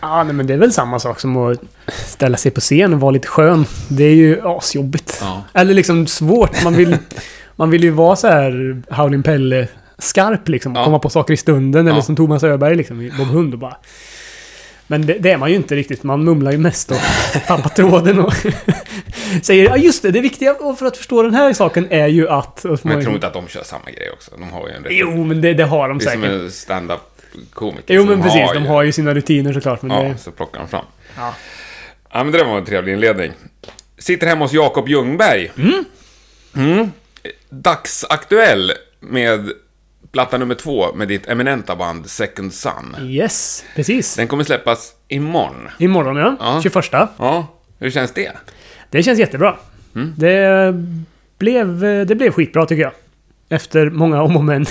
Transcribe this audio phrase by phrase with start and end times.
[0.00, 1.58] Ja, nej, men det är väl samma sak som att
[2.06, 3.64] ställa sig på scen och vara lite skön.
[3.88, 5.18] Det är ju asjobbigt.
[5.20, 5.42] Ja.
[5.54, 6.64] Eller liksom svårt.
[6.64, 6.96] Man vill,
[7.56, 10.74] man vill ju vara så här Howlin' Pelle skarp liksom.
[10.76, 10.84] Ja.
[10.84, 11.86] Komma på saker i stunden.
[11.86, 12.02] Eller Ja.
[12.02, 13.76] som Thomas Öberg liksom i Bob Hund och bara...
[14.90, 16.02] Men det, det är man ju inte riktigt.
[16.02, 16.96] Man mumlar ju mest och
[17.46, 18.32] tappar tråden och
[19.42, 22.64] säger ja just det, det viktiga för att förstå den här saken är ju att...
[22.64, 24.30] Men jag tror inte att de kör samma grej också.
[24.38, 24.92] De har ju en rätt...
[24.94, 26.40] Jo, men det, det har de det är som säkert.
[26.40, 27.00] en stand-up
[27.52, 27.94] komiker.
[27.94, 28.52] Jo, men precis.
[28.54, 29.82] De ju- har ju sina rutiner såklart.
[29.82, 30.84] Men Ja, det, så plockar de fram.
[31.16, 31.34] ja.
[32.12, 33.32] Ja, men det där var en trevlig inledning.
[33.98, 35.52] Sitter hemma hos Jakob Ljungberg.
[36.54, 36.90] Mm.
[37.50, 39.52] Dagsaktuell med
[40.12, 42.96] platta nummer två med ditt eminenta band Second Sun.
[43.02, 44.14] Yes, precis.
[44.16, 45.68] Den kommer släppas imorgon.
[45.78, 46.36] Imorgon ja.
[46.40, 46.60] Ja.
[46.62, 46.84] 21.
[47.18, 47.46] Ja,
[47.78, 48.32] hur känns det?
[48.90, 49.56] Det känns jättebra.
[49.94, 50.14] Mm.
[50.16, 50.74] Det,
[51.38, 52.92] blev, det blev skitbra tycker jag.
[53.48, 54.66] Efter många om och men.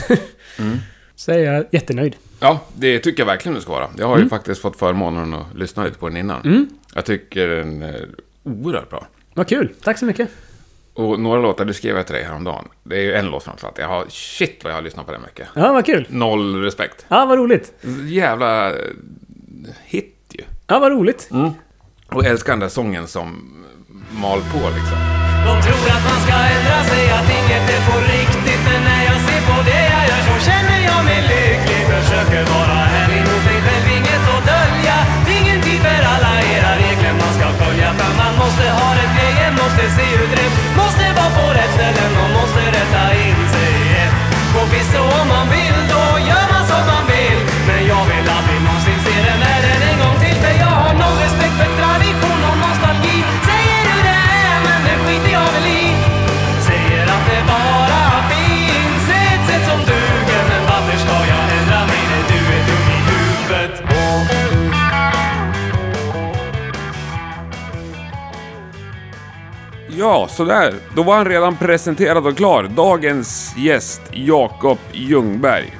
[0.59, 0.77] Mm.
[1.15, 2.15] Så är jag jättenöjd.
[2.40, 3.88] Ja, det tycker jag verkligen du ska vara.
[3.98, 6.70] Jag har ju faktiskt fått förmånen att lyssna lite på den innan.
[6.94, 8.10] Jag tycker den är
[8.44, 9.08] oerhört bra.
[9.34, 9.74] Vad kul.
[9.84, 10.29] Tack så mycket.
[10.94, 12.68] Och några låtar, det skrev jag till dig häromdagen.
[12.84, 13.77] Det är ju en låt framförallt.
[13.77, 15.48] Jag har, shit vad jag har lyssnat på den mycket.
[15.55, 16.07] Ja, vad kul.
[16.10, 17.05] Noll respekt.
[17.07, 17.74] Ja, vad roligt.
[18.07, 18.74] Jävla
[19.85, 20.44] hit ju.
[20.68, 21.29] Ja, vad roligt.
[22.10, 23.54] Och jag älskar den där sången som
[24.12, 25.26] mal på liksom.
[25.48, 28.62] De tror att man ska ändra sig, att inget är på riktigt.
[28.67, 31.81] Men när jag ser på det jag gör så känner jag mig lycklig.
[31.95, 34.98] Försöker vara ärlig mot mig själv, inget att dölja.
[35.37, 37.89] Ingen tid för alla era regler man ska följa.
[37.99, 40.55] För man måste ha rätt grejer, måste se ut rätt.
[40.81, 43.73] Måste vara på rätt ställen och måste rätta in sig
[44.04, 44.27] ett
[44.71, 47.16] visst så om man vill, då gör man som man vill.
[70.00, 70.73] Ja, sådär.
[70.95, 72.63] Då var han redan presenterad och klar.
[72.63, 75.77] Dagens gäst, Jakob Ljungberg.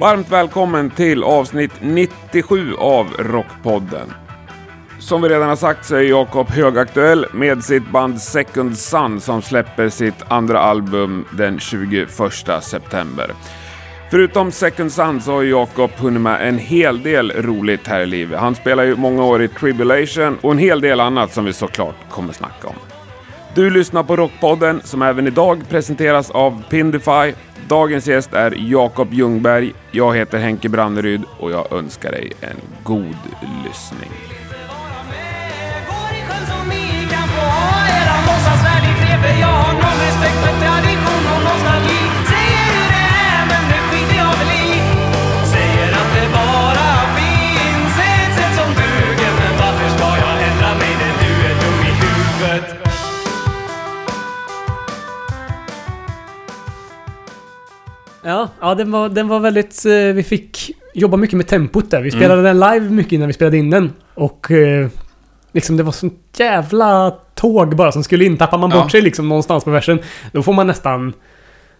[0.00, 4.12] Varmt välkommen till avsnitt 97 av Rockpodden.
[4.98, 9.42] Som vi redan har sagt så är Jakob högaktuell med sitt band Second Sun som
[9.42, 12.10] släpper sitt andra album den 21
[12.62, 13.30] september.
[14.10, 18.40] Förutom Second Sun så har Jakob hunnit med en hel del roligt här i livet.
[18.40, 21.96] Han spelar ju många år i Tribulation och en hel del annat som vi såklart
[22.10, 22.89] kommer snacka om.
[23.54, 27.34] Du lyssnar på Rockpodden som även idag presenteras av Pindify.
[27.68, 29.72] Dagens gäst är Jakob Ljungberg.
[29.90, 33.16] Jag heter Henke Branneryd och jag önskar dig en god
[33.64, 34.10] lyssning.
[39.40, 40.89] jag har noll respekt för tradition
[58.24, 59.84] Ja, ja den, var, den var väldigt...
[59.86, 62.00] eh, Vi fick jobba mycket med tempot där.
[62.00, 63.92] Vi spelade den live mycket innan vi spelade in den.
[64.14, 64.88] Och eh,
[65.52, 68.36] liksom det var sånt jävla tåg bara som skulle in.
[68.36, 68.88] Tappar man bort Ja.
[68.90, 69.98] sig liksom någonstans på versen,
[70.32, 71.12] då får man nästan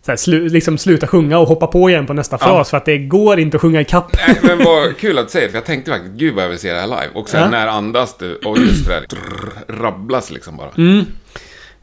[0.03, 2.47] så här, slu, liksom sluta sjunga och hoppa på igen på nästa Ja.
[2.47, 2.71] fras.
[2.71, 4.17] För att det går inte att sjunga i kapp.
[4.27, 6.59] Nej, men vad kul att du säger för jag tänkte faktiskt, gud vad jag vill
[6.59, 7.09] se det här live.
[7.15, 7.51] Och sen Ja.
[7.51, 10.69] när andas du, och just det där, drrr, rabblas liksom bara.
[10.79, 11.05] Mm.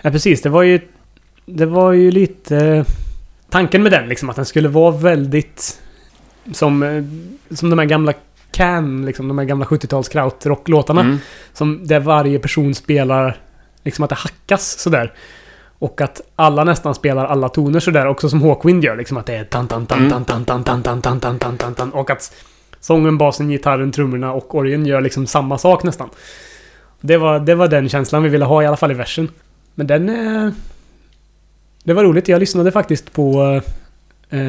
[0.02, 0.42] Ja, precis.
[0.42, 0.80] Det var ju...
[1.46, 2.86] Det var ju lite...
[3.50, 5.82] Tanken med den liksom, att den skulle vara väldigt...
[6.52, 7.04] Som, eh,
[7.56, 8.14] som de här gamla
[8.52, 11.02] Can, liksom, de här gamla 70-tals krautrocklåtarna.
[11.02, 11.18] Mm.
[11.54, 13.38] Som där varje person spelar...
[13.84, 15.14] Liksom att det hackas sådär.
[15.80, 18.08] Och att alla nästan spelar alla toner sådär.
[18.08, 18.96] Också som Hawkwind gör.
[18.98, 21.58] Liksom att det är tan tan tan tan tan tan tan tan tan tan tan
[21.58, 22.34] tan tan Och att
[22.80, 26.10] sången, basen, gitarren, trummorna och orgeln gör liksom samma sak nästan.
[27.02, 29.30] Det var, det var den känslan vi ville ha i alla fall i versen.
[29.76, 30.10] Men den...
[30.10, 30.52] Eh,
[31.88, 32.28] det var roligt.
[32.28, 33.62] Jag lyssnade faktiskt på
[34.30, 34.40] eh,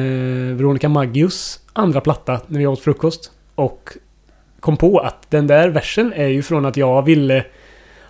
[0.55, 3.31] Veronica Maggios andra platta när vi åt frukost.
[3.55, 3.89] Och
[4.59, 7.45] kom på att den där versen är ju från att jag ville...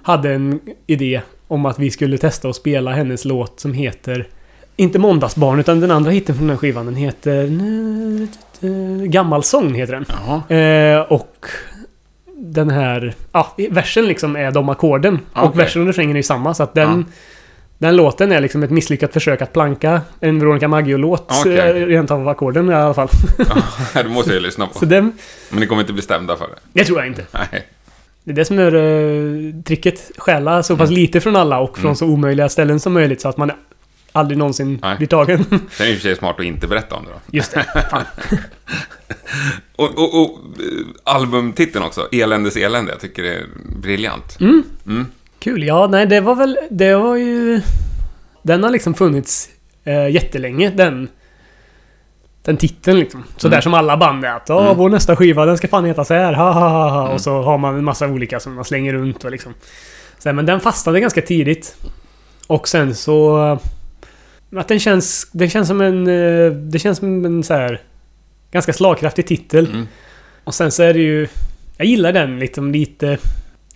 [0.02, 4.28] Hade en idé om att vi skulle testa att spela hennes låt som heter...
[4.76, 6.86] Inte Måndagsbarn, utan den andra hitten från den skivan.
[6.86, 7.48] Den heter...
[9.06, 10.06] Gammal sång heter den.
[10.58, 11.46] Eh, och
[12.36, 13.14] den här...
[13.32, 15.20] Ja, versen liksom är de ackorden.
[15.34, 15.58] Ah, Och okej.
[15.64, 16.54] versen och refrängen är ju samma.
[16.54, 17.06] Så att den...
[17.08, 17.14] Ja.
[17.82, 21.32] Den låten är liksom ett misslyckat försök att planka en Veronica Maggio-låt.
[21.40, 21.58] Okej.
[21.58, 23.10] eh, Rent av ackorden i alla fall.
[23.96, 24.80] Ja, det måste jag ju lyssna på.
[24.80, 25.18] Så den...
[25.50, 26.56] Men ni kommer inte bli stämda för det?
[26.74, 27.26] Det tror jag inte.
[27.32, 27.68] Nej.
[28.24, 30.12] Det är det som är uh, tricket.
[30.18, 31.96] Stjäla så pass lite från alla och från Mm.
[31.96, 33.52] så omöjliga ställen som möjligt så att man
[34.12, 34.98] aldrig någonsin Nej.
[34.98, 35.44] blir tagen.
[35.50, 37.20] Sen är det i och för sig smart att inte berätta om det då.
[37.38, 37.66] Just det.
[37.92, 38.04] Fan.
[39.76, 44.38] Och, och, och eh, albumtiteln också, Eländes elände, jag tycker det är briljant.
[45.40, 45.64] Kul.
[45.64, 46.58] Ja, nej, det var väl...
[46.70, 47.62] Det var ju...
[48.44, 49.50] Den har liksom funnits
[49.84, 51.08] eh, jättelänge, den...
[52.42, 53.24] Den titeln liksom.
[53.38, 53.62] Sådär Mm.
[53.62, 54.30] som alla band är.
[54.36, 56.34] Att Åh, vår nästa skiva den ska fan heta så här.
[56.34, 57.02] Ha, ha, ha, ha.
[57.02, 57.14] Mm.
[57.14, 59.54] Och så har man en massa olika som man slänger runt och liksom.
[60.20, 61.76] Så, men den fastnade ganska tidigt.
[62.48, 63.48] Och sen så...
[64.52, 65.30] eh, Att den känns...
[65.32, 66.08] Det känns som en...
[66.08, 67.82] eh, Det känns som en så här...
[68.52, 69.66] Ganska slagkraftig titel.
[69.66, 69.88] Mm.
[70.44, 71.28] Och sen så är det ju...
[71.78, 73.18] Jag gillar den liksom lite...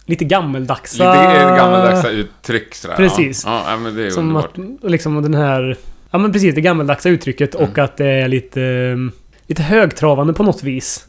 [0.05, 1.13] Lite gammaldagsa...
[1.13, 2.95] Lite gammaldags uttryck sådär.
[2.95, 3.43] Precis.
[3.45, 4.57] Ja, ja men det är Som underbart.
[4.83, 5.77] att, liksom den här...
[6.11, 7.85] Ja men precis, det gammaldagsa uttrycket och Mm.
[7.85, 8.59] att det är lite...
[8.61, 9.11] um,
[9.47, 11.05] Lite högtravande på något vis.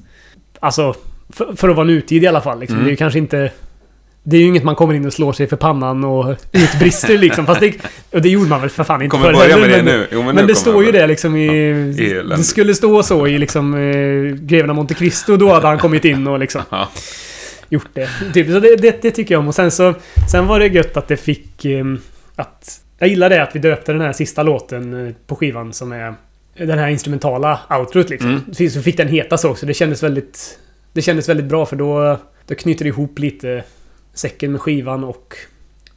[0.61, 0.95] Alltså,
[1.33, 2.61] för, för att vara nutid i alla fall.
[2.61, 2.75] Liksom.
[2.77, 2.85] Mm.
[2.85, 3.51] Det är ju kanske inte...
[4.23, 7.47] Det är ju inget man kommer in och slår sig för pannan och utbrister liksom.
[7.47, 7.75] Fast det,
[8.11, 10.07] och det gjorde man väl för fan inte Kommer förr börja med det men, nu.
[10.13, 11.47] Jo, men Men, nu det står ju det liksom i...
[12.11, 12.37] elände.
[12.37, 15.37] det skulle stå så i liksom eh, Greven av Monte Cristo.
[15.37, 16.89] Då hade han kommit in och liksom Ja.
[17.69, 18.09] Gjort det.
[18.35, 19.49] Typ, så det, det, det tycker jag om.
[19.49, 19.95] Och sen så...
[20.31, 21.65] Sen var det gött att det fick...
[21.65, 21.99] ehm,
[22.37, 22.81] att...
[22.99, 26.15] Jag gillar det att vi döpte den här sista låten eh, på skivan som är...
[26.57, 28.43] Den här instrumentala outrot liksom.
[28.59, 28.71] Mm.
[28.71, 29.67] Så fick den heta så också.
[29.67, 30.59] Det kändes väldigt...
[30.93, 32.19] Det kändes väldigt bra för då...
[32.47, 33.65] Då knyter det ihop lite
[34.15, 35.37] säcken med skivan och...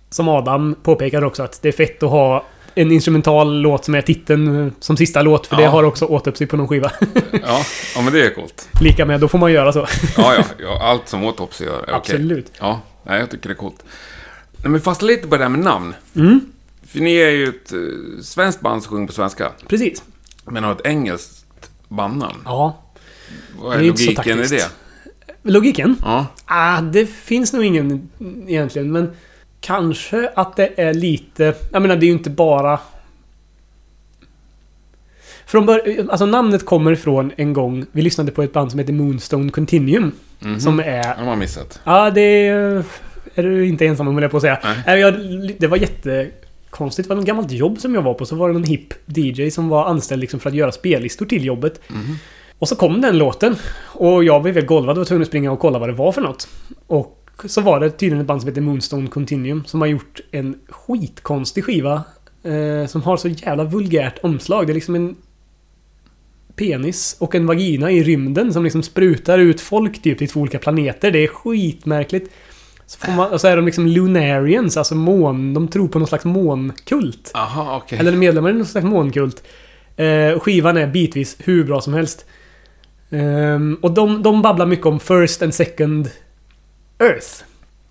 [0.09, 2.45] Som Adam påpekade också att det är fett att ha
[2.81, 5.47] en instrumental låt som är titeln eh, som sista låt.
[5.47, 5.69] För det Ja.
[5.69, 6.91] har också återupsy på någon skiva.
[7.43, 7.65] Ja,
[7.95, 8.69] ja, men det är coolt.
[8.81, 9.87] Lika med, då får man göra så.
[10.17, 11.93] Ja, ja, ja allt som Autopsy gör är okej.
[11.95, 12.51] Absolut.
[12.59, 13.83] Ja, nej, jag tycker det är coolt.
[14.57, 15.93] Nej, men fastna lite på det här med namn.
[16.15, 16.39] Mm,
[16.87, 20.03] För ni är ju ett uh, svenskt band som sjunger på svenska, precis.
[20.45, 22.41] men har ett engelskt bandnamn.
[22.45, 22.83] Ja.
[23.59, 24.69] Vad är det är logiken i det?
[25.43, 25.95] Logiken?
[26.01, 28.09] Ja, Ah, det finns nog ingen
[28.47, 29.11] egentligen, men
[29.61, 31.53] kanske att det är lite...
[31.71, 32.79] Jag menar, det är ju inte bara...
[35.45, 38.93] Från bör- alltså namnet kommer ifrån en gång vi lyssnade på ett band som heter
[38.93, 40.11] Moonstone Continuum.
[40.39, 40.59] mhm.
[40.59, 41.15] Som Det är...
[41.15, 41.79] har man missat.
[41.83, 42.83] Ja, det är...
[43.35, 44.59] Är du inte ensam om, höll jag på att säga.
[44.85, 44.99] Nej.
[44.99, 45.13] Jag,
[45.59, 47.07] det var jättekonstigt.
[47.07, 48.25] Det var något gammalt jobb som jag var på.
[48.25, 51.45] Så var det någon hipp DJ som var anställd liksom för att göra spellistor till
[51.45, 51.81] jobbet.
[51.87, 52.15] Mhm.
[52.59, 53.55] Och så kom den låten.
[53.85, 56.11] Och jag blev helt golvad och var tvungen att springa och kolla vad det var
[56.11, 56.47] för något.
[56.87, 60.59] Och så var det tydligen ett band som heter Moonstone Continuum som har gjort en
[60.69, 62.03] skitkonstig skiva.
[62.43, 64.67] Eh, som har så jävla vulgärt omslag.
[64.67, 65.15] Det är liksom en
[66.55, 70.59] penis och en vagina i rymden som liksom sprutar ut folk typ till två olika
[70.59, 71.11] planeter.
[71.11, 72.31] Det är skitmärkligt.
[72.85, 75.53] Så, man, och så är de liksom Lunarians, alltså mån...
[75.53, 77.31] De tror på någon slags månkult.
[77.35, 77.99] Aha, okej.
[77.99, 79.43] Eller medlemmar i någon slags månkult.
[79.95, 82.25] Eh, och skivan är bitvis hur bra som helst.
[83.09, 86.09] Ehm, och de, de babblar mycket om First and Second
[86.99, 87.27] Earth.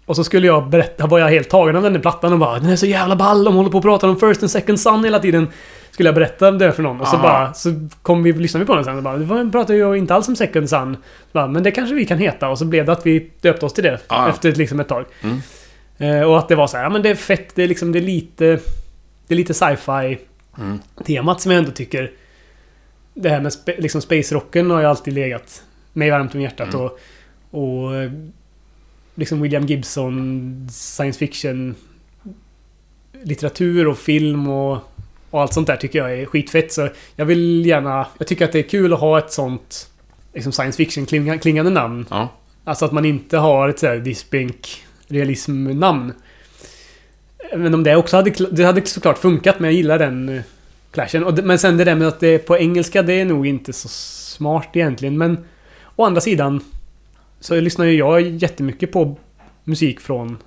[0.07, 2.59] Och så skulle jag berätta, var jag helt tagen av den där plattan och bara
[2.59, 5.05] Den är så jävla ball, de håller på att prata om First and Second Sun
[5.05, 5.49] hela tiden.
[5.91, 7.23] Skulle jag berätta det för någon och så Aha.
[7.23, 10.15] bara, så kom vi, lyssnade vi på den sen och bara, det pratar ju inte
[10.15, 10.97] alls om Second Sun.
[11.33, 13.73] Bara, men det kanske vi kan heta och så blev det att vi döpte oss
[13.73, 14.29] till det Ah.
[14.29, 15.05] efter ett- liksom ett tag.
[15.23, 15.41] Mm.
[15.99, 17.93] Eh, och att det var så här, ja men det är fett, det är liksom,
[17.93, 18.45] det är lite...
[19.29, 20.19] Det är lite sci-fi
[20.59, 20.79] Mm.
[21.05, 22.11] temat som jag ändå tycker...
[23.15, 25.63] Det här med spe, liksom space-rocken har ju alltid legat
[25.93, 26.87] mig varmt om hjärtat Mm.
[26.87, 26.99] och...
[27.51, 27.91] Och...
[29.19, 31.75] Liksom William Gibson, science fiction...
[33.23, 34.79] Litteratur och film och...
[35.31, 38.07] Och allt sånt där tycker jag är skitfett så jag vill gärna...
[38.19, 39.91] Jag tycker att det är kul att ha ett sånt...
[40.35, 41.07] Liksom science fiction
[41.39, 42.07] klingande namn.
[42.11, 42.29] Ja.
[42.65, 46.13] Alltså att man inte har ett sådär dispink realism-namn.
[47.57, 48.31] Men om det också hade...
[48.31, 50.43] Det hade såklart funkat, men jag gillar den eh,
[50.91, 51.39] clashen.
[51.45, 53.89] Men sen det där med att det är på engelska, det är nog inte så
[53.89, 55.19] smart egentligen.
[55.19, 55.45] Men
[55.97, 56.61] å andra sidan
[57.41, 59.17] så lyssnar ju jag jättemycket på
[59.65, 60.39] musik från...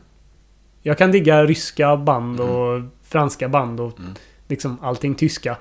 [0.82, 4.12] Jag kan digga ryska band och franska band och Mm.
[4.48, 5.58] liksom allting tyska.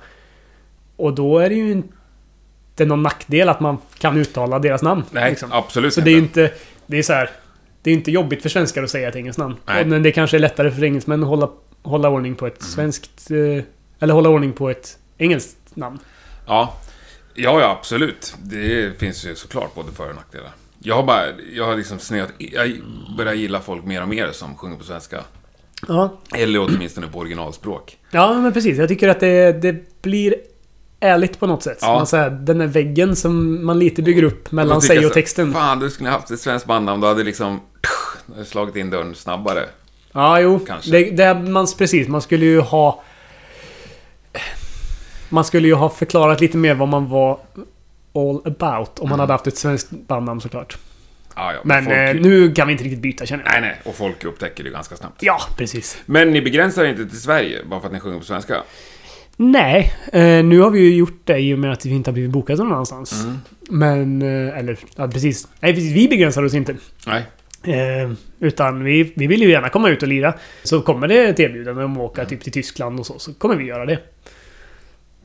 [0.97, 5.02] Och då är det ju inte någon nackdel att man kan uttala deras namn.
[5.11, 5.52] Nej, liksom.
[5.52, 6.52] absolut Så det är ju inte...
[6.87, 7.30] Det är så här.
[7.82, 9.56] Det är inte jobbigt för svenskar att säga ett engelskt namn.
[9.66, 9.85] Nej.
[9.85, 11.50] Men det kanske är lättare för engelsmän att hålla,
[11.82, 13.30] hålla ordning på ett svenskt...
[13.30, 13.64] eh,
[14.00, 15.99] Eller hålla ordning på ett engelskt namn.
[16.47, 16.75] Ja.
[17.35, 18.37] ja, ja, absolut.
[18.42, 20.50] Det finns ju såklart både för och nackdelar.
[20.88, 21.23] Jag har bara,
[21.54, 22.73] jag har liksom snöat, jag
[23.16, 25.21] börjar gilla folk mer och mer som sjunger på svenska.
[25.88, 26.18] Ja.
[26.35, 27.99] Eller åtminstone på originalspråk.
[28.11, 28.78] Ja, men precis.
[28.78, 30.35] Jag tycker att det, det blir
[31.00, 31.78] ärligt på något sätt.
[31.80, 31.95] Ja.
[31.95, 35.52] Man säger, den där väggen som man lite bygger upp mellan sig och så, texten.
[35.52, 37.00] Fan, du skulle haft ett svenskt bandnamn.
[37.00, 37.61] Då hade liksom
[38.45, 39.64] slagit in dörren snabbare.
[40.12, 40.59] Ja, jo.
[40.66, 40.90] Kanske.
[40.90, 43.02] Det, det, man, precis, man skulle ju ha...
[45.28, 47.38] Man skulle ju ha förklarat lite mer vad man var
[48.18, 50.78] all about om man hade haft ett svenskt bandnamn såklart.
[51.37, 53.52] Ja, ja, Men folk, eh, nu kan vi inte riktigt byta känner jag.
[53.52, 53.80] Nej, nej.
[53.84, 55.22] Och folk upptäcker det ganska snabbt.
[55.22, 55.98] Ja, precis.
[56.06, 58.62] Men ni begränsar inte till Sverige bara för att ni sjunger på svenska?
[59.37, 62.12] Nej, eh, nu har vi ju gjort det i och med att vi inte har
[62.12, 63.25] blivit bokade någon annanstans.
[63.25, 63.38] Mm.
[63.70, 65.48] Men, eh, eller ja, precis.
[65.60, 65.92] Nej, precis.
[65.92, 66.76] Vi begränsar oss inte.
[67.06, 67.22] Nej.
[67.62, 70.34] Eh, utan vi, vi vill ju gärna komma ut och lira.
[70.62, 73.56] Så kommer det ett erbjudande om att åka typ till Tyskland och så, så kommer
[73.56, 73.98] vi göra det.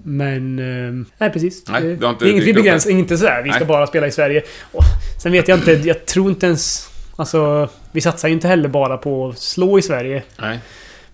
[0.04, 0.60] Men...
[0.60, 1.64] Eh, nej, precis.
[1.70, 2.90] Nej, det, inte det är inget vi begränsar.
[2.90, 3.42] Inte sådär.
[3.44, 3.68] Vi ska Nej.
[3.68, 4.44] bara spela i Sverige.
[4.72, 4.84] Och,
[5.24, 5.72] sen vet jag inte.
[5.72, 6.90] Jag tror inte ens...
[7.16, 10.24] Alltså, vi satsar ju inte heller bara på att slå i Sverige.
[10.42, 10.60] Nej.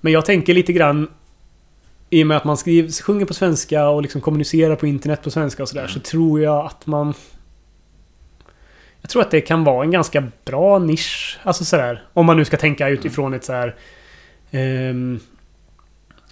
[0.02, 1.08] Men jag tänker lite grann
[2.10, 5.32] i och med att man skriver, sjunger på svenska och liksom kommunicerar på internet på
[5.32, 5.94] svenska och sådär Mm.
[5.94, 7.14] så tror jag att man...
[9.02, 11.40] Jag tror att det kan vara en ganska bra nisch.
[11.44, 12.04] Alltså sådär.
[12.14, 13.76] Om man nu ska tänka utifrån ett så här.
[14.52, 15.20] ehm,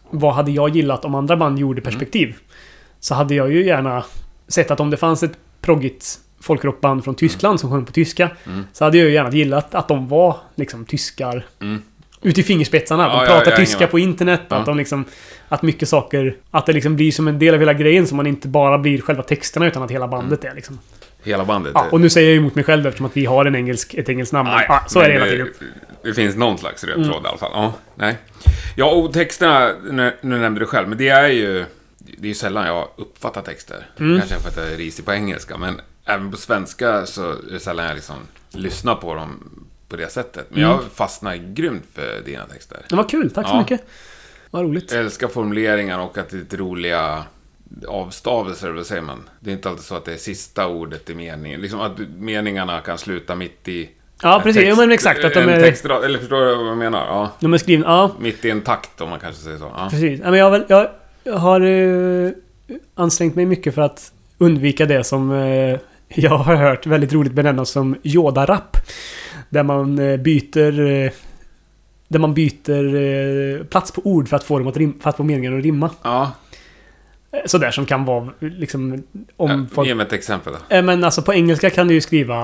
[0.10, 2.36] vad hade jag gillat om andra band gjorde perspektiv?
[3.00, 4.04] Så hade jag ju gärna
[4.48, 8.30] sett att om det fanns ett proggigt folkrockband från Tyskland som sjöng på tyska.
[8.46, 8.64] Mm.
[8.74, 11.82] Så hade jag ju gärna gillat att de var liksom tyskar Mm.
[12.22, 13.04] ut i fingerspetsarna.
[13.08, 14.42] De Ja, ja, pratar hänger tyska på internet.
[14.50, 14.56] Ja.
[14.56, 15.06] Att de liksom...
[15.50, 16.36] Att mycket saker...
[16.52, 18.08] Att det liksom blir som en del av hela grejen.
[18.08, 20.52] Så man inte bara blir själva texterna utan att hela bandet Mm.
[20.52, 20.80] är liksom...
[21.24, 21.72] Hela bandet.
[21.76, 23.94] Ja, och nu säger jag ju emot mig själv eftersom att vi har en engelsk,
[23.94, 24.50] ett engelskt namn.
[24.50, 25.42] Nej, ja, så är det hela tiden.
[25.42, 25.54] Mm.
[26.04, 27.52] Det, det finns någon slags röd tråd i alla fall.
[27.54, 28.18] Ja, nej.
[28.76, 31.66] Ja, och texterna, nu, nu nämnde du själv, men det är ju...
[32.20, 33.90] Det är ju sällan jag uppfattar texter.
[34.00, 34.20] Mm.
[34.20, 37.60] Kanske för att jag är risig på engelska, men även på svenska så är det
[37.60, 38.16] sällan jag liksom
[38.52, 39.50] lyssnar på dem
[39.90, 40.46] på det sättet.
[40.50, 40.72] Men Mm.
[40.72, 42.78] jag fastnar grymt för dina texter.
[42.90, 43.60] Det var kul, tack så Ja.
[43.60, 43.88] mycket.
[44.52, 44.92] Vad roligt.
[44.92, 47.24] Jag älskar formuleringar och att det är lite roliga
[47.88, 49.30] avstavelser, vad säger man?
[49.40, 51.62] Det är inte alltid så att det är sista ordet i meningen.
[51.62, 53.90] Liksom att meningarna kan sluta mitt i...
[54.22, 54.64] Ja, precis.
[54.66, 57.06] Jo, men exakt, att de är- textrad, eller förstår du vad jag menar?
[57.08, 57.32] Ja.
[57.40, 57.86] De är skrivna...
[57.86, 59.72] Ja, Mitt i en takt, om man kanske säger så.
[59.78, 59.88] Ja.
[59.92, 60.20] precis.
[60.24, 60.90] Ja, men jag, väl, jag
[61.34, 62.32] har eh,
[62.96, 67.70] ansträngt mig mycket för att undvika det som eh, jag har hört väldigt roligt benämnas
[67.70, 68.78] som Yoda-rapp.
[69.50, 70.80] Där man eh, byter...
[70.80, 71.12] Eh,
[72.10, 75.18] där man byter eh, plats på ord för att få dem att rim, för att
[75.18, 75.90] få meningen att rimma.
[76.04, 76.32] ja.
[77.32, 79.04] Eh, Sådär som kan vara liksom...
[79.38, 80.76] Om ja folk, Ge mig ett exempel då.
[80.76, 82.44] Eh, Men alltså på engelska kan du ju skriva...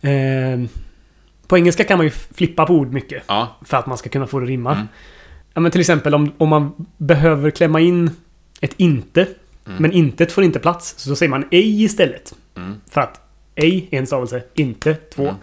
[0.00, 0.60] Eh,
[1.46, 3.22] på engelska kan man ju flippa på ord mycket.
[3.26, 3.56] Ja.
[3.64, 4.72] För att man ska kunna få det att rimma.
[4.72, 4.86] Mm.
[5.54, 8.10] Ja, men till exempel om, om man behöver klämma in
[8.60, 9.20] ett inte.
[9.66, 9.82] Mm.
[9.82, 10.94] Men intet får inte plats.
[10.96, 12.34] Så då säger man ej istället.
[12.56, 12.80] Mm.
[12.90, 13.20] För att
[13.54, 15.22] ej är en stavelse, inte två.
[15.22, 15.34] Mm.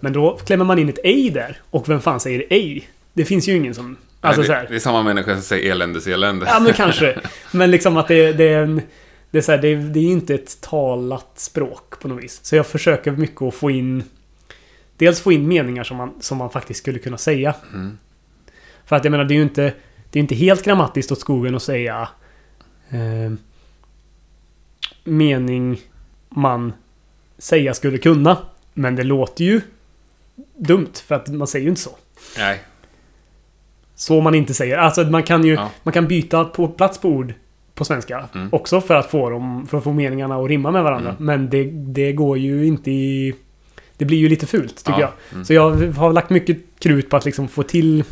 [0.00, 1.60] Men då klämmer man in ett ej där.
[1.70, 2.88] Och vem fan säger ej?
[3.12, 3.96] Det finns ju ingen som...
[4.20, 4.66] Alltså Nej, så det, här.
[4.68, 6.46] det är samma människa som säger eländes elände.
[6.48, 7.20] Ja, men kanske.
[7.52, 8.82] Men liksom att det, det är en...
[9.30, 12.40] Det är, så här, det, är, det är inte ett talat språk på något vis.
[12.42, 14.04] Så jag försöker mycket att få in...
[14.96, 17.54] Dels få in meningar som man, som man faktiskt skulle kunna säga.
[17.72, 17.98] Mm.
[18.86, 19.72] För att jag menar, det är ju inte...
[20.10, 22.08] Det är inte helt grammatiskt åt skogen att säga...
[22.88, 23.32] Eh,
[25.04, 25.80] mening
[26.28, 26.72] man
[27.38, 28.38] säga skulle kunna.
[28.74, 29.60] Men det låter ju
[30.56, 31.90] dumt, för att man säger ju inte så.
[32.38, 32.60] Nej.
[33.94, 34.78] Så man inte säger.
[34.78, 35.70] Alltså man kan ju Ja.
[35.82, 37.34] man kan byta på plats på ord
[37.74, 38.28] på svenska.
[38.34, 38.48] Mm.
[38.52, 41.10] Också för att få dem, för att få meningarna att rimma med varandra.
[41.10, 41.24] Mm.
[41.24, 43.34] Men det, det går ju inte i...
[43.96, 45.12] Det blir ju lite fult tycker Ja.
[45.30, 45.32] jag.
[45.32, 45.44] Mm.
[45.44, 48.04] Så jag har lagt mycket krut på att liksom få till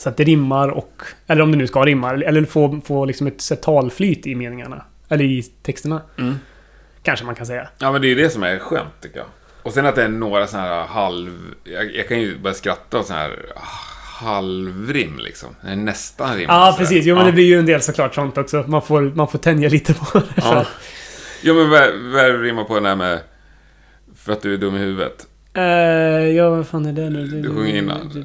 [0.00, 1.02] så att det rimmar och...
[1.26, 2.10] Eller om det nu ska rimma.
[2.10, 4.84] Eller få, få liksom ett, talflyt i meningarna.
[5.08, 6.02] Eller i texterna.
[6.18, 6.34] Mm.
[7.02, 7.68] Kanske man kan säga.
[7.78, 9.26] Ja, men det är ju det som är skönt, tycker jag.
[9.62, 11.54] Och sen att det är några sådana här halv...
[11.64, 13.38] Jag, jag kan ju börja skratta åt sådana här
[14.20, 15.48] halvrim, liksom.
[15.76, 16.46] Nästan rim.
[16.48, 16.78] Ja, sådär.
[16.78, 17.06] precis.
[17.06, 17.26] Jo, men ja.
[17.26, 18.64] det blir ju en del såklart sånt också.
[18.66, 20.24] Man får, man får tänja lite på det.
[20.36, 20.66] Ja.
[21.42, 21.70] Jo, men
[22.12, 23.20] vad, rimmar på den här med...
[24.16, 25.26] För att du är dum i huvudet?
[25.54, 25.62] Eh,
[26.36, 27.26] ja, vad fan är det nu?
[27.26, 28.24] Du sjunger innan.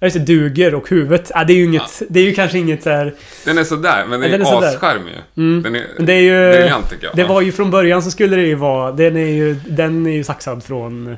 [0.00, 0.24] Ja, just det.
[0.24, 1.30] Duger och huvudet.
[1.34, 2.02] Ah, det är ju inget...
[2.08, 3.14] Det är ju kanske inget så här...
[3.44, 4.76] Den är sådär, men den Ja, är, den är sådär.
[4.76, 5.42] ascharmig ju.
[5.42, 5.62] Mm.
[5.62, 6.52] Den är, det är ju...
[6.58, 7.16] briljant, tycker jag.
[7.16, 7.28] Det Ja.
[7.28, 8.92] var ju från början så skulle det ju vara...
[8.92, 11.16] Den är ju, den är ju saxad från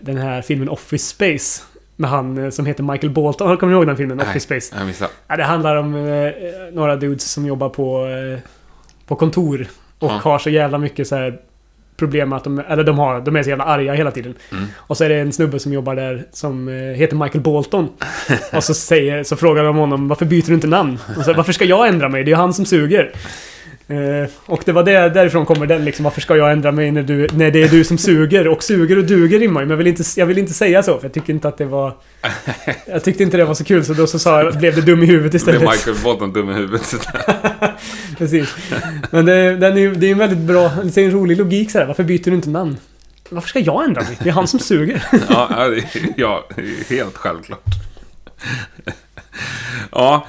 [0.00, 1.62] den här filmen Office Space.
[1.96, 3.56] Med han eh, som heter Michael Bolton.
[3.56, 4.16] Kommer ni ihåg den filmen?
[4.16, 4.26] Nej.
[4.28, 4.74] Office Space.
[4.78, 5.10] Jag missade.
[5.26, 6.32] Ja, det handlar om eh,
[6.72, 8.38] några dudes som jobbar på, eh,
[9.06, 9.66] på kontor.
[9.98, 10.20] Och Ja.
[10.22, 11.40] har så jävla mycket så här
[12.06, 14.34] problem med att de, eller de, har, de är så jävla arga hela tiden.
[14.52, 14.64] Mm.
[14.76, 17.88] Och så är det en snubbe som jobbar där som eh, heter Michael Bolton.
[18.52, 20.98] och så, säger, så frågar de honom varför byter du inte namn?
[21.16, 22.24] Och så, varför ska jag ändra mig?
[22.24, 23.12] Det är ju han som suger.
[23.88, 27.02] Eh, och det var det, därifrån kommer den liksom, varför ska jag ändra mig när,
[27.02, 28.48] du, när det är du som suger?
[28.48, 30.98] Och suger och duger rimmar ju, men jag vill, inte, jag vill inte säga så
[30.98, 31.92] för jag tycker inte att det var...
[32.86, 35.02] Jag tyckte inte det var så kul så då så sa jag, blev det dum
[35.02, 35.62] i huvudet Det istället.
[35.62, 36.94] är Michael Bolton dum i huvudet.
[38.18, 38.54] Precis.
[39.10, 41.78] Men det, den är, det är en väldigt bra, det är en rolig logik så
[41.78, 41.86] här.
[41.86, 42.76] Varför byter du inte namn?
[43.30, 44.18] Varför ska jag ändra mig?
[44.22, 45.04] Det är han som suger.
[45.28, 45.70] ja,
[46.16, 46.44] ja,
[46.88, 47.64] helt självklart.
[49.92, 50.26] ja,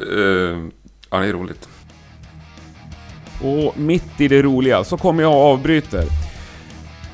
[0.00, 0.58] eh,
[1.10, 1.68] ja, det är roligt.
[3.42, 6.04] Och mitt i det roliga så kommer jag och avbryter.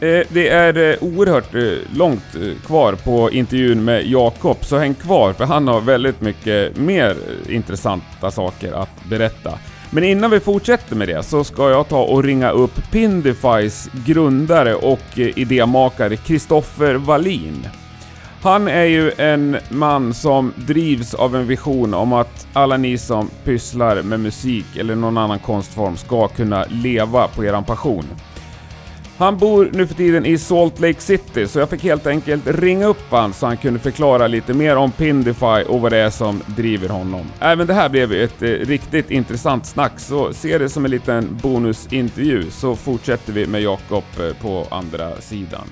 [0.01, 1.55] Eh, Det är eh, oerhört
[1.97, 2.37] långt
[2.67, 7.17] kvar på intervjun med Jakob, så häng kvar för han har väldigt mycket mer
[7.49, 9.59] intressanta saker att berätta.
[9.93, 14.75] Men innan vi fortsätter med det så ska jag ta och ringa upp Pindifys grundare
[14.75, 17.69] och eh, idémakare Kristoffer Wallin.
[18.43, 23.31] Han är ju en man som drivs av en vision om att alla ni som
[23.45, 28.05] pysslar med musik eller någon annan konstform ska kunna leva på eran passion.
[29.21, 32.87] Han bor nu för tiden i Salt Lake City, så jag fick helt enkelt ringa
[32.87, 36.43] upp han så han kunde förklara lite mer om Pindify och vad det är som
[36.47, 37.27] driver honom.
[37.41, 41.39] Även det här blev ett eh, riktigt intressant snack, så se det som en liten
[41.43, 45.65] bonusintervju så fortsätter vi med Jakob eh, på andra sidan.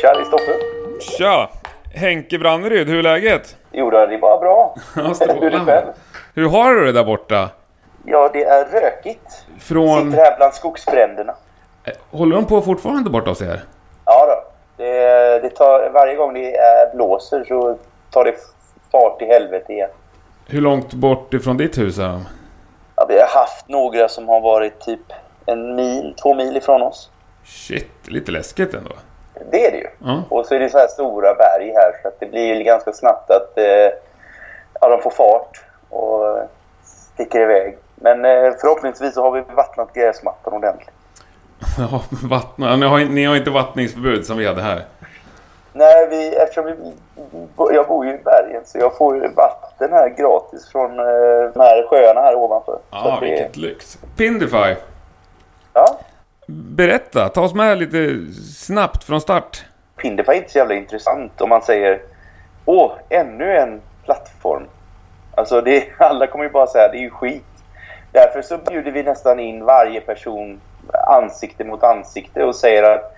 [0.00, 0.54] Tja, Kristoffer.
[1.18, 1.50] Tja!
[1.94, 3.56] Henke Branneryd, hur är läget?
[3.72, 4.76] Jo, det är bara bra.
[4.94, 5.86] Hur är det själv?
[6.34, 7.50] Hur har du det där borta?
[8.04, 9.44] Ja, det är rökigt.
[9.60, 10.10] Från...
[10.10, 11.34] Sitter här bland skogsbränderna.
[11.84, 13.64] Eh, Håller de på fortfarande borta hos er?
[14.04, 14.44] Ja då.
[14.76, 14.94] Det,
[15.42, 16.54] det tar, varje gång det
[16.94, 17.78] blåser så
[18.10, 18.34] tar det
[18.92, 19.90] fart i helvete igen.
[20.48, 22.24] Hur långt bort ifrån ditt hus är de?
[22.96, 25.00] Ja, vi har haft några som har varit typ
[25.46, 27.10] en mil, två mil ifrån oss.
[27.44, 28.90] Shit, lite läskigt ändå.
[29.50, 29.88] Det är det ju.
[30.04, 30.22] Ja.
[30.28, 32.92] Och så är det så här stora berg här så att det blir ju ganska
[32.92, 33.90] snabbt att eh,
[34.80, 36.38] ja, de får fart och
[36.84, 37.78] sticker iväg.
[38.02, 40.90] Men eh, förhoppningsvis så har vi vattnat gräsmattan ordentligt.
[41.78, 42.76] Ja, vattna.
[42.76, 44.84] Ni har, ni har inte vattningsförbud som vi hade här.
[45.72, 46.74] Nej, vi, eftersom vi,
[47.74, 51.04] jag bor ju i bergen så jag får vatten här gratis från eh,
[51.54, 52.78] de här sjöarna här ovanför.
[52.90, 53.98] Ja, det- vilket lyx.
[54.16, 54.74] Pindify,
[55.74, 55.98] Ja,
[56.46, 57.28] berätta.
[57.28, 59.64] Ta oss med lite snabbt från start.
[59.96, 62.00] Pindify är inte så jävla intressant om man säger
[62.64, 64.62] Åh, ännu en plattform.
[65.34, 67.44] Alltså det, alla kommer ju bara säga det är ju skit.
[68.12, 70.60] Därför så bjuder vi nästan in varje person
[70.92, 73.16] ansikte mot ansikte och säger att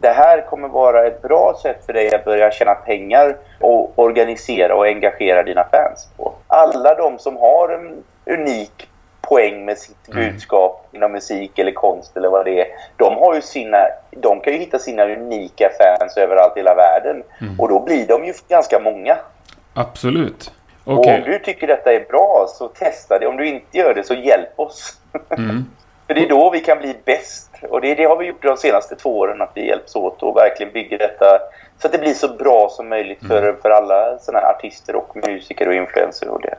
[0.00, 4.74] det här kommer vara ett bra sätt för dig att börja tjäna pengar och organisera
[4.74, 6.32] och engagera dina fans på.
[6.46, 8.04] Alla de som har en
[8.38, 8.88] unik
[9.20, 12.66] poäng med sitt budskap inom musik eller konst eller vad det är.
[12.96, 13.78] De har ju sina,
[14.10, 17.22] de kan ju hitta sina unika fans överallt i hela världen.
[17.58, 19.16] Och då blir de ju ganska många.
[19.74, 20.52] Absolut.
[20.84, 21.18] Och Okej.
[21.18, 23.26] om du tycker detta är bra så testa det.
[23.26, 24.94] Om du inte gör det så hjälp oss.
[26.06, 27.50] För det är då vi kan bli bäst.
[27.62, 30.36] Och det, det har vi gjort de senaste två åren, att vi hjälps åt och
[30.36, 31.38] verkligen bygger detta
[31.78, 35.68] så att det blir så bra som möjligt för, för alla såna artister och musiker
[35.68, 36.54] och influencers och det.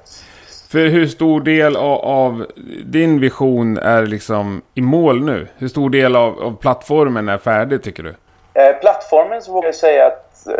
[0.71, 2.45] För hur stor del av, av
[2.85, 5.47] din vision är liksom i mål nu?
[5.57, 8.13] Hur stor del av, av plattformen är färdig tycker du?
[8.53, 10.53] Eh, plattformen så vågar jag säga att eh,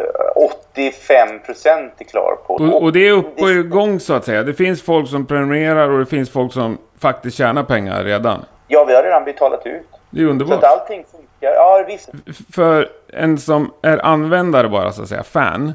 [0.76, 2.54] 85% är klar på.
[2.54, 4.44] Och, och det är uppe och igång så att säga.
[4.44, 8.46] Det finns folk som prenumererar och det finns folk som faktiskt tjänar pengar redan.
[8.68, 9.88] Ja, vi har redan betalat ut.
[10.10, 10.64] Det är Så att underbart.
[10.64, 11.54] allting funkar.
[11.54, 12.10] Ja, visst.
[12.56, 15.74] För en som är användare bara så att säga, fan,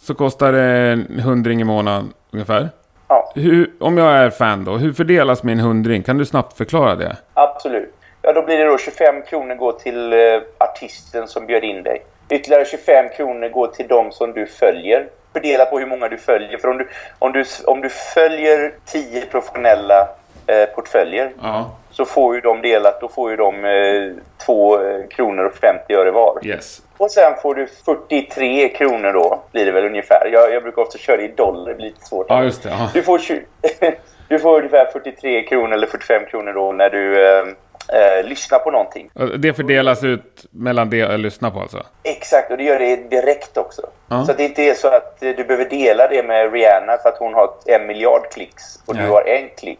[0.00, 2.68] så kostar det en hundring i månaden ungefär.
[3.08, 6.02] Ja, Hur, om jag är fan då, hur fördelas min hundring?
[6.02, 7.16] Kan du snabbt förklara det?
[7.34, 7.92] absolut.
[8.22, 10.18] Ja, då blir det då 25 kronor går till eh,
[10.58, 12.02] artisten som bjöd in dig.
[12.30, 15.08] Ytterligare 25 kronor går till de som du följer.
[15.32, 16.58] Fördela på hur många du följer.
[16.58, 20.08] För om du, om du, om du följer 10 professionella
[20.46, 24.12] eh, portföljer Ja, så får ju de delat, då får ju de eh,
[24.46, 24.78] 2
[25.10, 26.46] kronor och 50 öre var.
[26.46, 26.82] yes.
[26.98, 30.28] Och sen får du 43 kronor då, blir det väl ungefär.
[30.32, 32.26] Jag, jag brukar ofta köra i dollar, det blir lite svårt.
[32.28, 32.68] Ja, just det.
[32.68, 32.90] Ja.
[32.94, 33.44] Du får, 20,
[34.28, 37.44] du får ungefär 43 kronor eller 45 kronor då när du eh,
[37.88, 39.10] eh, lyssnar på någonting.
[39.38, 41.82] Det fördelas ut mellan det jag lyssnar på alltså?
[42.02, 43.82] Exakt, och det gör det direkt också.
[44.08, 44.24] Ja.
[44.24, 47.08] Så att det inte är så att eh, du behöver dela det med Rihanna för
[47.08, 49.04] att hon har en miljard klicks och Nej.
[49.04, 49.78] du har en klick.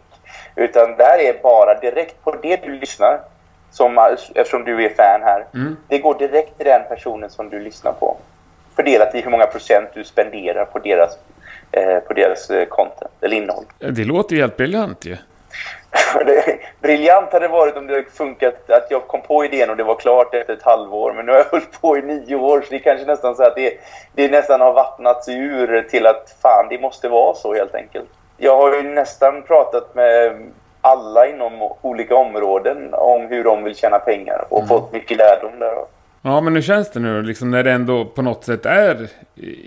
[0.57, 3.21] Utan det här är bara direkt på det du lyssnar.
[3.71, 5.45] Som, eftersom du är fan här.
[5.55, 5.77] Mm.
[5.89, 8.17] Det går direkt till den personen som du lyssnar på.
[8.77, 11.19] Fördelat i hur många procent du spenderar på deras,
[11.73, 13.65] eh, på deras eh, content eller innehåll.
[13.79, 15.17] Det låter ju helt briljant ju.
[16.27, 19.77] Det- Briljant hade det varit om det hade funkat att jag kom på idén och
[19.77, 21.13] det var klart efter ett halvår.
[21.13, 23.43] Men nu har jag hållit på i nio år så det är kanske nästan så
[23.43, 23.73] att det,
[24.15, 28.09] det nästan har vattnats ur till att fan, det måste vara så helt enkelt.
[28.37, 30.43] Jag har ju nästan pratat med
[30.81, 35.75] alla inom olika områden om hur de vill tjäna pengar och fått mycket lärdom där.
[36.29, 39.09] Ja, men hur känns det nu liksom när det ändå på något sätt är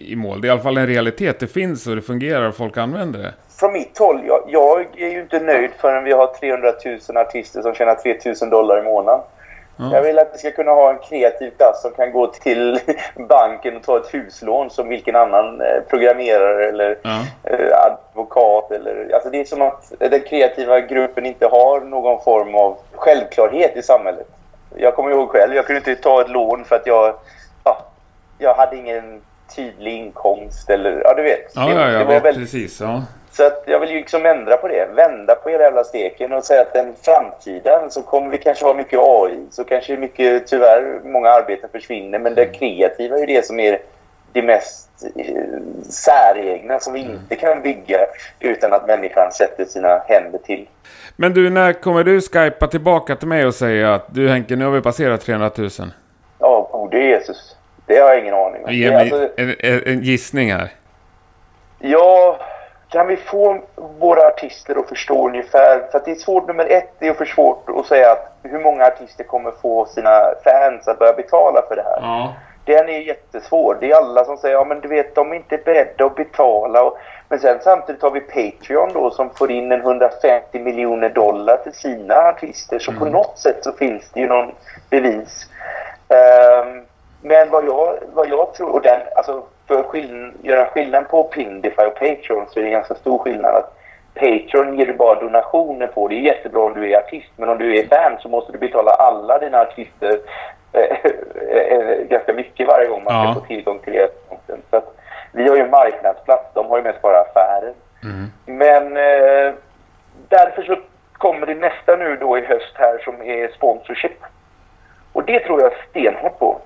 [0.08, 0.42] i mål?
[0.42, 1.40] Det är i alla fall en realitet.
[1.40, 3.34] Det finns och det fungerar och folk använder det.
[3.60, 6.74] Från mitt håll, jag, jag är ju inte nöjd förrän vi har 300
[7.10, 9.22] 000 artister som tjänar 3 000 dollar i månaden.
[9.92, 12.80] Jag vill att vi ska kunna ha en kreativ klass som kan gå till
[13.30, 17.20] banken och ta ett huslån som vilken annan eh, programmerare eller Ja.
[17.44, 18.72] eh, advokat.
[18.72, 23.78] Eller, alltså det är som att den kreativa gruppen inte har någon form av självklarhet
[23.78, 24.28] i samhället.
[24.76, 27.14] Jag kommer ihåg själv, jag kunde inte ta ett lån för att jag,
[27.64, 27.86] ja,
[28.38, 29.22] jag hade ingen
[29.56, 31.52] tydlig inkomst eller, ja du vet.
[31.56, 32.82] Ja, det, ja, det var vet väldigt precis.
[32.82, 33.04] Ja.
[33.32, 34.90] så att jag vill ju liksom ändra på det.
[34.96, 38.74] Vända på hela jävla steken och säga att den framtiden så kommer vi kanske ha
[38.74, 39.46] mycket AI.
[39.52, 42.20] Så kanske mycket, tyvärr, många arbeten försvinner.
[42.20, 43.80] Men det kreativa är ju det som är
[44.34, 45.36] det mest eh,
[45.90, 48.00] säregna som vi inte kan bygga
[48.40, 50.68] utan att människan sätter sina händer till.
[51.16, 54.66] Men du, när kommer du skypa tillbaka till mig och säga att du Henke, nu
[54.66, 55.70] har vi passerat 300 000?
[56.40, 57.56] Ja, gode Jesus.
[57.86, 58.74] Det har jag ingen aning om.
[58.74, 60.72] Ge mig alltså- en, en gissning här.
[61.80, 62.40] Ja,
[62.90, 63.60] kan vi få
[64.00, 65.82] våra artister att förstå ungefär?
[65.92, 68.60] För att det är svårt, nummer ett, det är för svårt att säga att hur
[68.60, 72.00] många artister kommer få sina fans att börja betala för det här.
[72.02, 72.34] Ja.
[72.70, 73.78] Den är jättesvår.
[73.80, 76.84] Det är alla som säger ja men du vet de är inte beredda att betala.
[76.84, 76.98] Och,
[77.30, 81.74] men sen samtidigt har vi Patreon då som får in en 150 miljoner dollar till
[81.74, 82.80] sina artister.
[82.80, 84.52] Så på något sätt så finns det ju någon
[84.90, 85.48] bevis.
[86.10, 86.82] Ehm,
[87.22, 91.24] men vad jag, vad jag tror, och den, alltså för att skill- göra skillnad på
[91.24, 93.56] Pindify och Patreon så är det ganska stor skillnad.
[93.56, 93.76] att
[94.14, 96.08] Patreon ger du bara donationer på.
[96.08, 98.58] Det är jättebra om du är artist, men om du är fan så måste du
[98.58, 100.20] betala alla dina artister
[102.10, 103.32] ganska mycket varje gång man Ja.
[103.32, 104.66] ska få tillgång till content.
[104.70, 104.96] Så att
[105.32, 107.74] vi har ju en marknadsplats, de har ju mest bara affärer.
[108.46, 109.54] Men eh,
[110.30, 110.76] därför så
[111.14, 114.20] kommer det nästa nu då i höst här som är sponsorship.
[115.14, 116.58] Och det tror jag stenhårt på.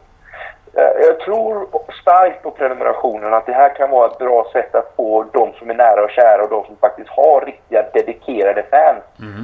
[0.77, 1.67] Eh, Jag tror
[2.01, 5.69] starkt på prenumerationen att det här kan vara ett bra sätt att få de som
[5.69, 9.03] är nära och kära och de som faktiskt har riktiga dedikerade fans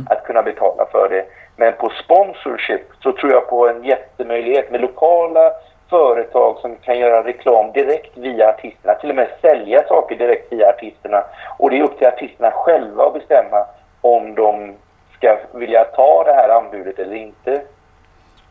[0.10, 1.26] att kunna betala för det.
[1.60, 5.52] Men på sponsorship så tror jag på en jättemöjlighet med lokala
[5.90, 8.94] företag som kan göra reklam direkt via artisterna.
[8.96, 11.24] Till och med sälja saker direkt via artisterna.
[11.58, 13.66] Och det är upp till artisterna själva att bestämma
[14.02, 14.74] om de
[15.18, 17.62] ska vilja ta det här anbudet eller inte.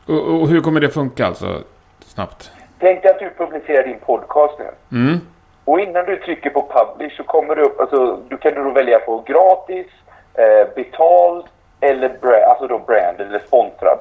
[0.06, 1.46] Och, och hur kommer det funka alltså?
[2.00, 2.52] Snabbt.
[2.78, 4.98] Tänk dig att du publicerar din podcast nu.
[4.98, 5.20] Mm.
[5.64, 8.98] Och innan du trycker på publish så kommer det upp, alltså du kan då välja
[8.98, 9.86] på gratis,
[10.34, 11.44] eh, betald
[11.80, 13.98] eller bra, alltså då brand eller sponsrad.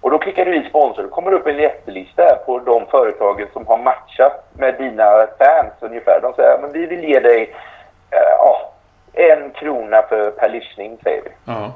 [0.00, 3.46] Och då klickar du i sponsor, då kommer det upp en jättelista på de företagen
[3.52, 6.20] som har matchat med dina fans ungefär.
[6.22, 7.54] De säger men vi vill ge dig
[8.10, 8.72] eh, ja,
[9.12, 11.30] en krona för, per lyssning säger vi.
[11.44, 11.72] Ja.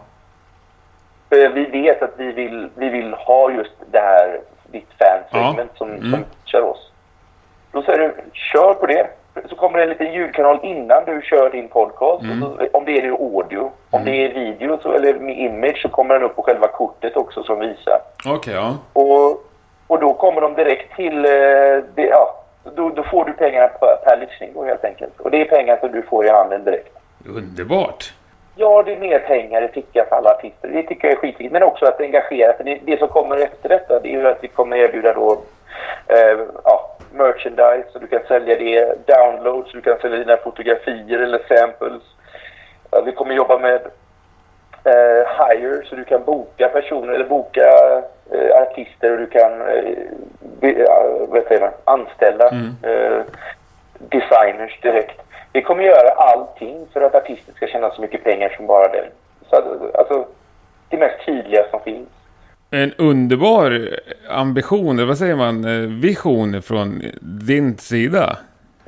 [1.28, 5.88] För vi vet att vi vill, vi vill ha just det här, ditt fansegment som,
[5.90, 6.10] Mm.
[6.10, 6.92] som kör oss.
[7.72, 9.06] Då säger du, kör på det.
[9.48, 12.22] Så kommer det en liten ljudkanal innan du kör din podcast.
[12.22, 12.40] Mm.
[12.40, 13.70] Så, om det är audio.
[13.90, 17.16] Om det är video så, eller med image så kommer den upp på själva kortet
[17.16, 17.98] också som visar.
[18.26, 18.76] Okej, ja.
[18.92, 19.44] Och,
[19.86, 21.24] och då kommer de direkt till...
[21.24, 21.30] eh,
[21.94, 22.34] Det, ja,
[22.76, 25.20] då, då får du pengarna per, per lyssning då helt enkelt.
[25.20, 26.96] Och det är pengar som du får i handen direkt.
[27.28, 28.12] Underbart.
[28.60, 30.68] Ja, det är mer pengar i fickan för alla artister.
[30.68, 31.52] Det tycker jag är skitviktigt.
[31.52, 32.52] Men också att engagera.
[32.52, 35.42] För det, det som kommer efter detta det är ju att vi kommer erbjuda då
[36.06, 37.88] eh, ja, merchandise.
[37.92, 39.06] Så du kan sälja det.
[39.06, 39.72] Downloads.
[39.72, 42.02] Du kan sälja dina fotografier eller samples.
[42.90, 43.80] Ja, vi kommer jobba med
[44.84, 45.84] eh, hire.
[45.84, 47.68] Så du kan boka personer eller boka
[48.32, 49.94] eh, artister och du kan eh,
[50.60, 52.46] be, anställa
[52.82, 53.22] eh,
[53.98, 55.20] designers direkt.
[55.52, 59.08] Vi kommer göra allting för att artister ska tjäna så mycket pengar som bara det.
[59.50, 59.56] Så
[59.98, 60.26] alltså,
[60.88, 62.08] det mest tydliga som finns.
[62.70, 63.88] En underbar
[64.30, 68.38] ambition, eller vad säger man, eh, vision från din sida.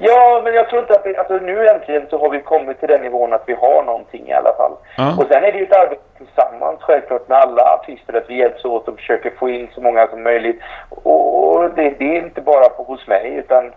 [0.03, 2.89] Ja, men jag tror inte att vi, alltså nu äntligen så har vi kommit till
[2.89, 4.73] den nivån att vi har någonting i alla fall.
[4.97, 5.17] Ja.
[5.19, 8.65] Och sen är det ju ett arbete tillsammans självklart med alla artister att vi hjälps
[8.65, 10.61] åt och försöker få in så många som möjligt.
[10.89, 13.73] Och det, det är inte bara på, hos mig utan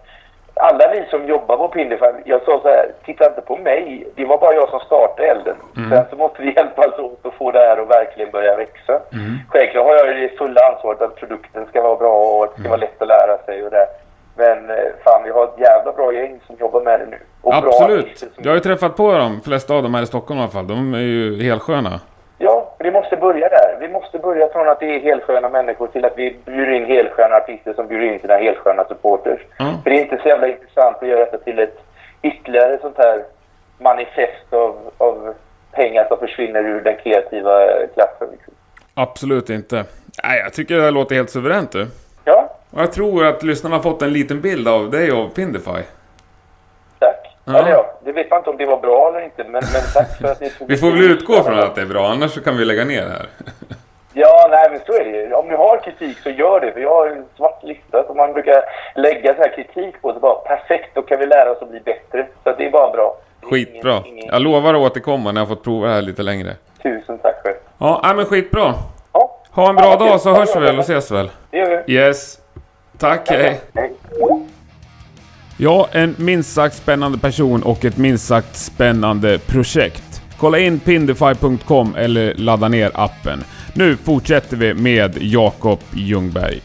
[0.56, 4.08] alla vi som jobbar på Pindify, jag sa så här, titta inte på mig.
[4.16, 5.56] Det var bara jag som startade elden.
[5.90, 9.00] Sen så måste vi hjälpas åt att få det här att verkligen börja växa.
[9.50, 12.70] Självklart har jag det fulla ansvaret att produkten ska vara bra och att det ska
[12.70, 13.88] vara lätt att lära sig och det.
[14.36, 17.20] Men eh, fan, vi har ett jävla bra gäng som jobbar med det nu.
[17.42, 18.24] Och Absolut.
[18.38, 20.68] Jag har ju träffat på de flesta av dem här i Stockholm i alla fall.
[20.68, 22.00] De är ju helsköna.
[23.14, 23.78] Måste börja där.
[23.80, 27.36] Vi måste börja från att det är helsköna människor till att vi bjuder in helsköna
[27.36, 29.40] artister som bjuder in sina helsköna supporters.
[29.58, 29.80] Ja.
[29.84, 31.78] För det är inte så jävla intressant att göra detta till ett
[32.22, 33.24] ytterligare sånt här
[33.80, 35.34] manifest av, av
[35.72, 38.28] pengar som försvinner ur den kreativa klassen.
[38.32, 38.54] Liksom.
[38.94, 39.86] Absolut inte.
[40.24, 41.88] Nej, jag tycker det här låter helt suveränt du.
[42.26, 45.82] Ja, Och jag tror att lyssnarna har fått en liten bild av dig och Pindify.
[47.46, 47.56] Tack.
[47.56, 47.60] Ja.
[47.60, 50.18] Eller ja, det vet man inte om det var bra eller inte, men, men tack
[50.22, 52.42] för att ni tog Vi får väl utgå från att det är bra, annars så
[52.42, 53.28] kan vi lägga ner det här.
[54.16, 55.34] Ja, nej men så är det ju.
[55.34, 56.72] Om ni har kritik så gör det.
[56.72, 58.64] För jag har en svart lista som man brukar
[58.96, 60.14] lägga så här kritik på.
[60.14, 62.28] Så bara perfekt, då kan vi lära oss att bli bättre.
[62.44, 63.18] Så det är bara bra.
[63.42, 63.92] Skitbra.
[63.92, 66.50] ingen- ingen- Jag lovar att återkomma när jag fått prova det här lite längre.
[66.84, 67.56] Tusen tack själv.
[67.78, 68.74] Ja, nej, men skitbra.
[69.14, 71.30] Ja, Ha en bra Ja, dag så hörs vi väl och ses väl.
[71.52, 71.94] det gör vi.
[71.94, 72.38] Yes.
[73.00, 73.60] Tack, hej.
[73.74, 73.92] Hej.
[75.58, 80.22] Ja, en minst sagt spännande person och ett minst sagt spännande projekt.
[80.38, 83.44] Kolla in pindify.com eller ladda ner appen.
[83.74, 86.62] Nu fortsätter vi med Jakob Ljungberg.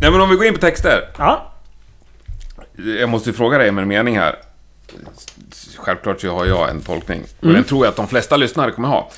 [0.00, 1.08] Nej men om vi går in på texter.
[1.18, 1.52] Ja.
[3.00, 4.36] Jag måste ju fråga dig med en mening här.
[5.76, 7.22] Självklart så har jag en tolkning.
[7.40, 9.10] Och den tror jag att de flesta lyssnare kommer ha.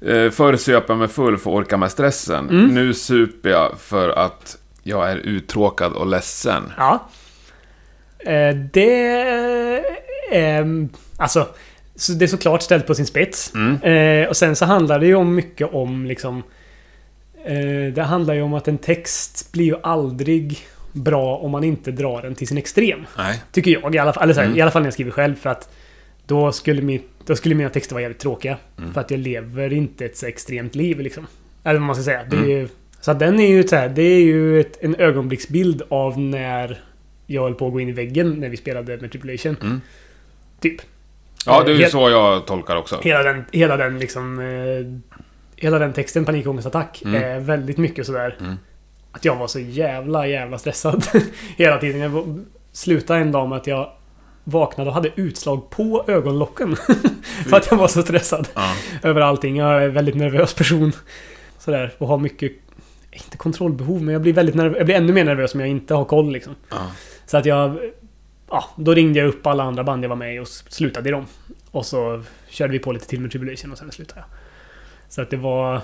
[0.00, 2.46] Eh, Förr söp jag mig full för att orka med stressen.
[2.46, 6.72] Nu super jag för att jag är uttråkad och ledsen.
[6.76, 7.08] Ja.
[8.18, 9.06] Eh, det
[10.32, 10.88] är...
[11.16, 11.48] Alltså,
[11.94, 13.54] så det är såklart ställt på sin spets.
[13.54, 16.42] Eh, och sen så handlar det ju om mycket om liksom...
[17.44, 20.58] Eh, det handlar ju om att en text blir ju aldrig
[20.92, 23.06] bra om man inte drar den till sin extrem.
[23.16, 23.42] Nej.
[23.52, 24.22] Tycker jag i alla fall.
[24.22, 25.34] Eller så här, I alla fall när jag skriver själv.
[25.34, 25.74] För att
[26.26, 28.56] då skulle, min, då skulle mina texter vara jävligt tråkiga.
[28.92, 31.26] För att jag lever inte ett så extremt liv liksom.
[31.64, 32.24] Eller vad man ska säga.
[32.30, 32.68] Det är ju,
[33.00, 36.80] så att den är ju så här, det är ju ett, en ögonblicksbild av när
[37.26, 39.80] jag höll på att gå in i väggen när vi spelade med Tripulation.
[40.60, 40.80] Typ.
[41.46, 43.00] Ja, det är ju Helt- så jag tolkar också.
[43.02, 44.38] Hela den, hela den liksom...
[44.38, 45.10] Eh,
[45.56, 48.36] hela den texten, panikångestattack, är väldigt mycket sådär...
[49.12, 51.04] Att jag var så jävla, jävla stressad
[51.56, 52.00] hela tiden.
[52.00, 53.90] Jag slutade en dag med att jag
[54.44, 56.76] vaknade och hade utslag på ögonlocken.
[57.48, 58.72] För att jag var så stressad Ja.
[59.02, 59.56] över allting.
[59.56, 60.92] Jag är en väldigt nervös person.
[61.58, 61.92] Sådär.
[61.98, 62.52] Och har mycket...
[63.12, 64.76] Inte kontrollbehov, men jag blir väldigt nervös.
[64.76, 66.54] Jag blir ännu mer nervös om jag inte har koll liksom.
[66.70, 66.90] Ja.
[67.26, 67.78] Så att jag...
[68.50, 71.12] Ja, då ringde jag upp alla andra band jag var med i och slutade i
[71.12, 71.26] dem.
[71.70, 74.28] Och så körde vi på lite till med Tribulation och sen slutade jag.
[75.08, 75.74] Så att det var...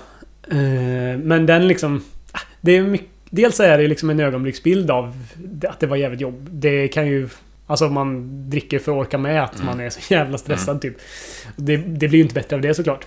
[0.51, 2.03] Eh, men den liksom...
[2.31, 5.23] ah, Det är mycket, dels är det liksom en ögonblicksbild av
[5.69, 6.47] att det var jävligt jobb.
[6.51, 7.29] Det kan ju...
[7.67, 10.97] Alltså man dricker för att orka med att man är så jävla stressad typ.
[11.55, 13.05] Det, det blir ju inte bättre av det såklart.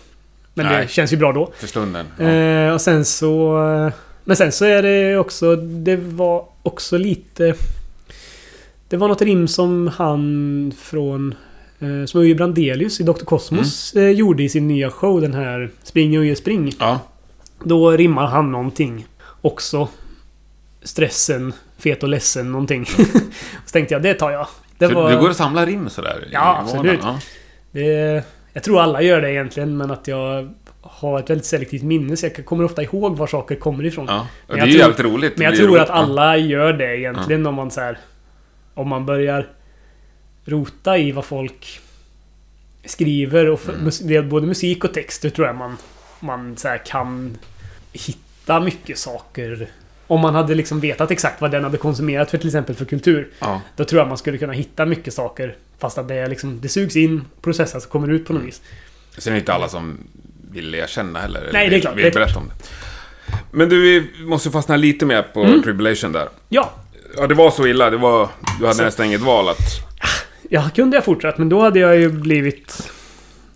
[0.54, 0.82] Men Nej.
[0.82, 1.52] det känns ju bra då.
[1.56, 2.06] För stunden.
[2.18, 2.24] Ja.
[2.24, 3.58] Eh, och sen så...
[4.24, 5.56] Men sen så är det också...
[5.56, 7.54] Det var också lite...
[8.88, 11.34] Det var något rim som han från...
[11.80, 13.24] Eh, som Uje Brandelius i Dr.
[13.24, 15.20] Cosmos eh, gjorde i sin nya show.
[15.20, 16.72] Den här Spring Uje Spring.
[16.78, 17.00] ja.
[17.64, 19.06] Då rimmar han någonting.
[19.40, 19.88] Också.
[20.82, 22.86] Stressen, fet och ledsen någonting.
[23.66, 24.46] så tänkte jag, det tar jag.
[24.78, 25.10] Det var...
[25.10, 26.28] Det går att samla rim sådär?
[26.32, 27.00] Ja, absolut.
[27.02, 27.18] Ja.
[27.70, 32.16] Det, jag tror alla gör det egentligen, men att jag har ett väldigt selektivt minne.
[32.16, 34.06] Så jag kommer ofta ihåg var saker kommer ifrån.
[34.08, 34.26] Ja.
[34.46, 35.36] Men det är ju tror- jävligt roligt.
[35.36, 35.82] Men jag tror roligt.
[35.82, 37.98] att alla gör det egentligen om man så här,
[38.74, 39.46] Om man börjar
[40.44, 41.80] rota i vad folk
[42.84, 43.60] skriver och
[44.10, 45.22] är både musik och text.
[45.22, 45.76] Det tror jag man,
[46.20, 47.38] man så kan
[47.92, 49.68] hitta mycket saker.
[50.06, 53.30] Om man hade liksom vetat exakt vad den hade konsumerat för till exempel för kultur.
[53.38, 53.60] Ja.
[53.76, 55.56] Då tror jag man skulle kunna hitta mycket saker.
[55.78, 58.62] Fast att det, liksom, det sugs in, processas och kommer ut på något vis.
[59.18, 59.98] Sen är det inte alla som
[60.52, 61.40] vill erkänna heller.
[61.40, 62.64] eller Nej, det är vill- klart, Vill är berätta om det.
[63.50, 65.62] Men du, vi måste fastna lite mer på Mm.
[65.62, 66.28] Tribulation där.
[66.48, 66.70] Ja,
[67.16, 67.90] Ja, det var så illa.
[67.90, 68.28] Det var,
[68.60, 69.58] du hade Så- nästan inget val att...
[70.50, 72.90] Ja, kunde jag fortsatt, men då hade jag ju blivit...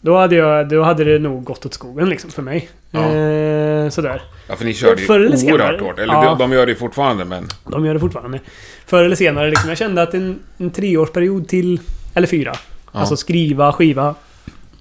[0.00, 2.68] Då hade, jag, då hade det nog gått åt skogen liksom för mig.
[2.90, 3.00] Ja.
[3.00, 4.22] Eh, sådär.
[4.48, 5.54] Ja, för ni körde ju eller senare.
[5.62, 5.98] oerhört hårt.
[5.98, 6.37] Eller Ja.
[6.38, 7.48] de, gör det fortfarande, men...
[7.66, 8.40] De gör det fortfarande.
[8.87, 9.68] Förr eller senare liksom.
[9.68, 11.80] Jag kände att en, en treårsperiod till...
[12.14, 12.54] Eller fyra.
[12.92, 14.14] Alltså skriva, skiva.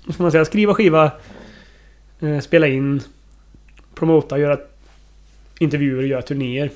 [0.05, 0.45] Vad ska man säga?
[0.45, 1.11] Skriva, skiva.
[2.23, 3.01] Eh, spela in.
[3.95, 4.57] Promota, göra
[5.59, 6.71] intervjuer, göra turnéer.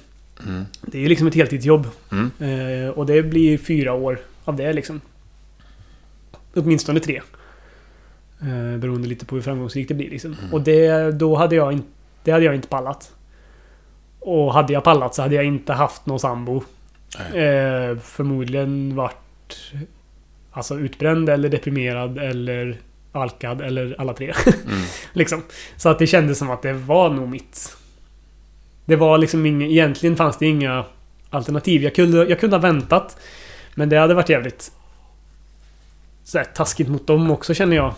[0.45, 0.65] Mm.
[0.81, 1.87] Det är ju liksom ett heltidsjobb.
[2.11, 2.31] Mm.
[2.39, 5.01] Eh, och det blir fyra år av det liksom.
[6.53, 7.21] Åtminstone tre.
[8.41, 10.33] Eh, beroende lite på hur framgångsrikt det blir liksom.
[10.33, 10.53] Mm.
[10.53, 11.83] Och det, då hade jag, in,
[12.23, 13.11] det hade jag inte pallat.
[14.19, 16.63] Och hade jag pallat så hade jag inte haft någon sambo.
[17.17, 19.17] Eh, förmodligen varit
[20.57, 22.77] Alltså utbränd eller deprimerad eller
[23.17, 24.33] alkad eller alla tre.
[24.45, 24.81] Mm.
[25.13, 25.43] liksom.
[25.77, 27.77] Så att det kändes som att det var nog mitt...
[28.85, 29.67] Det var liksom inga...
[29.67, 30.85] Egentligen fanns det inga
[31.29, 31.83] alternativ.
[31.83, 33.19] Jag kunde, jag kunde ha väntat.
[33.75, 34.71] Men det hade varit jävligt...
[36.23, 37.93] Så här, taskigt mot dem också känner jag.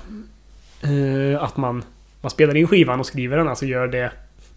[0.82, 1.84] Eh, att man,
[2.22, 4.12] man spelar in skivan och skriver den, alltså gör det...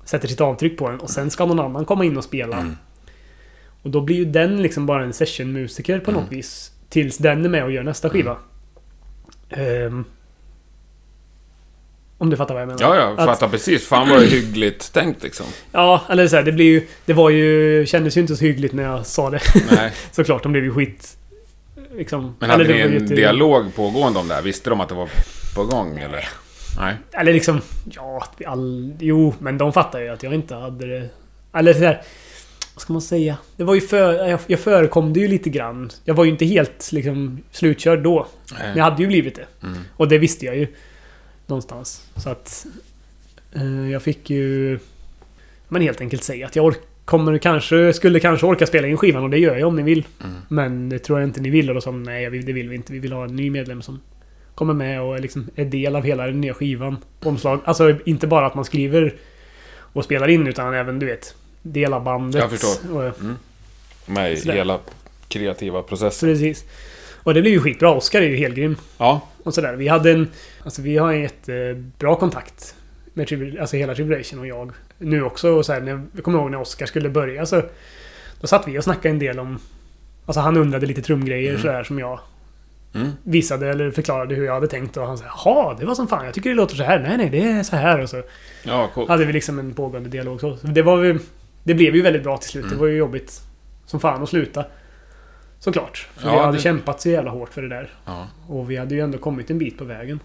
[0.05, 2.57] Sätter sitt avtryck på den och sen ska någon annan komma in och spela.
[2.57, 2.77] Mm.
[3.83, 6.73] Och då blir ju den liksom bara en sessionmusiker på något vis.
[6.89, 8.37] Tills den är med och gör nästa skiva.
[9.49, 10.05] Ehm,
[12.23, 12.81] om du fattar vad jag menar.
[12.83, 13.87] Ja, jag Att- fattar precis.
[13.87, 15.47] Fan vad det är hyggligt tänkt liksom.
[15.73, 16.87] Ja, eller så här, det blir ju...
[17.05, 17.87] Det var ju...
[17.87, 19.41] Kändes ju inte så hyggligt när jag sa det.
[19.71, 19.93] Nej.
[20.13, 21.17] Såklart, de blev ju skit...
[21.97, 22.37] Liksom.
[22.39, 24.43] Men hade ni en jätte- dialog pågående om det här?
[24.43, 25.09] Visste de att det var
[25.55, 26.29] på gång eller?
[26.81, 26.95] Nej.
[27.13, 27.61] Eller liksom...
[27.91, 31.09] Ja, att vi all, jo, men de fattar ju att jag inte hade det...
[31.55, 32.03] Eller sådär...
[32.75, 33.37] Vad ska man säga?
[33.57, 34.29] Det var ju för...
[34.29, 35.91] Jag, jag förekom det ju lite grann.
[36.05, 38.27] Jag var ju inte helt liksom slutkörd då.
[38.59, 39.47] Men jag hade ju blivit det.
[39.67, 39.79] Mm.
[39.97, 40.67] Och det visste jag ju.
[41.53, 42.07] Någonstans.
[42.17, 42.67] Så att...
[43.53, 44.79] Eh, jag fick ju...
[45.69, 47.93] Men helt enkelt säga att jag ork, kommer kanske...
[47.93, 50.07] Skulle kanske orka spela in skivan och det gör jag om ni vill.
[50.25, 50.37] Mm.
[50.49, 51.69] Men det tror jag inte ni vill.
[51.69, 52.93] Och då sa nej det vill vi inte.
[52.93, 54.01] Vi vill ha en ny medlem som
[54.55, 56.97] kommer med och är liksom är del av hela den nya skivan.
[57.23, 57.61] Omslag.
[57.65, 59.15] Alltså inte bara att man skriver
[59.93, 62.41] och spelar in utan även du vet del av bandet.
[62.41, 62.97] Jag förstår.
[62.97, 63.15] Och,
[64.07, 64.79] Med i hela
[65.29, 66.29] kreativa processen.
[66.29, 66.65] precis.
[67.23, 67.91] Och det blev ju skitbra.
[67.91, 68.77] Oskar är ju helt grym.
[68.99, 69.21] Ja.
[69.43, 69.75] Och sådär.
[69.75, 70.29] Vi hade en...
[70.65, 72.75] Alltså vi har en jättebra kontakt.
[73.15, 74.73] Med alltså hela Tribulation och jag.
[74.99, 75.49] Nu också.
[75.51, 77.63] Och så här, när, jag kommer ihåg när Oskar skulle börja så...
[78.41, 79.59] Då satt vi och snackade en del om...
[80.27, 81.63] Alltså han undrade lite trumgrejer Mm.
[81.63, 82.21] sådär som jag
[82.95, 83.09] Mm.
[83.23, 84.97] visade eller förklarade hur jag hade tänkt.
[84.97, 86.25] Och han sa Jaha, det var som fan.
[86.25, 86.99] Jag tycker det låter så här.
[86.99, 88.01] Nej, nej, det är så här.
[88.01, 88.23] Och så
[88.63, 89.09] Ja, coolt.
[89.09, 90.41] hade vi liksom en pågående dialog.
[90.41, 91.19] Så det var.
[91.65, 92.65] Det blev ju väldigt bra till slut.
[92.65, 92.75] Mm.
[92.75, 93.41] Det var ju jobbigt
[93.87, 94.65] som fan att sluta.
[95.65, 96.09] Såklart.
[96.17, 97.91] För Ja, vi hade det- kämpat så jävla hårt för det där.
[98.05, 98.29] Ja.
[98.49, 100.21] Och vi hade ju ändå kommit en bit på vägen.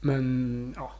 [0.00, 0.92] Men, ja.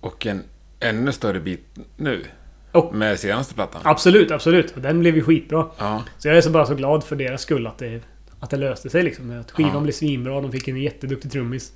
[0.00, 0.42] Och en
[0.80, 2.24] ännu större bit nu.
[2.72, 3.80] Och- Med senaste plattan.
[3.84, 4.76] Absolut, absolut.
[4.76, 5.66] Och den blev ju skitbra.
[5.78, 6.02] Ja.
[6.18, 8.00] Så jag är så bara så glad för deras skull att det,
[8.40, 9.40] att det löste sig liksom.
[9.40, 9.80] Att skivan Ja.
[9.80, 10.40] blev svinbra.
[10.40, 11.72] De fick en jätteduktig trummis.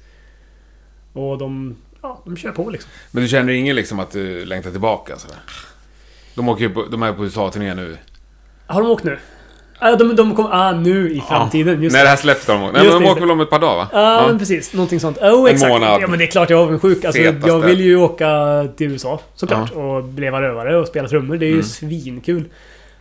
[1.12, 2.90] Och de, ja, de kör på liksom.
[3.10, 5.16] Men du känner ingen liksom att du längtar tillbaka?
[5.16, 5.38] Sådär?
[6.34, 7.96] De, åker ju på, de är på USA-turné nu.
[8.66, 9.18] Har de åkt nu?
[9.84, 10.50] Ah, de, de kommer...
[10.52, 11.82] Ah, nu i framtiden.
[11.82, 12.60] Just När det här släpps de.
[12.60, 13.88] Nej, men de åker väl om ett par dagar va?
[13.92, 14.72] Ja, men precis.
[14.72, 15.18] Någonting sånt.
[15.18, 15.68] Oh, En exakt.
[15.72, 16.02] månad.
[16.02, 17.04] Ja, men det är klart jag är avundsjuk.
[17.04, 17.48] Alltså, Fetaste.
[17.48, 18.28] jag vill ju åka
[18.76, 19.70] till USA såklart.
[19.72, 21.36] Och leva rövare och spela trummor.
[21.36, 21.64] Det är ju Mm.
[21.66, 22.44] svinkul.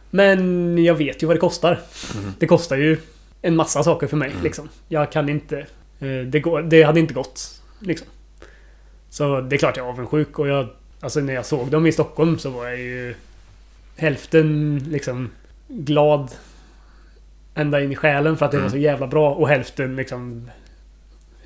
[0.09, 1.79] Men jag vet ju vad det kostar.
[2.17, 2.33] Mm.
[2.39, 2.97] Det kostar ju
[3.41, 4.31] en massa saker för mig.
[4.43, 4.69] Liksom.
[4.87, 5.57] Jag kan inte...
[5.99, 7.61] eh, Det, går, det hade inte gått.
[7.79, 8.07] Liksom.
[9.09, 10.39] Så det är klart jag är avundsjuk.
[10.39, 10.67] Och jag,
[11.01, 13.15] alltså när jag såg dem i Stockholm så var jag ju...
[13.97, 15.29] Hälften liksom
[15.67, 16.31] glad
[17.55, 18.71] ända in i själen för att det var Mm.
[18.71, 20.51] så jävla bra och hälften liksom...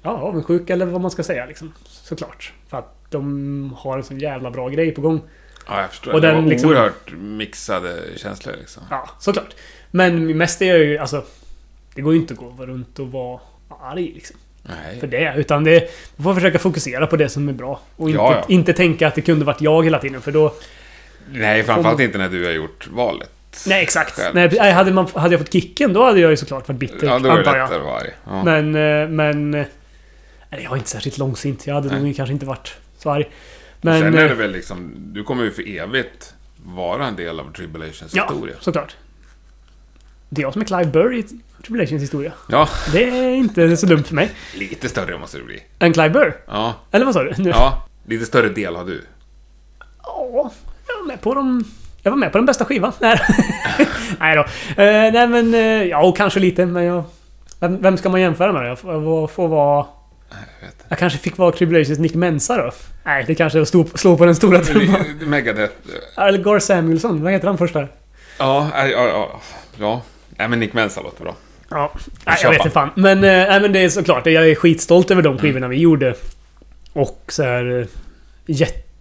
[0.02, 1.74] Ja, avundsjuk eller vad man ska säga liksom.
[1.86, 2.54] Såklart.
[2.68, 5.22] För att de har en så jävla bra grej på gång.
[5.68, 6.14] Ja, jag förstår.
[6.14, 8.84] Och det den var liksom- oerhört mixade känslor liksom.
[8.90, 9.56] Ja, såklart.
[9.92, 11.24] Men mest är jag ju alltså...
[11.96, 13.40] Det går ju inte att gå runt och vara
[13.82, 14.38] arg liksom.
[14.64, 15.00] Nej.
[15.00, 15.34] För det.
[15.38, 15.90] Utan det...
[16.16, 17.80] Man får försöka fokusera på det som är bra.
[17.96, 18.46] Och inte, Ja, ja.
[18.54, 20.54] inte tänka att det kunde varit jag hela tiden för då...
[21.32, 23.30] Nej, framförallt inte när du har gjort valet.
[23.68, 24.16] Nej, exakt.
[24.16, 24.36] Själv.
[24.36, 27.08] Nej, hade, man, hade jag fått kicken då hade jag ju såklart varit bitter.
[27.08, 27.70] Ja, då är det antar jag.
[27.70, 28.10] lättare arg.
[28.26, 28.44] Ja.
[28.44, 28.76] Men...
[28.76, 29.54] eh, Men...
[29.54, 29.66] eh,
[30.50, 31.68] Nej, jag är inte särskilt långsint.
[31.68, 32.02] Jag hade Nej.
[32.04, 33.30] nog kanske inte varit så arg.
[33.82, 34.00] Men.
[34.02, 36.34] Sen är det eh, väl liksom, du kommer ju för evigt
[36.66, 38.56] vara en del av Tribulations Ja, historia.
[38.60, 38.96] såklart.
[40.30, 41.24] Det är jag som är Clive Burr i
[41.64, 42.32] Tribulations historia.
[42.50, 44.32] Ja, Det är inte så dumt för mig.
[44.56, 45.64] lite större måste det bli.
[45.80, 46.38] En Clive Burr?
[46.48, 47.34] Ja, Eller vad sa du?
[47.38, 47.50] Nu?
[47.50, 49.02] ja lite större del har du.
[50.04, 50.52] Ja,
[50.88, 51.64] jag var med på de...
[52.06, 52.92] Jag var med på den bästa skivan.
[53.00, 53.20] Nej,
[54.20, 54.42] nej då.
[54.84, 55.54] Eh, nej men...
[55.54, 57.04] eh, ja, och kanske lite, men jag...
[57.60, 58.70] Vem, vem ska man jämföra med?
[58.70, 59.86] Jag får, får- vara...
[60.90, 62.72] Jag kanske fick vara Tribulations Nick Mensa då?
[63.04, 65.02] Nej, det kanske är att slå på den stora trumman.
[65.26, 65.74] Megadeth.
[66.18, 67.88] Eller Gar Samuelsson, vad heter han första?
[68.40, 69.42] Ja, ja, ja.
[69.80, 70.02] Ja,
[70.38, 71.36] nej men Nick Mensa låter bra.
[71.70, 71.92] Ja,
[72.26, 72.90] nej, jag vet inte fan.
[72.96, 76.14] Men, eh, nej, men det är såklart, jag är skitstolt över de skivorna vi gjorde.
[76.94, 77.86] Och så här eh,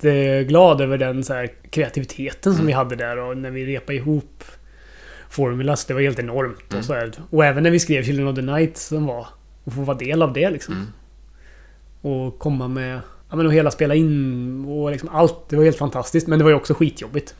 [0.04, 4.44] jätteglad över den så kreativiteten som vi hade där och när vi repade ihop
[5.28, 5.84] Formulas.
[5.84, 6.74] Det var helt enormt.
[6.74, 7.12] Och, så här.
[7.30, 9.26] och även när vi skrev Children of the Night som var...
[9.66, 10.74] Att få vara del av det liksom.
[10.74, 10.86] Mm.
[12.16, 13.00] Och komma med...
[13.30, 15.48] Ja men och hela spela in och liksom allt.
[15.48, 16.26] Det var helt fantastiskt.
[16.26, 17.34] Men det var ju också skitjobbigt.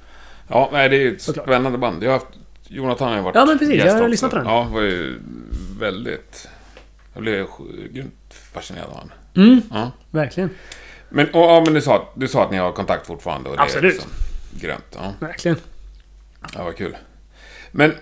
[0.49, 1.47] Ja, nej, det är ju ett Såklart.
[1.47, 2.03] spännande band.
[2.03, 2.29] Jag har haft...
[2.69, 3.77] Jonathan har ju varit Ja, men precis.
[3.77, 4.07] Jag har också.
[4.07, 4.47] lyssnat på den.
[4.47, 5.15] Ja, var ju
[5.81, 6.49] väldigt...
[7.15, 7.47] Jag blev
[7.93, 9.11] grymt fascinerad av honom.
[9.37, 9.91] Mm, Ja.
[10.11, 10.51] verkligen.
[11.15, 13.51] Men, och, ja, men du, sa, du sa att ni har kontakt fortfarande.
[13.51, 13.93] Och det Absolut.
[13.93, 14.11] Är liksom
[14.61, 14.85] grönt.
[14.95, 15.15] Ja.
[15.21, 15.57] Verkligen.
[16.55, 16.97] ja, vad kul.
[17.73, 17.95] Men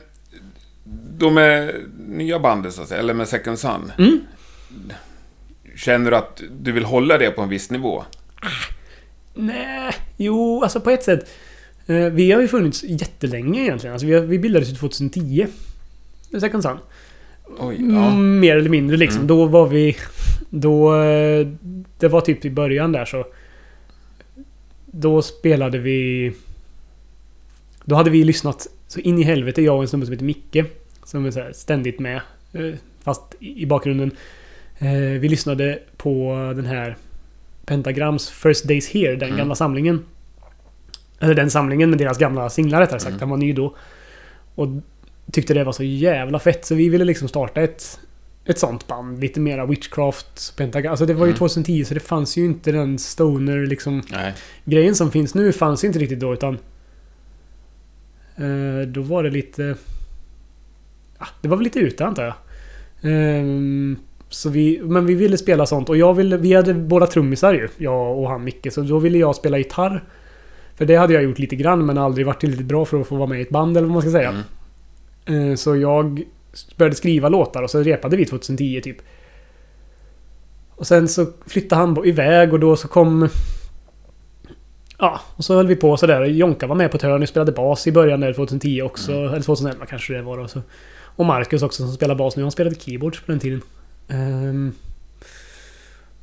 [1.19, 1.75] de med
[2.09, 3.93] nya bandet, så att säga, eller med Second Sun.
[3.99, 4.21] Mm.
[5.77, 8.05] Känner du att du vill hålla det på en viss nivå?
[9.35, 11.31] Nej, jo, alltså på ett sätt.
[11.87, 13.93] Eh, vi har ju funnits jättelänge egentligen.
[13.93, 15.47] Alltså vi, har, vi bildades ju 2010.
[16.31, 16.79] The Second Sun.
[17.59, 18.07] Oj, ja.
[18.09, 19.17] Mm, mer eller mindre liksom.
[19.19, 19.27] Mm.
[19.27, 19.97] Då var vi...
[20.51, 20.95] Då...
[21.03, 21.47] eh,
[21.99, 23.27] Det var typ i början där så...
[24.87, 26.33] Då spelade vi...
[27.85, 30.65] Då hade vi lyssnat så in i helvete, jag och en snubbe som heter Micke.
[31.05, 32.21] Som är ständigt med.
[32.53, 34.11] eh, Fast i i bakgrunden.
[34.79, 36.97] Eh, Vi lyssnade på den här
[37.67, 39.39] Pentagrams First Days Here, den Mm.
[39.39, 40.05] gamla samlingen.
[41.21, 43.09] Eller den samlingen med deras gamla singlar rättare sagt.
[43.11, 43.19] Mm.
[43.21, 43.75] Den var ny då.
[44.55, 44.69] Och
[45.33, 47.99] tyckte det var så jävla fett så vi ville liksom starta ett
[48.45, 49.21] ett sånt band.
[49.21, 50.91] Lite mera Witchcraft, Pentagon.
[50.91, 51.39] Alltså det var ju Mm.
[51.39, 54.03] 2010 så det fanns ju inte den stoner liksom...
[54.13, 54.35] Nej.
[54.65, 56.59] Grejen som finns nu fanns inte riktigt då utan...
[58.37, 59.77] Eh, då var det lite...
[61.19, 62.35] Ja, det var väl lite ute antar jag.
[63.03, 63.97] Ehm,
[64.29, 66.37] så vi, men vi ville spela sånt och jag ville...
[66.37, 67.69] Vi hade båda trummisar ju.
[67.77, 68.67] Jag och han Micke.
[68.73, 70.05] Så då ville jag spela gitarr.
[70.75, 73.17] För det hade jag gjort lite grann men aldrig varit tillräckligt bra för att få
[73.17, 74.29] vara med i ett band eller vad man ska säga.
[74.29, 74.43] Mm.
[75.25, 76.23] Eh, Så jag
[76.77, 78.97] började skriva låtar och så repade vi 2010 typ.
[80.71, 83.29] Och sen så flyttade han iväg och då så kom...
[84.99, 86.25] Ja, och så höll vi på sådär.
[86.25, 89.13] Jonka var med på ett hörn och spelade bas i början där 2010 också.
[89.13, 90.49] Eller 2011 kanske det var då.
[90.49, 90.63] Så.
[91.17, 92.43] Och Marcus också som spelar bas nu.
[92.43, 93.63] Han spelade keyboard på den tiden.
[94.09, 94.73] Ehm,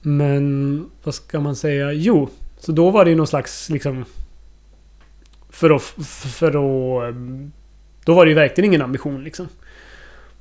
[0.01, 1.91] men vad ska man säga?
[1.93, 2.29] Jo,
[2.59, 4.05] så då var det ju någon slags liksom...
[5.49, 5.81] För att...
[6.11, 7.15] För att
[8.09, 9.47] då var det ju verkligen ingen ambition liksom.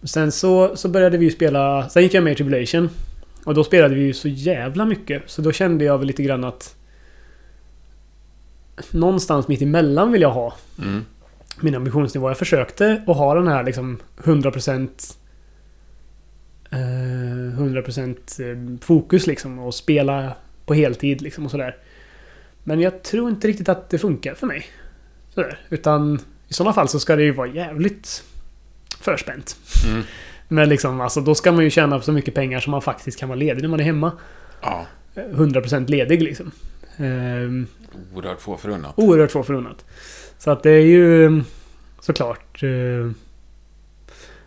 [0.02, 1.88] Sen så, så började vi ju spela...
[1.88, 2.90] Sen gick jag med i Tribulation.
[3.44, 5.22] Och då spelade vi ju så jävla mycket.
[5.26, 6.76] Så då kände jag väl lite grann att...
[8.90, 11.04] Någonstans mitt emellan vill jag ha Mm.
[11.60, 12.30] min ambitionsnivå.
[12.30, 14.88] Jag försökte att ha den här liksom 100%
[16.70, 20.32] eh, 100% eh, fokus liksom och spela
[20.66, 21.76] på heltid liksom och sådär.
[22.64, 24.66] Men jag tror inte riktigt att det funkar för mig.
[25.34, 25.58] Sådär.
[25.70, 28.24] Utan i sådana fall så ska det ju vara jävligt
[29.00, 29.56] förspänt.
[29.86, 30.02] Mm.
[30.48, 33.28] Men liksom, alltså då ska man ju tjäna så mycket pengar som man faktiskt kan
[33.28, 34.12] vara ledig när man är hemma.
[34.62, 34.86] Ja.
[35.14, 36.50] Eh, 100% ledig liksom.
[36.96, 37.66] Ehm,
[38.14, 38.92] Oerhört få förunnat.
[38.96, 39.84] oerhört få förunnat.
[40.38, 41.42] Så att det är ju
[42.00, 42.62] såklart...
[42.62, 43.10] Eh,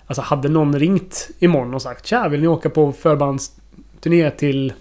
[0.07, 4.73] alltså hade någon ringt imorgon och sagt Tja, vill ni åka på förbandsturné till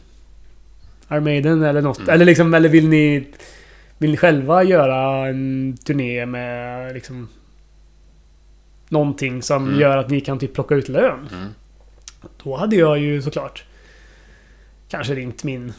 [1.10, 1.98] Iron Maiden eller något?
[1.98, 2.10] Mm.
[2.10, 3.26] Eller liksom, eller vill ni...
[4.00, 7.28] Vill ni själva göra en turné med liksom...
[8.88, 9.80] Någonting som Mm.
[9.80, 11.28] gör att ni kan typ plocka ut lön?
[11.32, 11.48] Mm.
[12.44, 13.64] Då hade jag ju såklart
[14.88, 15.72] kanske ringt min...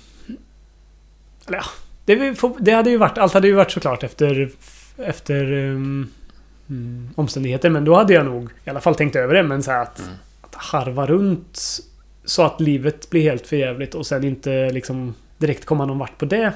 [1.48, 1.64] Eller ja,
[2.06, 3.18] det, det hade ju varit...
[3.18, 4.50] Allt hade ju varit såklart efter...
[4.98, 5.52] Efter...
[5.54, 6.10] Um,
[7.16, 7.70] omständigheter.
[7.70, 9.44] Men då hade jag nog i alla fall tänkt över det.
[9.44, 10.14] Men så att, Mm.
[10.42, 11.60] att harva runt
[12.26, 16.26] så att livet blir helt förjävligt och sen inte liksom direkt komma någon vart på
[16.26, 16.54] det.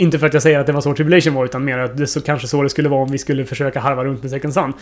[0.00, 2.06] Inte för att jag säger att det var så Tribulation var utan mer att det
[2.06, 4.72] så, kanske så det skulle vara om vi skulle försöka harva runt med Second Sun.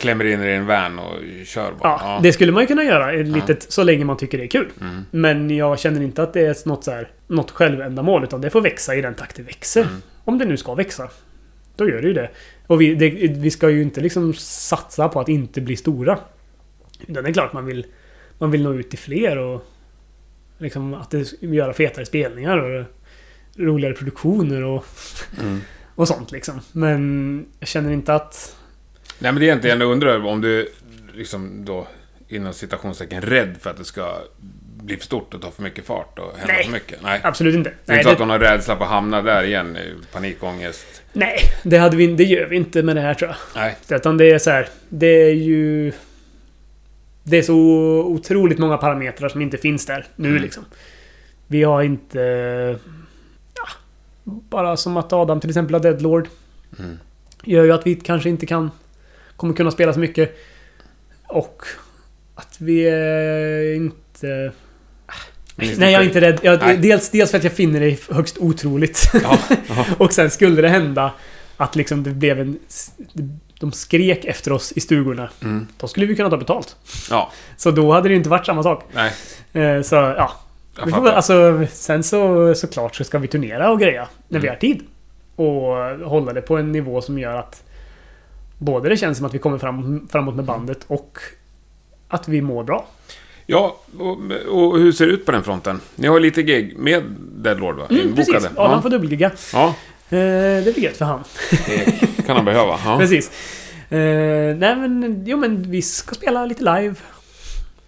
[0.00, 2.00] Klämmer in i en van och kör bara.
[2.02, 4.48] Ja, det skulle man ju kunna göra ett litet, så länge man tycker det är
[4.48, 4.70] kul.
[4.80, 5.04] Mm.
[5.10, 8.60] Men jag känner inte att det är något, så här, något självändamål utan det får
[8.60, 9.82] växa i den takt det växer.
[9.82, 10.02] Mm.
[10.24, 11.08] Om det nu ska växa.
[11.76, 12.30] Då gör det ju det.
[12.66, 16.18] Och vi, det, vi ska ju inte liksom satsa på att inte bli stora.
[17.06, 17.86] Utan det är klart man vill,
[18.38, 19.66] man vill nå ut till fler och
[20.58, 22.84] liksom att det, göra fetare spelningar och
[23.58, 24.84] roligare produktioner och,
[25.40, 25.60] Mm.
[25.94, 26.60] och sånt liksom.
[26.72, 28.56] Men jag känner inte att...
[29.18, 30.68] Nej, men det är egentligen jag undrar om du
[31.14, 31.86] liksom då
[32.28, 34.18] inom citationstecken rädd för att det ska
[34.82, 36.64] bli för stort och ta för mycket fart och hända Nej.
[36.64, 37.02] för mycket.
[37.02, 37.20] Nej.
[37.24, 37.70] Absolut inte.
[37.70, 39.76] Det är Nej, inte så det- att hon har rädsla för att hamna där igen,
[39.76, 41.02] i panikångest.
[41.12, 43.36] Nej, det, hade vi, det gör vi inte med det här tror jag.
[43.62, 43.76] Nej.
[43.90, 45.92] Utan det är så här, det är ju...
[47.22, 47.54] Det är så
[48.06, 50.42] otroligt många parametrar som inte finns där nu Mm.
[50.42, 50.64] liksom.
[51.46, 52.78] Vi har inte...
[54.24, 56.28] Bara som att Adam till exempel har Deadlord.
[56.78, 56.98] Mm.
[57.44, 58.70] Gör ju att vi kanske inte kan...
[59.36, 60.36] Kommer kunna spela så mycket.
[61.28, 61.62] Och
[62.34, 64.52] att vi är inte...
[65.56, 66.38] Nej, jag är inte rädd.
[66.42, 69.10] Jag, dels, dels för att jag finner det högst otroligt.
[69.22, 69.86] Ja, ja.
[69.98, 71.12] och sen skulle det hända
[71.56, 72.58] att liksom det blev en...
[73.60, 75.30] De skrek efter oss i stugorna.
[75.42, 75.66] Mm.
[75.76, 76.76] Då skulle vi kunna ta betalt.
[77.10, 77.32] ja.
[77.56, 78.84] Så då hade det ju inte varit samma sak.
[78.92, 79.12] Nej,
[79.52, 80.32] Eh, Så ja.
[80.86, 84.08] Vi får, alltså, sen så såklart så ska vi turnera och greja.
[84.28, 84.54] När vi Mm.
[84.56, 84.82] har tid.
[85.36, 87.62] Och hålla det på en nivå som gör att...
[88.58, 91.18] Både det känns som att vi kommer fram, framåt med bandet och
[92.08, 92.86] att vi mår bra.
[93.46, 94.18] Ja, och,
[94.48, 95.80] och hur ser det ut på den fronten?
[95.96, 97.86] Ni har lite gig med Deadlord, va?
[97.90, 98.34] Mm, precis.
[98.34, 98.60] Inbokade.
[98.60, 99.30] Adam Ja, får dubbelgigga.
[99.52, 99.74] ja,
[100.08, 101.24] det blir gött för han.
[101.66, 102.78] det kan han behöva.
[102.84, 102.96] Ja.
[103.00, 103.30] Precis.
[103.90, 103.98] Eh,
[104.56, 106.94] nej men, jo men vi ska spela lite live.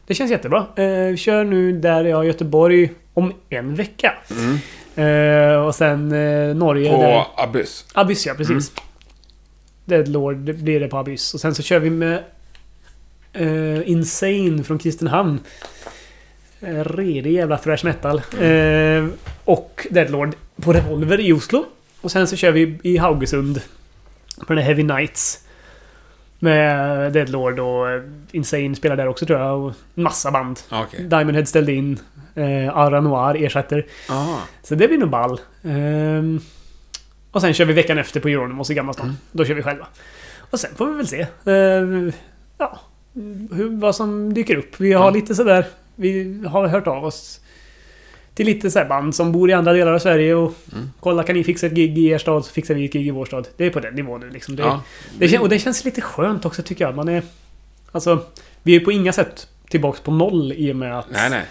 [0.06, 0.66] Det känns jättebra.
[0.76, 4.14] Eh, vi kör nu där jag i Göteborg om en vecka.
[4.30, 4.58] Mm.
[5.66, 6.90] Och sen eh, Norge.
[6.90, 7.86] På där, Abyss.
[7.94, 8.72] Abyss ja, precis.
[9.84, 11.34] Deadlord det blir det på Abyss.
[11.34, 12.22] Och sen så kör vi med
[13.84, 15.40] Insane från Kristinehamn.
[16.60, 18.22] Eh, redig jävla thrash metal.
[18.40, 19.06] Eh,
[19.44, 21.64] och Deadlord på Revolver i Oslo.
[22.00, 23.60] Och sen så kör vi i Haugesund.
[24.46, 25.45] På den här Heavy Nights.
[26.38, 27.86] Med Deadlord och
[28.32, 29.60] Insane spelar där också tror jag.
[29.64, 30.60] Och massa band.
[30.70, 31.04] Ja, Okej.
[31.04, 31.98] Diamond Head ställde in.
[32.34, 33.86] Eh, Ara Noir ersätter.
[34.10, 34.40] Aha.
[34.62, 35.40] Så det blir nog ball.
[35.64, 36.40] Ehm,
[37.30, 39.06] och sen kör vi veckan efter på Euronymous i Gamla stan.
[39.06, 39.16] Mm.
[39.32, 39.86] Då kör vi själva.
[40.50, 41.26] Och sen får vi väl se.
[41.44, 42.12] Ehm,
[42.58, 42.80] ja,
[43.52, 44.80] hur, vad som dyker upp.
[44.80, 45.10] Vi har Ja.
[45.10, 47.40] lite sådär vi har hört av oss
[48.36, 50.90] till lite så band som bor i andra delar av Sverige och Mm.
[51.00, 53.10] kolla kan ni fixa ett gig i er stad så fixar vi ett gig i
[53.10, 53.48] vår stad.
[53.56, 54.56] Det är på den nivån nu liksom.
[54.56, 54.82] Det, Ja.
[55.18, 56.96] det, och det känns lite skönt också tycker jag.
[56.96, 57.22] Man är...
[57.92, 58.18] Alltså,
[58.62, 61.06] vi är på inga sätt tillbaks på noll i och med att...
[61.10, 61.42] Nej, nej.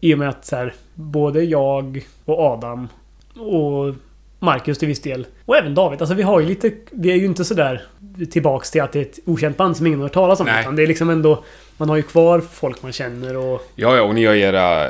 [0.00, 2.88] I och med att så här, både jag och Adam
[3.36, 3.94] och
[4.38, 6.00] Marcus till viss del och även David.
[6.02, 6.72] Alltså vi har ju lite...
[6.90, 7.82] Vi är ju inte sådär
[8.30, 10.46] tillbaks till att det är ett okänt band som ingen har hört talas om.
[10.46, 10.60] Nej.
[10.60, 11.44] Utan det är liksom ändå...
[11.76, 13.66] Man har ju kvar folk man känner och...
[13.74, 14.88] Ja, ja, och ni har era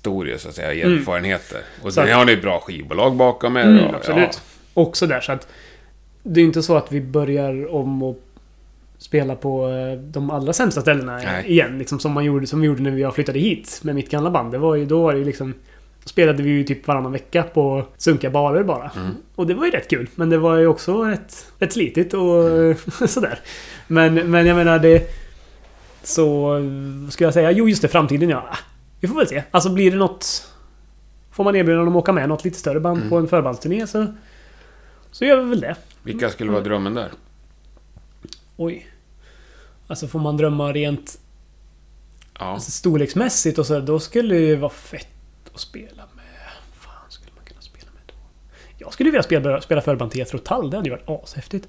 [0.00, 1.60] historier, så att säga, erfarenheter.
[1.82, 3.62] Och Så sen att- har ni bra skivbolag bakom er.
[3.64, 4.40] Mm, och, absolut.
[4.74, 5.48] Och sådär så att...
[6.22, 8.20] Det är inte så att vi börjar om och
[8.98, 11.44] spela på eh, de allra sämsta ställena Nej.
[11.46, 11.78] igen.
[11.78, 14.52] Liksom som, man gjorde, som vi gjorde när vi flyttade hit med mitt gamla band.
[14.52, 15.54] Det var ju, då var det liksom...
[16.04, 18.90] Spelade vi ju typ varannan vecka på sunkiga barer bara.
[18.96, 19.14] Mm.
[19.34, 20.08] Och det var ju rätt kul.
[20.14, 22.74] Men det var ju också rätt, rätt slitigt och Mm.
[23.08, 23.38] sådär.
[23.86, 25.10] Men, men jag menar det...
[26.02, 26.48] Så...
[27.04, 27.50] Vad ska jag säga?
[27.50, 27.88] Jo, just det.
[27.88, 28.44] Framtiden ja.
[29.00, 29.42] Vi får väl se.
[29.50, 30.46] Alltså blir det något...
[31.30, 33.10] Får man erbjudande om att åka med något lite större band Mm.
[33.10, 34.06] på en förbandsturné så...
[35.10, 35.76] Så gör vi väl det.
[36.02, 37.10] Vilka skulle vara drömmen där?
[38.56, 38.86] Oj.
[39.86, 41.18] Alltså får man drömma rent
[42.38, 42.44] Ja.
[42.46, 45.06] alltså, storleksmässigt och så, då skulle det ju vara fett
[45.54, 46.24] att spela med...
[46.78, 48.14] fan skulle man kunna spela med då?
[48.78, 50.70] Jag skulle vilja spela, spela förband till Jethro Tull.
[50.70, 51.68] Det hade ju varit ashäftigt.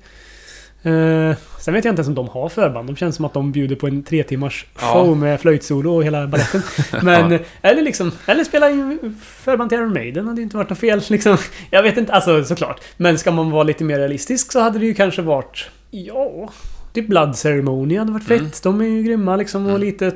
[0.86, 2.88] Uh, sen vet jag inte ens om de har förband.
[2.90, 4.94] De känns som att de bjuder på en tre timmars Ja.
[4.94, 6.62] show med flöjtsolo och hela baletten.
[7.04, 7.40] Men, Ja.
[7.62, 8.12] eller liksom...
[8.26, 11.38] Eller spela in förband till Iron Maiden hade ju inte varit något fel liksom.
[11.70, 12.82] Jag vet inte, alltså såklart.
[12.98, 15.70] Men ska man vara lite mer realistisk så hade det ju kanske varit...
[15.92, 16.50] Ja...
[16.94, 18.40] Typ Blood Ceremony hade varit fett.
[18.40, 18.52] Mm.
[18.64, 19.82] De är ju grymma liksom och Mm.
[19.82, 20.12] lite,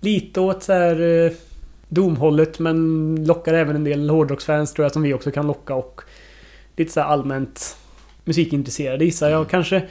[0.00, 1.32] lite åt så här eh,
[1.88, 6.00] domhållet men lockar även en del hårdrocksfans tror jag som vi också kan locka och
[6.76, 7.76] lite så allmänt
[8.26, 9.36] musikintresserade gissar jag.
[9.36, 9.48] Mm.
[9.48, 9.82] Kanske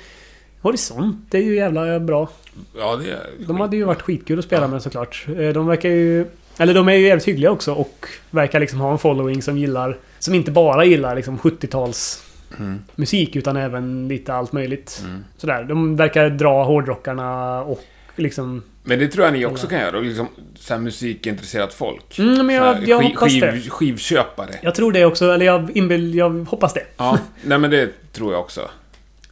[0.61, 2.29] Horisont, det är ju jävla bra.
[2.77, 3.19] Ja, det är...
[3.47, 4.67] De hade ju varit skitkul att spela Ja.
[4.67, 5.25] med såklart.
[5.39, 6.25] Eh, De verkar ju...
[6.57, 9.97] Eller de är ju jävligt hyggliga också och verkar liksom ha en following som gillar...
[10.19, 12.21] Som inte bara gillar liksom 70-tals
[12.59, 12.79] Mm.
[12.95, 15.01] musik utan även lite allt möjligt.
[15.05, 15.23] Mm.
[15.37, 15.63] Sådär.
[15.63, 17.83] De verkar dra hårdrockarna och
[18.15, 18.63] liksom...
[18.83, 19.97] Men det tror jag ni också kan göra.
[19.97, 22.19] Och liksom så här musikintresserat folk.
[22.19, 23.51] Mm, men jag, jag skiv- hoppas det.
[23.51, 24.49] skiv, Skivköpare.
[24.61, 26.83] Jag tror det också, eller jag, inbill, jag hoppas det.
[26.97, 28.69] Ja, nej men det tror jag också.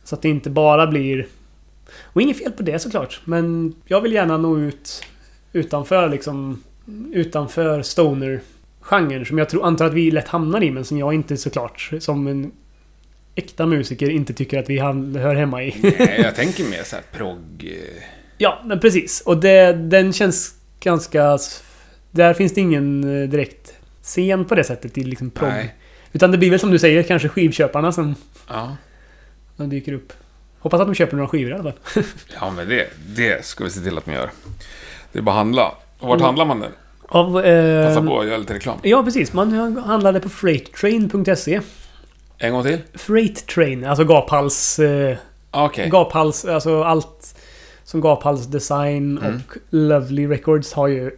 [0.03, 1.27] Så att det inte bara blir...
[2.01, 3.21] Och inget fel på det såklart.
[3.25, 5.03] Men jag vill gärna nå ut
[5.53, 6.63] utanför liksom...
[7.11, 11.37] Utanför stoner-genren som jag tror, antar att vi lätt hamnar i men som jag inte
[11.37, 12.51] såklart som en
[13.35, 15.75] äkta musiker inte tycker att vi hör hemma i.
[15.81, 17.63] Nej, jag tänker mer så här progg...
[17.63, 18.03] eh,
[18.37, 19.21] ja, men precis.
[19.21, 21.37] Och det, den känns ganska...
[22.11, 25.49] Där finns det ingen eh, direkt scen på det sättet i liksom progg.
[25.49, 25.75] Nej.
[26.13, 28.15] Utan det blir väl som du säger, kanske skivköparna som,
[28.49, 28.75] Ja.
[29.57, 30.13] som dyker upp.
[30.59, 32.03] Hoppas att de köper några skivor i alla fall.
[32.41, 34.31] Ja, men det, det ska vi se till att de gör.
[35.11, 35.71] Det är bara att handla.
[35.99, 36.25] Och vart Mm.
[36.25, 36.71] handlar man den?
[37.07, 38.77] Av, eh, Passa på att göra lite reklam.
[38.83, 39.33] Ja, precis.
[39.33, 41.61] Man handlade på freighttrain.se.
[42.37, 42.77] En gång till?
[42.93, 44.79] Freight Train, alltså gaphals...
[44.79, 45.17] Eh,
[45.55, 45.89] Ah, Okej.
[45.89, 47.35] Gaphals, alltså allt
[47.83, 49.35] som Gaphals Design Mm.
[49.47, 51.11] och Lovely Records har ju...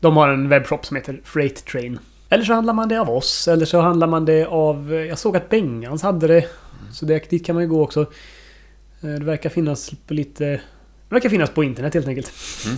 [0.00, 1.98] De har en webbshop som heter Freight Train.
[2.30, 4.92] Eller så handlar man det av oss, eller så handlar man det av...
[5.08, 6.44] Jag såg att Bengans hade det.
[6.92, 8.00] Så det, dit kan man ju gå också.
[9.02, 10.44] Eh, Det verkar finnas på lite...
[10.44, 12.32] Det verkar finnas på internet helt enkelt.
[12.66, 12.76] Mm.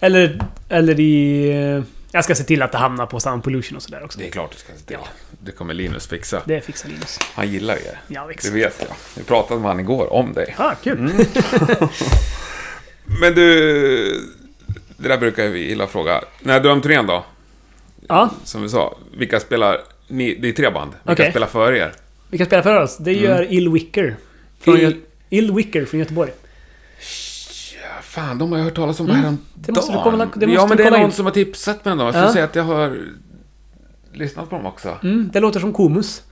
[0.00, 1.48] eller, eller i...
[1.50, 1.82] eh,
[2.12, 4.18] Jag ska se till att det hamnar på Sound Pollution och sådär också.
[4.18, 4.96] Det är klart du ska se till.
[5.02, 5.08] Ja.
[5.44, 6.42] Det kommer Linus fixa.
[6.44, 7.18] Det fixar Linus.
[7.34, 7.78] Han gillar.
[8.08, 8.54] Ja, Det exakt.
[8.54, 8.96] vet jag.
[9.16, 10.54] Vi pratade med han igår om dig.
[10.58, 10.98] Ah, kul.
[10.98, 11.16] Mm.
[13.20, 14.34] Men du...
[14.96, 16.24] Det där brukar vi gilla att fråga.
[16.40, 17.24] När drömturnén då?
[18.08, 18.96] Ja, Som vi sa.
[19.16, 19.80] Vilka spelar...
[20.08, 20.92] Ni, det är tre band.
[20.92, 21.30] Vilka Okej.
[21.30, 21.92] spelar före er?
[22.30, 22.96] vi kan spela för oss.
[22.96, 24.16] Det gör Ill Wicker.
[24.60, 24.90] Från Mm.
[24.92, 25.00] Ill-
[25.30, 26.30] Ill Wicker från Göteborg.
[27.82, 29.16] Ja, fan, de har jag hört talas om Mm.
[29.20, 29.44] häromdagen.
[29.54, 31.12] Det måste du kolla- det ja, måste men du det är någon in.
[31.12, 32.06] som har tipsat mig om dem.
[32.06, 32.32] Jag skulle Ja.
[32.32, 32.98] säga att jag har
[34.12, 34.98] lyssnat på dem också.
[35.02, 36.22] Mm, det låter som Komus.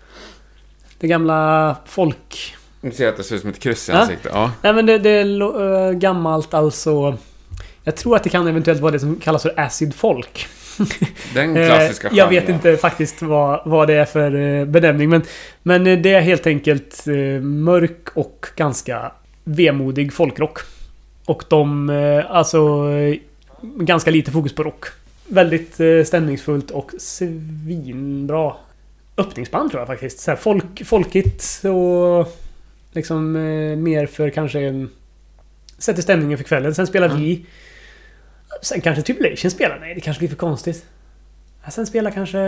[0.98, 2.54] Det gamla folk...
[2.80, 3.98] Nu ser att det ser ut som ett kryss i Ja.
[3.98, 4.32] ansiktet.
[4.34, 4.50] Ja.
[4.62, 7.16] Nej men det, det är äh, gammalt alltså...
[7.82, 10.46] Jag tror att det kan eventuellt vara det som kallas för acid folk.
[11.34, 12.54] Den Eh, klassiska Jag vet genren.
[12.54, 15.22] inte faktiskt vad, vad det är för eh, benämning men...
[15.62, 17.04] Men eh, det är helt enkelt
[17.42, 19.12] mörk och ganska
[19.44, 20.58] vemodig folkrock.
[21.24, 21.90] Och de...
[22.28, 22.84] Alltså...
[23.62, 24.84] Ganska lite fokus på rock.
[25.28, 28.52] Väldigt stämningsfullt och svinbra
[29.16, 30.18] öppningsband tror jag faktiskt.
[30.18, 32.36] Så här folk, folkigt och...
[32.92, 33.32] Liksom
[33.82, 34.88] mer för kanske en...
[35.78, 36.74] Sätter stämningen för kvällen.
[36.74, 37.20] Sen spelar Mm.
[37.20, 37.46] vi...
[38.62, 39.78] Sen kanske Tribulation spelar.
[39.78, 40.84] Nej, det kanske blir för konstigt.
[41.70, 42.38] Sen spelar kanske...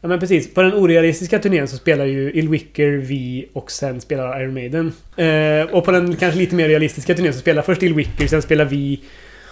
[0.00, 0.54] Ja men precis.
[0.54, 4.92] På den orealistiska turnén så spelar ju Illwicker, vi och sen spelar Iron Maiden.
[5.16, 8.64] Eh, och på den kanske lite mer realistiska turnén så spelar först Illwicker, sen spelar
[8.64, 9.04] vi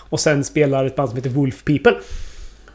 [0.09, 1.95] Och sen spelar ett band som heter Wolf People.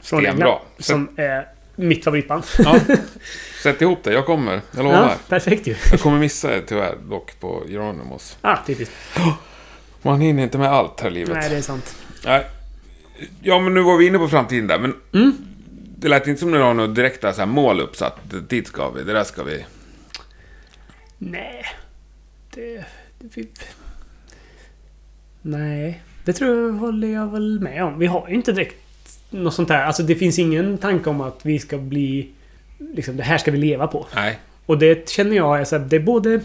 [0.02, 0.30] Från Stenbra.
[0.30, 0.60] England.
[0.80, 2.44] Som är mitt favoritband.
[2.60, 2.80] Ja.
[3.64, 4.62] Sätt ihop det, jag kommer.
[4.76, 5.00] Jag lovar.
[5.00, 5.76] Ja, perfekt ju.
[5.92, 8.38] Jag kommer missa det tyvärr dock på Euronymous.
[8.42, 8.94] Ah, typiskt.
[10.02, 11.38] Man hinner inte med allt här i livet.
[11.40, 11.96] Nej, det är sant.
[12.26, 12.46] Nej.
[13.42, 14.96] Ja, men nu var vi inne på framtiden där, men...
[15.14, 15.34] Mm.
[15.98, 18.18] Det lät inte som att du har några direkta så här, mål uppsatt.
[18.50, 19.66] Dit ska vi, det där ska vi.
[21.18, 21.66] Nej.
[22.54, 22.86] Det...
[23.20, 23.48] det
[25.42, 26.02] nej.
[26.26, 28.00] Det tror jag håller jag väl med om.
[28.00, 28.76] Vi har ju inte direkt
[29.30, 29.86] något sånt här.
[29.86, 32.30] Alltså det finns ingen tanke om att vi ska bli...
[32.78, 34.08] Liksom, det här ska vi leva på.
[34.16, 34.40] Nej.
[34.66, 36.42] Och det känner jag är så här, det är både...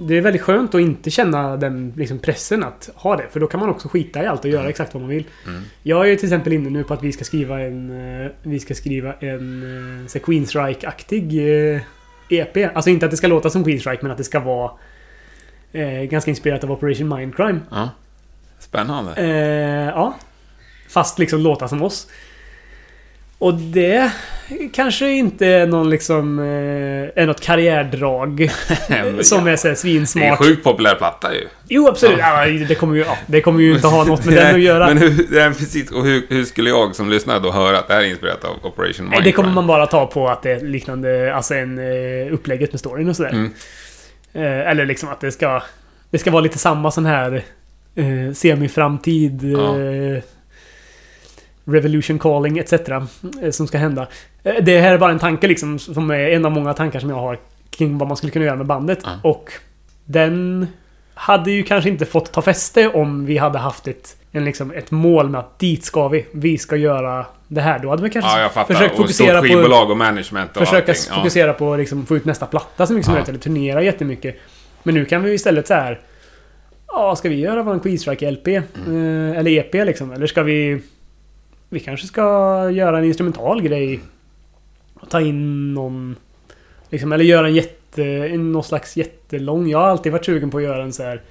[0.00, 3.26] Det är väldigt skönt att inte känna den liksom, pressen att ha det.
[3.30, 5.24] För då kan man också skita i allt och göra exakt vad man vill.
[5.46, 5.62] Mm.
[5.82, 7.90] Jag är till exempel inne nu på att vi ska skriva en...
[8.24, 9.62] eh, Vi ska skriva en...
[10.02, 11.38] eh, så här Queensryche-aktig
[11.74, 11.80] eh,
[12.28, 12.76] EP.
[12.76, 14.70] Alltså inte att det ska låta som Queensryche men att det ska vara...
[15.72, 17.60] Eh, ganska inspirerat av Operation Mindcrime.
[17.70, 17.90] Ja.
[18.58, 19.14] Spännande.
[19.14, 20.14] Eh, ja.
[20.88, 22.08] Fast liksom låta som oss.
[23.38, 24.12] Och det
[24.72, 26.38] kanske inte är någon liksom...
[26.38, 28.50] Eh, är något karriärdrag.
[29.20, 29.52] Som ja.
[29.52, 30.38] är såhär Det är en svinsmart.
[30.38, 31.48] sjukt populär platta ju.
[31.68, 32.18] Jo absolut.
[32.18, 32.46] Ja.
[32.68, 34.86] det, kommer ju, ja, det kommer ju inte ha något med den att göra.
[34.86, 38.00] Men hur, precis, och hur, hur skulle jag som lyssnar då höra att det här
[38.00, 39.24] är inspirerat av Operation Mindcrime?
[39.24, 42.80] det kommer man bara ta på att det är liknande, alltså en eh, upplägget med
[42.80, 43.30] storyn och sådär.
[43.30, 43.52] Mm.
[44.32, 45.62] Eh, eller liksom att det ska...
[46.10, 47.44] Det ska vara lite samma sån här
[47.94, 49.44] eh, semiframtid...
[49.44, 49.80] Ja.
[49.80, 50.22] Eh,
[51.68, 52.72] Revolution calling etc.
[52.72, 54.06] Eh, som ska hända.
[54.42, 57.10] Eh, det här är bara en tanke liksom som är en av många tankar som
[57.10, 57.38] jag har
[57.70, 58.98] kring vad man skulle kunna göra med bandet.
[59.04, 59.10] Ja.
[59.22, 59.52] Och
[60.04, 60.66] den
[61.14, 64.90] hade ju kanske inte fått ta fäste om vi hade haft ett, en liksom, ett
[64.90, 66.26] mål med att dit ska vi.
[66.32, 67.78] Vi ska göra det här.
[67.78, 69.46] Då hade vi kanske Ja, försökt fokusera på...
[69.46, 71.04] skivbolag och management och Försöka allting.
[71.10, 71.16] Ja.
[71.16, 73.16] fokusera på att liksom få ut nästa platta så mycket som Ja.
[73.16, 73.28] möjligt.
[73.28, 74.36] Eller turnera jättemycket.
[74.82, 76.00] Men nu kan vi istället så här.
[76.86, 78.46] Ja, ska vi göra vår Queensryche LP?
[78.48, 79.30] Mm.
[79.32, 80.12] Eh, eller EP liksom?
[80.12, 80.80] Eller ska vi...
[81.68, 82.22] Vi kanske ska
[82.70, 84.00] göra en instrumental grej.
[84.94, 86.16] Och ta in någon...
[86.90, 88.04] Liksom, eller göra en jätte...
[88.04, 89.68] en- Någon slags jättelång...
[89.68, 91.22] Jag har alltid varit sugen på att göra en så här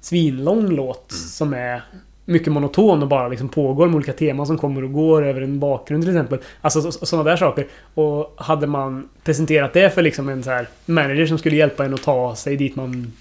[0.00, 1.20] svinlång låt Mm.
[1.20, 1.82] som är
[2.24, 5.60] mycket monoton och bara liksom pågår med olika teman som kommer och går över en
[5.60, 6.38] bakgrund till exempel.
[6.60, 7.66] Alltså sådana där saker.
[7.94, 11.94] Och hade man presenterat det för liksom en så här manager som skulle hjälpa en
[11.94, 13.12] att ta sig dit man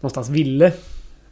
[0.00, 0.72] någonstans ville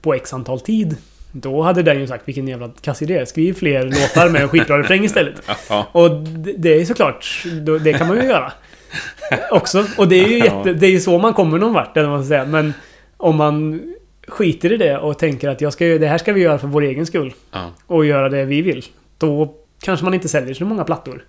[0.03, 0.97] på x antal tid.
[1.41, 3.27] Då hade den ju sagt vilken jävla kass idé.
[3.27, 5.35] Skriv fler låtar med en skitbra refräng istället.
[5.69, 5.87] Ja.
[5.93, 6.11] Och
[6.57, 7.45] det, är såklart,
[7.85, 8.53] det kan man ju göra.
[9.51, 9.85] Också.
[9.99, 12.17] Och det är ju jätte, det är ju så man kommer någon vart, eller vad
[12.19, 12.45] man ska säga.
[12.45, 12.73] Men
[13.17, 13.83] om man
[14.29, 16.83] skiter i det och tänker att jag ska, det här ska vi göra för vår
[16.83, 17.35] egen skull.
[17.53, 17.71] Ja.
[17.87, 18.85] Och göra det vi vill.
[19.19, 21.25] Då kanske man inte säljer så många plattor.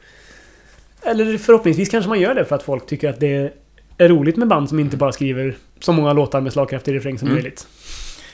[1.02, 3.54] Eller förhoppningsvis kanske man gör det för att folk tycker att det
[3.98, 7.28] är roligt med band som inte bara skriver så många låtar med slagkraftig refräng som
[7.28, 7.36] Mm.
[7.36, 7.68] möjligt.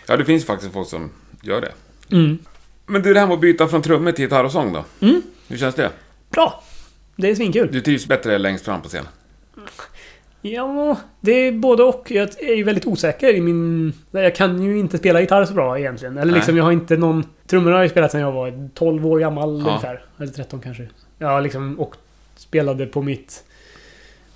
[0.08, 1.10] ja, det finns faktiskt folk som
[1.44, 1.72] gör det.
[2.16, 2.38] Mm.
[2.86, 4.86] Men du, det här med att byta från trummor till gitarr och sång då?
[5.00, 5.22] Mm.
[5.48, 5.90] Hur känns det?
[6.30, 6.64] Bra!
[7.16, 7.70] Det är svinkul.
[7.72, 9.06] Du trivs bättre längst fram på scen?
[10.42, 12.12] Ja, det är både och.
[12.12, 13.94] Jag är ju väldigt osäker i min...
[14.12, 16.18] Jag kan ju inte spela gitarr så bra egentligen.
[16.18, 16.36] Eller Nej.
[16.36, 17.26] liksom, jag har inte någon...
[17.48, 19.70] Trummor har jag spelat sedan jag var 12 år gammal Ja.
[19.70, 20.06] ungefär.
[20.20, 20.88] Eller 13 kanske.
[21.18, 21.96] Ja, liksom och
[22.36, 23.44] spelade på mitt...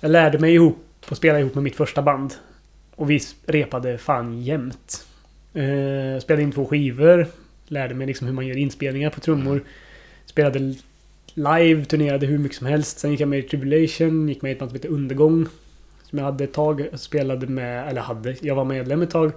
[0.00, 2.34] Jag lärde mig ihop att spela ihop med mitt första band.
[2.94, 5.06] Och vi repade fan jämt.
[5.54, 7.26] Eh, spelade in två skivor.
[7.66, 9.62] Lärde mig liksom hur man gör inspelningar på trummor.
[10.26, 10.74] Spelade
[11.34, 12.98] live, turnerade hur mycket som helst.
[12.98, 15.46] Sen gick jag med i Tribulation, gick med i ett band som heter Undergång.
[16.02, 16.86] Som jag hade ett tag.
[16.94, 19.32] Spelade med, eller hade, jag var medlem ett tag.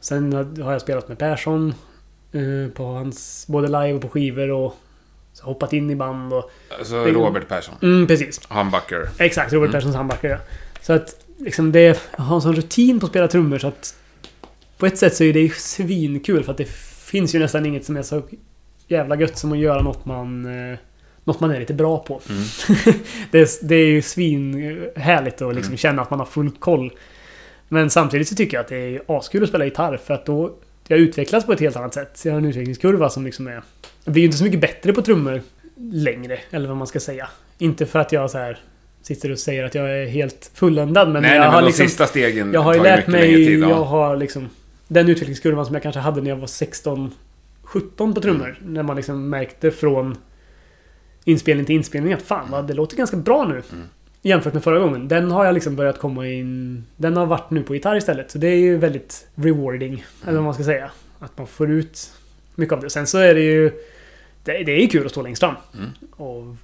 [0.00, 0.32] Sen
[0.62, 1.74] har jag spelat med Persson.
[2.32, 4.74] eh, På hans, både live och på skivor och
[5.40, 6.50] hoppat in i band och...
[6.78, 7.74] Alltså Robert Persson.
[7.82, 8.40] Mm, precis.
[8.48, 9.08] Humbucker.
[9.18, 10.38] Exakt, Robert Perssons handbackare ja.
[10.82, 12.00] Så att liksom det...
[12.16, 13.96] Jag har en sån rutin på att spela trummor så att...
[14.84, 16.68] På ett sätt så är det ju svinkul för att det
[17.10, 18.22] finns ju nästan inget som är så
[18.88, 20.44] jävla gött som att göra något man...
[20.72, 20.78] eh,
[21.24, 22.20] Något man är lite bra på.
[22.30, 22.42] Mm.
[23.30, 25.76] det, är, det är ju svinhärligt att liksom Mm.
[25.76, 26.92] känna att man har full koll.
[27.68, 30.54] Men samtidigt så tycker jag att det är askul att spela gitarr för att då...
[30.88, 32.20] Jag utvecklas på ett helt annat sätt.
[32.24, 33.62] Jag har en utvecklingskurva som liksom är...
[34.04, 35.42] Jag blir ju inte så mycket bättre på trummor
[35.92, 37.28] längre, eller vad man ska säga.
[37.58, 38.58] Inte för att jag så här
[39.02, 41.66] sitter och säger att jag är helt fulländad, men nej, jag nej, har men de
[41.68, 41.86] liksom...
[41.86, 43.52] sista stegen Jag har ju lärt mig...
[43.60, 43.84] Jag Ja.
[43.84, 44.48] har liksom...
[44.88, 47.10] Den utvecklingskurvan som jag kanske hade när jag var 16...
[47.62, 48.56] 17 på trummor.
[48.60, 48.74] Mm.
[48.74, 50.16] När man liksom märkte från
[51.24, 53.54] inspelning till inspelning att fan vad det låter ganska bra nu.
[53.54, 53.84] Mm.
[54.22, 55.08] Jämfört med förra gången.
[55.08, 56.84] Den har jag liksom börjat komma in...
[56.96, 58.30] Den har varit nu på gitarr istället.
[58.30, 60.04] Så det är ju väldigt rewarding.
[60.22, 60.90] Eller vad man ska säga.
[61.18, 62.12] Att man får ut
[62.54, 62.90] mycket av det.
[62.90, 63.70] Sen så är det ju...
[64.44, 65.54] Det, det är kul att stå längst fram.
[65.74, 65.90] Mm.
[66.10, 66.56] Och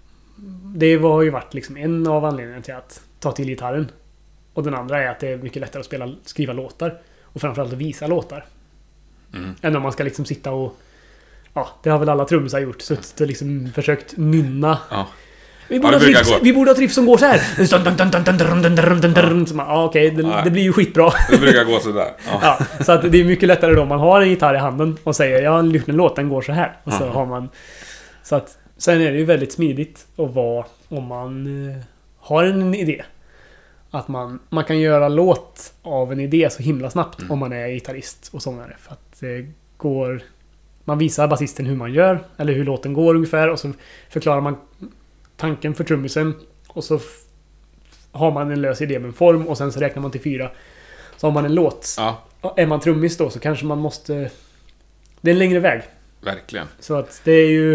[0.76, 3.90] det har ju varit liksom en av anledningarna till att ta till gitarren.
[4.54, 7.00] Och den andra är att det är mycket lättare att spela, skriva låtar.
[7.32, 8.44] Och framförallt att visa låtar.
[9.34, 9.54] Mm.
[9.62, 10.76] Än om man ska liksom sitta och...
[11.54, 12.82] Ja, det har väl alla trummisar gjort.
[12.82, 14.78] Suttit och liksom försökt nynna.
[14.90, 15.08] Ja.
[15.70, 17.66] Vi borde, ja, trips, vi borde ha trips som går så här.
[17.66, 17.76] Så
[19.84, 21.12] okej, okay, det, det, blir ju skitbra.
[21.30, 22.12] Det brukar gå sådär.
[22.30, 22.40] Ja.
[22.42, 24.98] ja, så att det är mycket lättare då om man har en gitarr i handen
[25.02, 26.76] och säger jag har lyft en låt, den går så här.
[26.84, 27.48] Och så har man...
[28.22, 31.76] Så att, sen är det ju väldigt smidigt att vara om man eh,
[32.18, 33.02] har en idé.
[33.90, 37.68] Att man, man kan göra låt av en idé så himla snabbt om man är
[37.68, 38.76] gitarrist och sångare.
[38.80, 40.22] För att det går...
[40.84, 43.72] Man visar basisten hur man gör, eller hur låten går ungefär och så
[44.08, 44.56] förklarar man
[45.36, 46.34] tanken för trummisen.
[46.68, 47.00] Och så
[48.12, 50.50] har man en lös idé med en form och sen så räknar man till fyra.
[51.16, 51.94] Så har man en låt.
[52.42, 54.30] ja, Är man trummis då så kanske man måste...
[55.20, 55.82] Det är en längre väg.
[56.20, 56.66] verkligen.
[56.80, 57.74] Så att det är ju...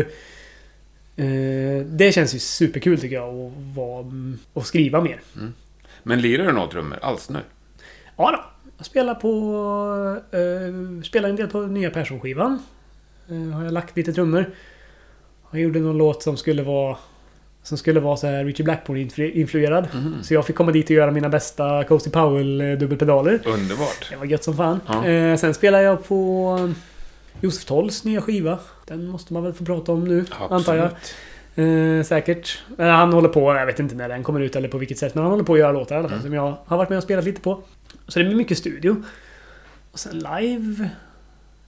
[1.18, 4.06] Eh, det känns ju superkul tycker jag att vara...
[4.54, 5.20] Och skriva mer.
[6.08, 7.40] Men lirar du några trummor alls nu?
[8.18, 8.44] Ja då.
[8.78, 10.22] Jag spelar på...
[10.32, 12.60] Eh, spelar en del på nya Persson-skivan.
[13.30, 14.46] Eh, har jag lagt lite trummor.
[15.52, 16.98] Jag gjorde någon låt som skulle vara...
[17.64, 19.88] Som skulle vara så här Richie Blackmore-influerad.
[20.24, 22.68] Så jag fick komma dit och göra mina bästa Coasty Powell eh.
[22.68, 24.08] Underbart.
[24.10, 24.80] Det var gött som fan.
[24.88, 25.06] Ja.
[25.06, 26.74] Eh, sen spelar jag på
[27.42, 28.60] Josef Tolls nya skiva.
[28.88, 30.90] Den måste man väl få prata om nu, antar jag.
[31.56, 32.64] Eh, säkert.
[32.80, 35.16] Eh, han håller på, jag vet inte när den kommer ut eller på vilket sätt,
[35.16, 36.22] men han håller på att göra låtar i alla fall.
[36.22, 37.62] Som jag har varit med och spelat lite på.
[38.08, 39.04] Så det blir mycket studio.
[39.92, 40.90] Och sen live...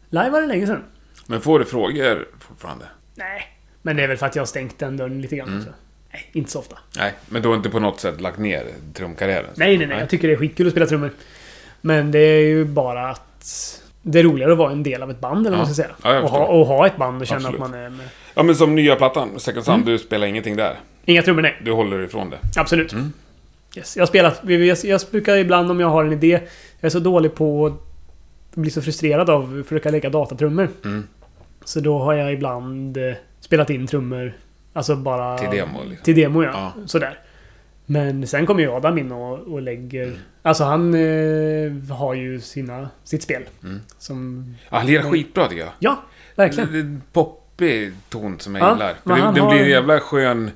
[0.10, 0.84] Live var det länge sedan.
[1.28, 2.86] Men får du frågor fortfarande?
[3.16, 3.42] Nej.
[3.82, 5.60] Men det är väl för att jag har stängt den dörren lite grann Mm.
[5.60, 5.72] också.
[6.14, 6.78] Nej, inte så ofta.
[6.98, 9.50] Nej, men du har inte på något sätt lagt ner trumkarriären?
[9.56, 10.00] Nej, nej, nej.
[10.00, 11.12] Jag tycker det är skitkul att spela trummor.
[11.82, 13.84] Men det är ju bara att...
[14.02, 15.96] Det är roligare att vara en del av ett band, eller vad man ska säga.
[16.04, 17.62] Ja, och, ha, och ha ett band och känna Absolut.
[17.62, 18.08] att man är med.
[18.38, 19.86] Ja, men som nya plattan, Second Sun, Mm.
[19.86, 20.80] du spelar ingenting där.
[21.06, 21.62] Inga trummor, nej.
[21.66, 22.38] Du håller ifrån det.
[22.56, 22.94] Absolut.
[22.94, 23.14] Mm.
[23.76, 23.96] Yes.
[23.96, 26.32] Jag, har spelat, jag, jag brukar ibland om jag har en idé...
[26.80, 30.70] Jag är så dålig på att bli så frustrerad av att försöka lägga datatrummor.
[30.86, 31.08] Mm.
[31.66, 34.34] Så då har jag ibland eh, spelat in trummor.
[34.74, 35.38] Alltså bara...
[35.38, 36.04] Till demo, liksom.
[36.04, 36.50] Till demo, ja.
[36.54, 36.88] Ja.
[36.88, 37.20] Sådär.
[37.86, 40.04] Men sen kommer ju Adam in och, och lägger...
[40.04, 40.18] Mm.
[40.42, 43.44] Alltså han eh, har ju sina, sitt spel.
[43.64, 43.80] Mm.
[43.98, 44.46] Som...
[44.70, 45.72] Ja, han lirar skitbra tycker jag.
[45.80, 46.04] Ja,
[46.36, 46.76] verkligen.
[46.76, 47.02] En
[47.58, 48.96] poppig ton som jag Ja, gillar.
[49.04, 50.52] För det, det har- blir en jävla skön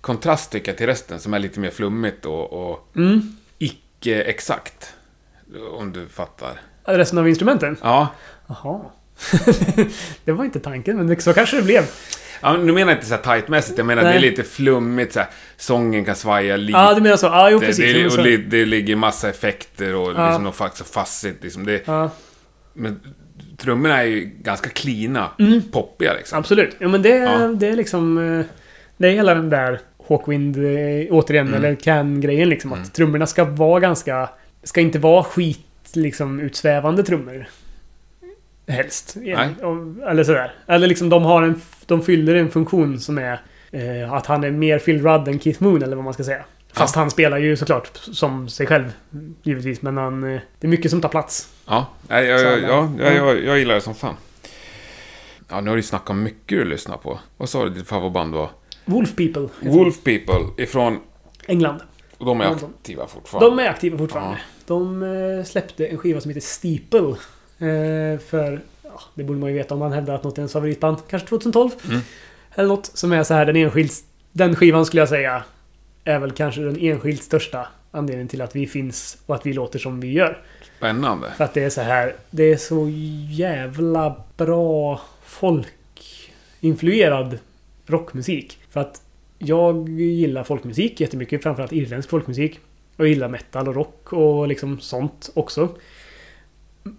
[0.00, 3.36] kontrast tycker jag till resten som är lite mer flummigt och, och Mm.
[3.58, 4.92] icke-exakt.
[5.78, 6.60] Om du fattar.
[6.84, 7.76] Resten av instrumenten?
[7.82, 8.08] Ja.
[8.46, 8.80] Jaha.
[10.24, 11.82] det var inte tanken, men det, så kanske det blev.
[12.40, 14.12] ja nu menar jag inte så här tightmässigt, jag menar Nej.
[14.12, 15.28] det är lite flummigt så här.
[15.56, 16.78] Sången kan svaja lite.
[16.78, 17.26] Ja, du menar så.
[17.26, 17.94] Ja, jo det, precis.
[17.94, 20.26] det, men och det, det ligger massa effekter och Ja.
[20.26, 21.42] liksom något faktiskt fassigt.
[21.44, 22.10] Liksom det, Ja,
[22.72, 23.00] men
[23.56, 25.30] trummorna är ju ganska cleana,
[25.72, 26.38] poppiga liksom.
[26.38, 26.76] absolut.
[26.78, 27.38] Ja, men det, Ja.
[27.48, 28.18] det är liksom...
[28.38, 28.44] eh,
[28.96, 31.58] Det är hela den där Hawkwind, eh, återigen, Mm.
[31.64, 32.72] eller Can-grejen liksom.
[32.72, 34.28] Att trummorna ska vara ganska...
[34.62, 37.46] Ska inte vara skit, liksom, utsvävande trummor.
[38.68, 39.16] Helst.
[39.20, 39.48] Nej.
[40.08, 40.52] Eller sådär.
[40.66, 41.60] Eller liksom de har en...
[41.86, 43.40] De fyller en funktion som är...
[43.70, 46.44] Eh, att han är mer Phil Rudd än Keith Moon, eller vad man ska säga.
[46.76, 48.92] Fast han spelar ju såklart som sig själv,
[49.42, 49.82] givetvis.
[49.82, 50.24] Men han...
[50.34, 51.48] eh, Det är mycket som tar plats.
[51.66, 54.14] Ja, jag, jag, ja, jag, jag, jag gillar det som fan.
[55.48, 57.18] Ja, nu har du snackat om mycket du lyssnar på.
[57.36, 58.50] Vad sa du ditt favoritband var?
[58.84, 59.48] Wolf People.
[59.60, 60.98] Wolf People ifrån...
[61.46, 61.80] England.
[62.18, 62.70] Och de är London.
[62.80, 63.50] aktiva fortfarande.
[63.50, 64.38] De är aktiva fortfarande.
[64.66, 67.08] De eh, släppte en skiva som heter Steeple.
[67.58, 68.60] Eh, för...
[68.82, 70.98] Ja, det borde man ju veta om man hävdar att något är ens favoritband.
[71.10, 71.70] Kanske 2012.
[71.88, 72.00] Mm.
[72.54, 73.94] Eller något som är så här den enskilt...
[74.32, 75.42] Den skivan skulle jag säga
[76.06, 79.78] är väl kanske den enskilt största anledningen till att vi finns och att vi låter
[79.78, 80.42] som vi gör.
[80.76, 81.32] Spännande.
[81.36, 82.14] För att det är så här...
[82.30, 82.88] Det är så
[83.30, 87.38] jävla bra folkinfluerad
[87.86, 88.58] rockmusik.
[88.70, 89.02] För att
[89.38, 91.42] jag gillar folkmusik jättemycket.
[91.42, 92.60] Framförallt irländsk folkmusik.
[92.96, 95.68] Och jag gillar metal och rock och liksom sånt också.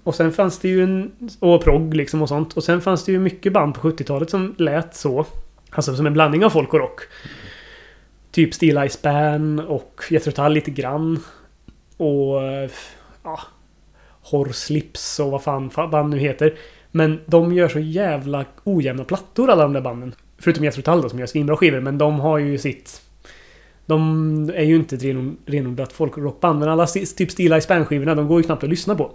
[0.04, 1.12] Och sen fanns det ju en...
[1.40, 2.54] Och progg liksom och sånt.
[2.54, 5.26] Och sen fanns det ju mycket band på 70-talet som lät så.
[5.70, 7.02] Alltså som en blandning av folk och rock.
[8.38, 11.20] Typ Steel Eye Span och Jethro Tull lite grann.
[11.98, 12.42] Och...
[13.24, 13.40] Ja...
[14.22, 16.56] Horslips och vad fan band nu heter.
[16.92, 20.16] Men de gör så jävla ojämna plattor alla de där banden.
[20.38, 21.80] Förutom Jethro Tull då som gör svinbra skivor.
[21.80, 23.02] Men de har ju sitt...
[23.86, 25.04] De är ju inte ett
[25.46, 26.60] renodlat folkrockband.
[26.60, 29.12] Men alla typ Steel Eye Span-skivorna, de går ju knappt att lyssna på.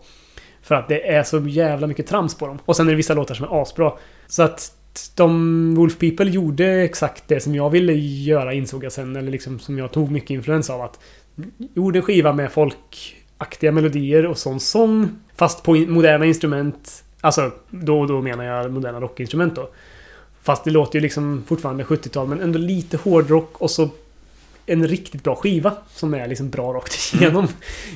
[0.62, 2.58] För att det är så jävla mycket trams på dem.
[2.64, 3.92] Och sen är det vissa låtar som är asbra.
[4.26, 4.81] Så att
[5.14, 9.16] de Wolf People gjorde exakt det som jag ville göra insåg jag sen.
[9.16, 10.82] Eller liksom som jag tog mycket influens av.
[10.82, 10.99] Att
[11.74, 15.09] gjorde en skiva med folkaktiga melodier och sån sång.
[15.36, 17.05] Fast på moderna instrument.
[17.20, 19.70] Alltså, då och då menar jag moderna rockinstrument då.
[20.43, 23.88] Fast det låter ju liksom fortfarande 70-tal men ändå lite hårdrock och så
[24.66, 27.49] en riktigt bra skiva som är liksom bra rakt igenom.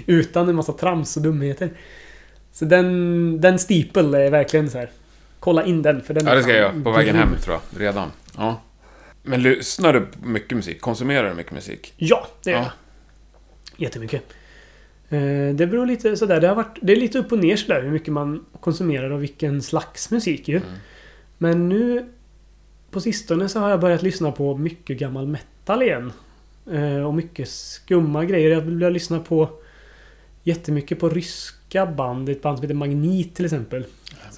[0.07, 1.71] Utan en massa trams och dumheter.
[2.53, 4.91] Så den, den Steeple är verkligen så här
[5.47, 6.03] kolla in den.
[6.03, 6.83] För den Ja, det ska jag göra.
[6.85, 7.29] På vägen grym.
[7.29, 7.81] hem, tror jag.
[7.81, 8.11] Redan.
[8.37, 8.61] Ja.
[9.23, 10.81] Men lyssnar du på mycket musik?
[10.81, 11.93] Konsumerar du mycket musik?
[11.97, 12.61] Ja, det är Ja.
[12.61, 12.71] jag.
[13.77, 14.23] Jättemycket.
[15.09, 15.19] Eh,
[15.55, 16.41] Det beror lite sådär.
[16.41, 19.23] Det, har varit, det är lite upp och ner sådär hur mycket man konsumerar och
[19.23, 20.57] vilken slags musik ju.
[20.57, 20.69] Mm.
[21.39, 22.07] Men nu
[22.91, 26.13] på sistone så har jag börjat lyssna på mycket gammal metal igen.
[26.73, 28.51] Eh, Och mycket skumma grejer.
[28.51, 29.49] Jag börjar lyssna på
[30.43, 31.09] jättemycket på
[31.69, 32.29] ryska band.
[32.29, 33.85] Ett band som heter Magnet till exempel.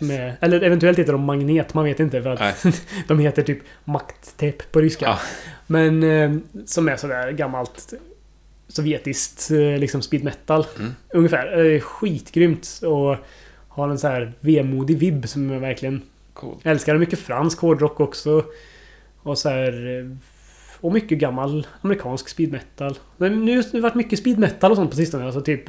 [0.00, 2.66] Är, eller eventuellt heter de Magnet, man vet inte för att
[3.08, 5.04] de heter typ Makttep på ryska.
[5.06, 5.18] Ja.
[5.66, 7.92] Men eh, som är sådär gammalt
[8.68, 10.66] sovjetiskt eh, liksom speed metal.
[10.78, 10.92] Mm.
[11.14, 11.64] Ungefär.
[11.74, 13.16] Eh, skitgrymt och
[13.68, 16.02] har en så här vemodig vibb som jag verkligen
[16.32, 16.66] Coolt.
[16.66, 16.94] älskar.
[16.94, 18.44] Och Mycket fransk hårdrock också.
[19.22, 19.98] Och så här...
[20.00, 20.16] eh,
[20.80, 22.98] Och mycket gammal amerikansk speed metal.
[23.16, 25.24] Men nu har det varit mycket speed metal och sånt på sistone.
[25.24, 25.68] Alltså typ...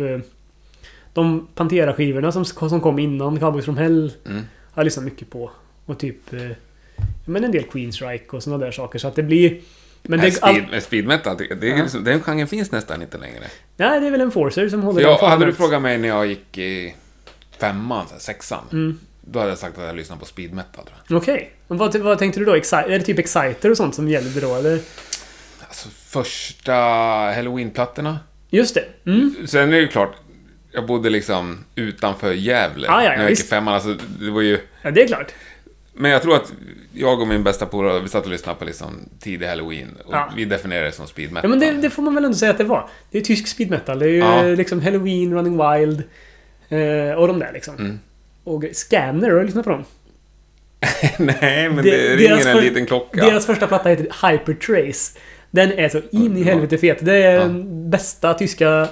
[1.14, 4.38] De Pantera-skivorna som, som kom innan Cowboys from Hell Mm.
[4.72, 5.51] har jag lyssnat mycket på.
[5.86, 6.34] Och typ...
[6.34, 6.39] eh,
[7.26, 8.99] Men en del Queensryche och såna där saker.
[8.99, 9.60] Så att det blir...
[10.03, 11.99] Men Nej, det, all, speed, speed metal, det, det Ja.
[11.99, 13.43] den genren finns nästan inte längre.
[13.78, 16.07] nej, det är väl en Forcer som håller jag, den hade du frågat mig när
[16.07, 16.95] jag gick i
[17.60, 18.99] femman, sexan, Mm.
[19.22, 20.86] då hade jag sagt att jag lyssnade på speed metal.
[21.10, 21.51] Okej.
[21.68, 22.55] Och Vad, vad tänkte du då?
[22.55, 24.80] Excite, är det typ Exciter och sånt som gällde då, eller?
[25.68, 26.74] Alltså första
[27.36, 28.20] halloween-plattorna.
[28.49, 28.86] Just det.
[29.05, 29.36] Mm.
[29.47, 30.16] Sen är det ju klart,
[30.72, 33.74] jag bodde liksom utanför Gävle Ah, ja, ja, när jag gick i femman.
[33.74, 34.59] Alltså, det var ju...
[34.82, 35.32] Ja, det är klart.
[35.93, 36.53] Men jag tror att
[36.93, 39.88] jag och min bästa polare, vi satt och lyssnade på liksom tidig halloween.
[40.05, 40.32] Och Ja.
[40.36, 41.49] vi definierade det som speed Ja, metal.
[41.49, 42.89] men det, det får man väl ändå säga att det var.
[43.11, 43.99] Det är tysk speed metal.
[43.99, 44.45] Det är ju Ja.
[44.45, 46.03] eh, liksom Halloween, Running Wild.
[46.70, 47.76] Eh, och de där liksom.
[47.76, 47.99] Mm.
[48.43, 49.84] Och Scanner, har du lyssnat på dem?
[51.17, 53.26] Nej, men det, Det- ringer en för- liten klocka.
[53.26, 55.20] Deras första platta heter Hypertrace.
[55.51, 56.45] Den är så in i Ja.
[56.45, 57.05] helvete fet.
[57.05, 57.39] Det är Ja.
[57.39, 58.88] den bästa tyska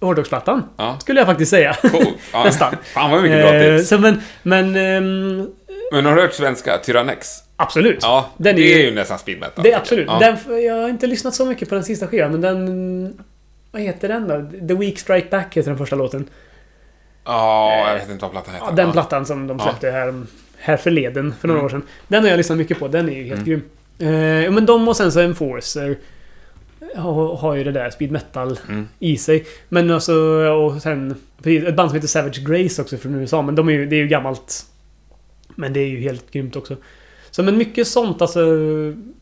[0.00, 0.62] hårdrocksplattan.
[0.76, 0.98] Ja.
[1.00, 1.76] Skulle jag faktiskt säga.
[1.82, 2.08] Coolt.
[2.32, 2.44] Ja.
[2.44, 2.76] Nästan.
[2.94, 3.88] Fan vad mycket bra Eh, tips.
[3.88, 5.50] så men, men ehm,
[5.92, 6.78] Men har du hört svenska?
[6.78, 7.28] Tyrannex?
[7.56, 7.98] absolut.
[8.02, 9.62] Ja, Den är det ju- är ju nästan speed metal.
[9.64, 10.06] Det är absolut.
[10.08, 10.18] Ja.
[10.18, 13.18] Den, jag har inte lyssnat så mycket på den sista skivan, men den...
[13.70, 14.66] Vad heter den då?
[14.68, 16.28] The Week Strike Back heter den första låten.
[17.24, 18.66] Ja, jag vet inte vad plattan heter.
[18.66, 20.22] Ja, den plattan som de släppte här,
[20.58, 21.66] här förleden, för några Mm.
[21.66, 21.82] år sedan.
[22.08, 22.88] Den har jag lyssnat mycket på.
[22.88, 23.62] Den är ju helt Mm.
[23.98, 24.44] grym.
[24.44, 25.96] Eh, men de och sen så Enforcer
[26.96, 28.88] har, har ju det där speed metal Mm.
[28.98, 29.46] i sig.
[29.68, 30.14] Men alltså,
[30.50, 33.42] och sen precis, ett band som heter Savage Grace också från USA.
[33.42, 34.66] Men de är ju, det är ju gammalt.
[35.54, 36.76] Men det är ju helt grymt också.
[37.30, 38.40] Så men mycket sånt alltså.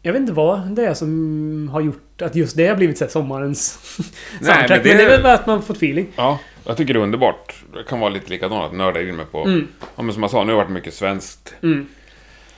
[0.03, 3.07] Jag vet inte vad det är som har gjort att just det har blivit så
[3.09, 3.62] sommarens
[4.41, 4.69] soundtrack.
[4.69, 6.07] men men, det- det är väl bara att man fått feeling.
[6.17, 7.55] Ja, jag tycker det är underbart.
[7.75, 9.45] Det kan vara lite likadant, att nörda in mig på...
[9.45, 9.69] Mm.
[9.97, 11.55] Ja, men som jag sa, nu har det varit mycket svenskt.
[11.62, 11.87] Mm.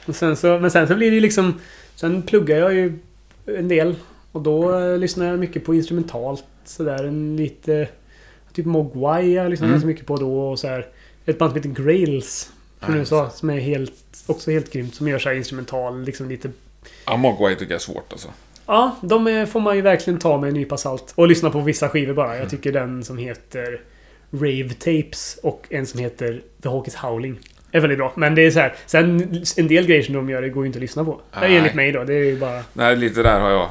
[0.06, 1.60] Och sen så, men sen så blir det ju liksom...
[1.94, 2.98] Sen pluggar jag ju
[3.46, 3.94] en del.
[4.36, 6.44] Och då eh, lyssnar jag mycket på instrumentalt.
[6.64, 7.88] Sådär en lite...
[8.52, 9.74] Typ Mogwai jag lyssnar Mm.
[9.74, 10.40] ganska mycket på då.
[10.50, 10.86] Och så här,
[11.26, 12.50] ett band som heter Grails.
[12.80, 13.30] Från Ja, USA.
[13.30, 13.92] Som är helt...
[14.26, 14.94] Också helt grymt.
[14.94, 16.50] Som gör så här instrumental, liksom lite...
[17.06, 18.28] Ja, Mogwai tycker jag är svårt alltså.
[18.66, 21.12] Ja, de är, får man ju verkligen ta med en nypa salt.
[21.14, 22.28] Och lyssna på vissa skivor bara.
[22.28, 22.40] Mm.
[22.40, 23.80] Jag tycker den som heter
[24.30, 27.38] Rave Tapes och en som heter The Hawk is Howling.
[27.72, 28.12] Är väldigt bra.
[28.16, 28.74] Men det är så här.
[28.86, 29.20] Sen
[29.56, 31.20] en del grejer som de gör det går ju inte att lyssna på.
[31.40, 31.56] Nej.
[31.56, 32.04] Enligt mig då.
[32.04, 32.62] Det är ju bara...
[32.72, 33.68] Nej, lite där har jag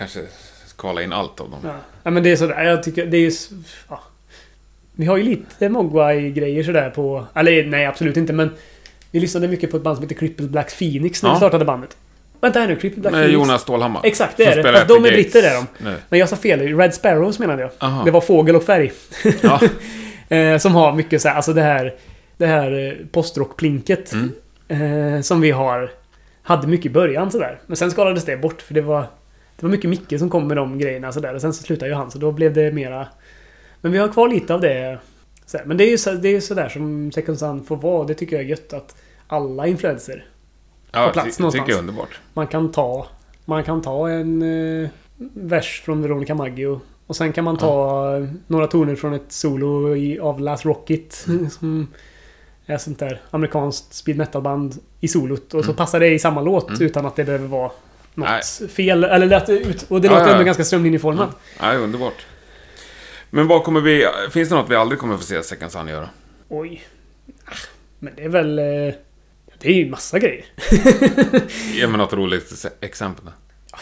[0.00, 0.20] kanske
[0.66, 1.60] skala in allt av dem.
[1.64, 1.74] Ja.
[2.02, 2.62] ja men det är sådär.
[2.62, 3.32] Jag tycker det är...
[3.88, 4.02] Ja.
[4.92, 7.26] Vi har ju lite Mogwai-grejer sådär på...
[7.34, 8.32] Eller nej, absolut inte.
[8.32, 8.50] Men
[9.10, 11.34] vi lyssnade mycket på ett band som heter Crippled Black Phoenix när Ja.
[11.34, 11.96] vi startade bandet.
[12.40, 13.34] Vänta här nu, Crippled Black Med Phoenix.
[13.48, 14.00] Jonas Stålhammar.
[14.04, 14.72] Exakt, det är det.
[14.72, 15.66] Fast de är Gates britter är de.
[15.84, 15.96] Nu.
[16.08, 16.76] Men jag sa fel.
[16.78, 17.70] Red Sparrows menade jag.
[17.78, 18.04] Aha.
[18.04, 18.92] Det var fågel och färg.
[19.42, 19.60] Ja.
[20.28, 21.94] Eh, som har mycket så här, alltså det här...
[22.36, 24.12] Det här eh, postrockplinket.
[24.12, 25.16] Mm.
[25.16, 25.90] Eh, som vi har...
[26.42, 27.60] Hade mycket i början sådär.
[27.66, 29.06] Men sen skalades det bort för det var...
[29.60, 31.34] Det var mycket Micke som kom med de grejerna sådär.
[31.34, 33.08] Och sen så slutade ju han så då blev det mera...
[33.80, 34.98] Men vi har kvar lite av det.
[35.46, 35.64] Sådär.
[35.64, 38.04] Men det är ju så, det är ju sådär som Second Sun får vara.
[38.06, 38.96] Det tycker jag är gött att
[39.26, 40.26] alla influenser
[40.92, 41.68] Ja, på plats ty- tycker någonstans.
[41.68, 42.20] jag är underbart.
[42.34, 43.06] man kan ta...
[43.44, 44.42] Man kan ta en
[44.82, 44.88] eh,
[45.34, 46.80] vers från Veronica Maggio.
[47.06, 51.24] Och sen kan man ta eh, några toner från ett solo i, av Last Rocket.
[51.28, 51.50] Mm.
[51.60, 51.86] Som
[52.66, 55.54] är sånt där amerikanskt speed metal-band i solot.
[55.54, 55.76] Och så Mm.
[55.76, 56.82] passar det i samma låt Mm.
[56.82, 57.70] utan att det behöver vara
[58.20, 58.68] något Nej.
[58.68, 59.04] fel.
[59.04, 61.36] Eller det ut, Och det låter ändå ganska strömlinjeformat.
[61.60, 62.26] Ja, underbart.
[63.30, 64.06] Men vad kommer vi...
[64.30, 66.08] Finns det något vi aldrig kommer få se Second Sun göra?
[66.48, 66.82] Oj.
[67.44, 67.50] Ah,
[67.98, 68.58] Men det är väl...
[68.58, 68.64] eh,
[69.58, 70.44] Det är ju massa grejer.
[71.74, 73.24] Ge mig något roligt exempel.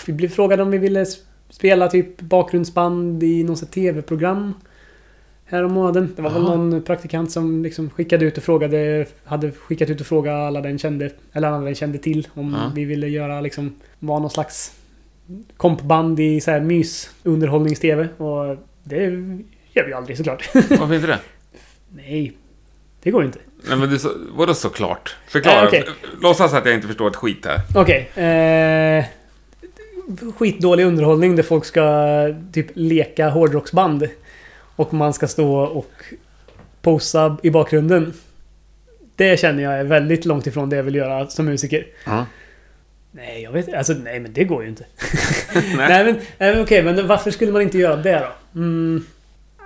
[0.07, 1.07] Vi blev frågade om vi ville
[1.51, 4.55] spela typ bakgrundsband i något tv-program.
[5.51, 6.17] Häromåret.
[6.17, 9.07] Det var väl någon praktikant som liksom skickade ut och frågade...
[9.25, 11.11] Hade skickat ut och frågat alla den kände...
[11.33, 12.29] Eller alla den kände till.
[12.35, 12.73] Om Ja.
[12.75, 13.75] vi ville göra liksom...
[13.99, 14.73] Vara någon slags
[15.57, 18.09] kompband i så här mys underhållnings-tv.
[18.17, 18.97] Och det
[19.73, 20.51] gör vi aldrig såklart.
[20.55, 21.19] Varför inte det?
[21.97, 22.33] Nej.
[23.03, 23.39] Det går inte.
[23.69, 25.17] Nej men du, så, vadå såklart?
[25.29, 25.61] Förklara.
[25.63, 25.85] Eh, okej.
[26.23, 27.61] Låtsas att jag inte förstår ett skit här.
[27.75, 28.11] Okej.
[28.99, 29.05] eh,
[30.37, 31.83] skitdålig underhållning där folk ska
[32.53, 34.09] typ leka hårdrocksband.
[34.79, 35.93] Och man ska stå och
[36.83, 38.13] posa i bakgrunden.
[39.17, 41.87] Det känner jag är väldigt långt ifrån det jag vill göra som musiker.
[42.05, 42.27] Ja.
[43.11, 44.85] Nej, jag vet Alltså nej, men det går ju inte.
[45.55, 45.65] Nej.
[45.77, 48.61] nej, men, nej, men okej, men varför skulle man inte göra det då?
[48.61, 49.07] Mm,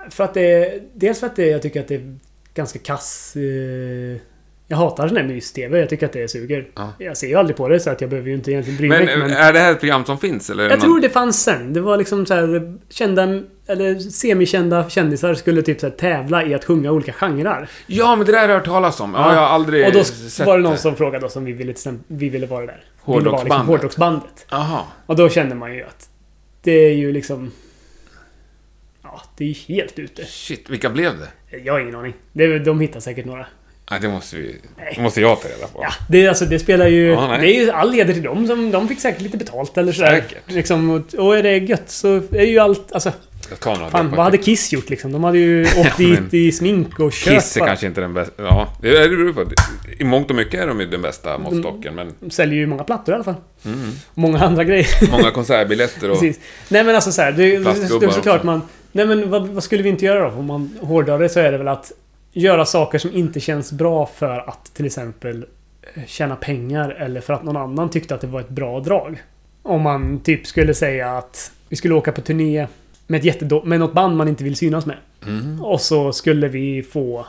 [0.09, 0.79] för att det...
[0.93, 2.17] Dels för att det, jag tycker att det är
[2.53, 3.35] ganska kass...
[3.35, 4.21] Eh,
[4.67, 5.79] jag hatar sån här mys-tv.
[5.79, 6.67] Jag tycker att det suger.
[6.75, 6.93] Ja.
[6.97, 9.05] Jag ser ju aldrig på det så att jag behöver ju inte egentligen bry Men,
[9.05, 9.17] mig.
[9.17, 10.63] Men är det här ett program som finns eller?
[10.63, 11.73] jag någon- tror det fanns sen.
[11.73, 16.65] Det var liksom så här kända eller semikända kändisar skulle typ så tävla i att
[16.65, 17.69] sjunga olika genrer.
[17.87, 19.13] Ja, men det där har jag hört talas om.
[19.17, 21.51] Ja, jag har aldrig Och då sett var det någon som frågade oss om vi
[21.51, 21.73] ville,
[22.07, 22.83] vi ville vara där.
[23.05, 23.67] Ville vara liksom Hårdrocksbandet.
[23.67, 24.45] hårdrocksbandet.
[24.49, 24.81] Jaha.
[25.05, 26.09] Och då kände man ju att
[26.61, 27.51] det är ju liksom...
[29.03, 30.25] Ja, det är ju helt ute.
[30.25, 31.57] Shit, vilka blev det?
[31.57, 32.13] Jag har ingen aning.
[32.31, 33.45] Det, de hittar säkert några.
[33.93, 34.55] Nej, det måste vi...
[34.95, 35.79] Det måste jag ta reda på.
[35.83, 37.07] Ja, det, alltså, det spelar ju...
[37.11, 38.47] Ja, det är ju all heder till dem.
[38.47, 40.09] Som, de fick säkert lite betalt eller sådär.
[40.21, 40.51] Säkert.
[40.51, 42.91] Liksom, och, och är det gött så är ju allt...
[42.91, 43.11] Alltså,
[43.59, 44.37] fan, vad hade.
[44.37, 45.11] Kiss gjort liksom?
[45.11, 47.67] De hade ju åkt Ja, dit i smink och kört Kiss är bara.
[47.67, 48.33] kanske inte den bästa.
[48.43, 49.43] Ja, det beror på.
[49.99, 52.83] I mångt och mycket är de ju den bästa måttstocken, men De säljer ju många
[52.83, 53.35] plattor i alla fall.
[53.65, 53.79] Mm.
[54.13, 55.11] Många andra grejer.
[55.11, 56.19] många konsertbiljetter och...
[56.19, 56.39] Precis.
[56.69, 58.45] Nej men alltså så här, det, det är såklart också.
[58.45, 58.61] man...
[58.91, 60.37] Nej men vad, vad skulle vi inte göra då?
[60.37, 61.91] Om man hårdrar det så är det väl att
[62.33, 65.45] göra saker som inte känns bra för att till exempel
[65.93, 69.23] eh, tjäna pengar eller för att någon annan tyckte att det var ett bra drag.
[69.63, 72.67] Om man typ skulle säga att vi skulle åka på turné
[73.07, 74.97] med, ett jättedå- med något band man inte vill synas med.
[75.27, 75.63] Mm.
[75.63, 77.25] Och så skulle vi få...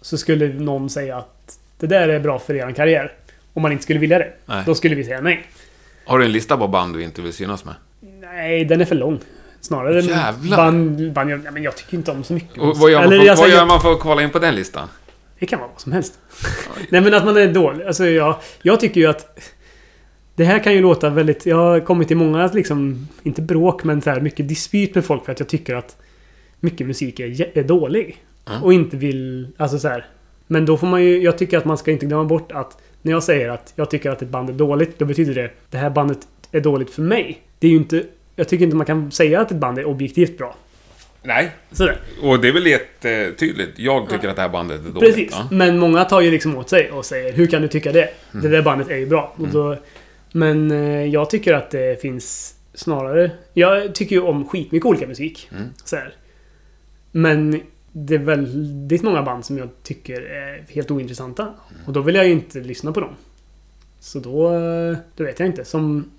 [0.00, 3.12] Så skulle någon säga att det där är bra för er karriär.
[3.52, 4.32] Om man inte skulle vilja det.
[4.46, 4.62] Nej.
[4.66, 5.46] Då skulle vi säga nej.
[6.04, 7.74] Har du en lista på band du inte vill synas med?
[8.20, 9.18] Nej, den är för lång.
[9.68, 10.56] Snarare Jävlar.
[10.56, 12.58] band, band jag, ja, men jag tycker inte om så mycket.
[12.58, 14.38] Och vad gör, man Eller, för, alltså, vad gör man för att kvala in på
[14.38, 14.88] den listan?
[15.38, 16.18] Det kan vara vad som helst.
[16.88, 17.84] Nej men att man är dålig.
[17.84, 19.38] Alltså jag, jag tycker ju att...
[20.34, 21.46] Det här kan ju låta väldigt...
[21.46, 23.08] Jag har kommit i många liksom...
[23.22, 25.96] Inte bråk men så här mycket dispyt med folk för att jag tycker att
[26.60, 28.16] mycket musik är, är dålig.
[28.50, 28.62] Mm.
[28.62, 29.48] Och inte vill...
[29.56, 30.06] Alltså så här.
[30.46, 31.22] Men då får man ju...
[31.22, 34.10] Jag tycker att man ska inte glömma bort att när jag säger att jag tycker
[34.10, 36.18] att ett band är dåligt, då betyder det det här bandet
[36.52, 37.42] är dåligt för mig.
[37.58, 38.04] Det är ju inte...
[38.38, 40.56] Jag tycker inte man kan säga att ett band är objektivt bra.
[41.22, 41.50] Nej.
[41.72, 42.00] Sådär.
[42.22, 43.78] Och det är väl jättetydligt.
[43.78, 45.00] Jag tycker att det här bandet är dåligt.
[45.14, 45.28] Precis.
[45.30, 45.48] Ja.
[45.50, 48.08] Men många tar ju liksom åt sig och säger Hur kan du tycka det?
[48.32, 49.34] Det där bandet är ju bra.
[49.36, 49.76] Och då,
[50.32, 53.30] men eh, jag tycker att det finns snarare...
[53.54, 55.48] Jag tycker ju om skitmycket olika musik.
[55.52, 55.68] Mm.
[55.84, 56.14] Så här.
[57.12, 57.60] Men
[57.92, 61.54] det är väldigt många band som jag tycker är helt ointressanta.
[61.86, 63.14] Och då vill jag ju inte lyssna på dem.
[64.00, 64.54] Så då...
[64.54, 65.64] eh, Då vet jag inte.
[65.64, 66.10] Som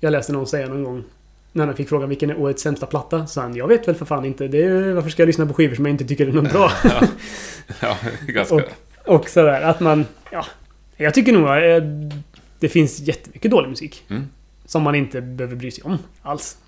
[0.00, 1.04] jag läste någon säga någon gång.
[1.52, 3.26] När han fick frågan vilken är årets sämsta platta.
[3.26, 4.48] Så han, jag vet väl för fan inte.
[4.48, 6.72] Det är, varför ska jag lyssna på skivor som jag inte tycker är något bra?
[7.80, 7.96] Ja,
[8.28, 8.54] är ganska...
[8.54, 8.62] Och,
[9.06, 10.06] och sådär att man...
[10.30, 10.46] Ja.
[10.96, 11.88] Jag tycker nog att eh,
[12.58, 14.04] det finns jättemycket dålig musik.
[14.10, 14.26] Mm.
[14.64, 16.58] Som man inte behöver bry sig om alls.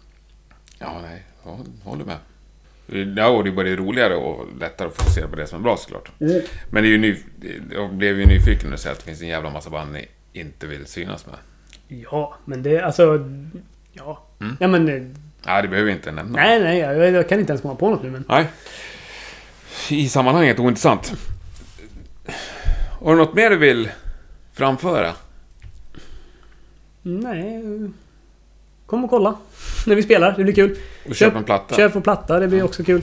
[0.79, 1.23] Ja, nej.
[1.45, 2.17] Jag håller med.
[3.17, 5.77] Ja, och det är både roligare och lättare att fokusera på det som är bra
[5.77, 6.11] såklart.
[6.21, 6.43] Mm.
[6.71, 7.17] Men det är ju ny...
[7.73, 10.09] jag blev ju nyfiken när du säger att det finns en jävla massa band ni
[10.33, 11.37] inte vill synas med.
[11.89, 13.31] Ja, men det alltså...
[13.93, 14.27] Ja.
[14.43, 14.57] Mm.
[14.61, 14.89] Ja men...
[14.89, 15.03] eh,
[15.47, 16.39] Nej, det behöver vi inte nämna.
[16.39, 16.79] Nej, nej.
[16.79, 18.25] Jag, jag kan inte ens komma på något nu men...
[18.29, 18.47] Nej.
[19.91, 21.13] I sammanhanget ointressant.
[23.01, 23.91] Har du något mer du vill
[24.53, 25.13] framföra?
[27.03, 27.63] Nej.
[28.87, 29.35] Kom och kolla.
[29.87, 30.35] När vi spelar.
[30.37, 30.77] Det blir kul.
[31.09, 31.77] Och köpa en platta?
[31.77, 32.39] Köp på platta.
[32.41, 33.03] Det blir också kul.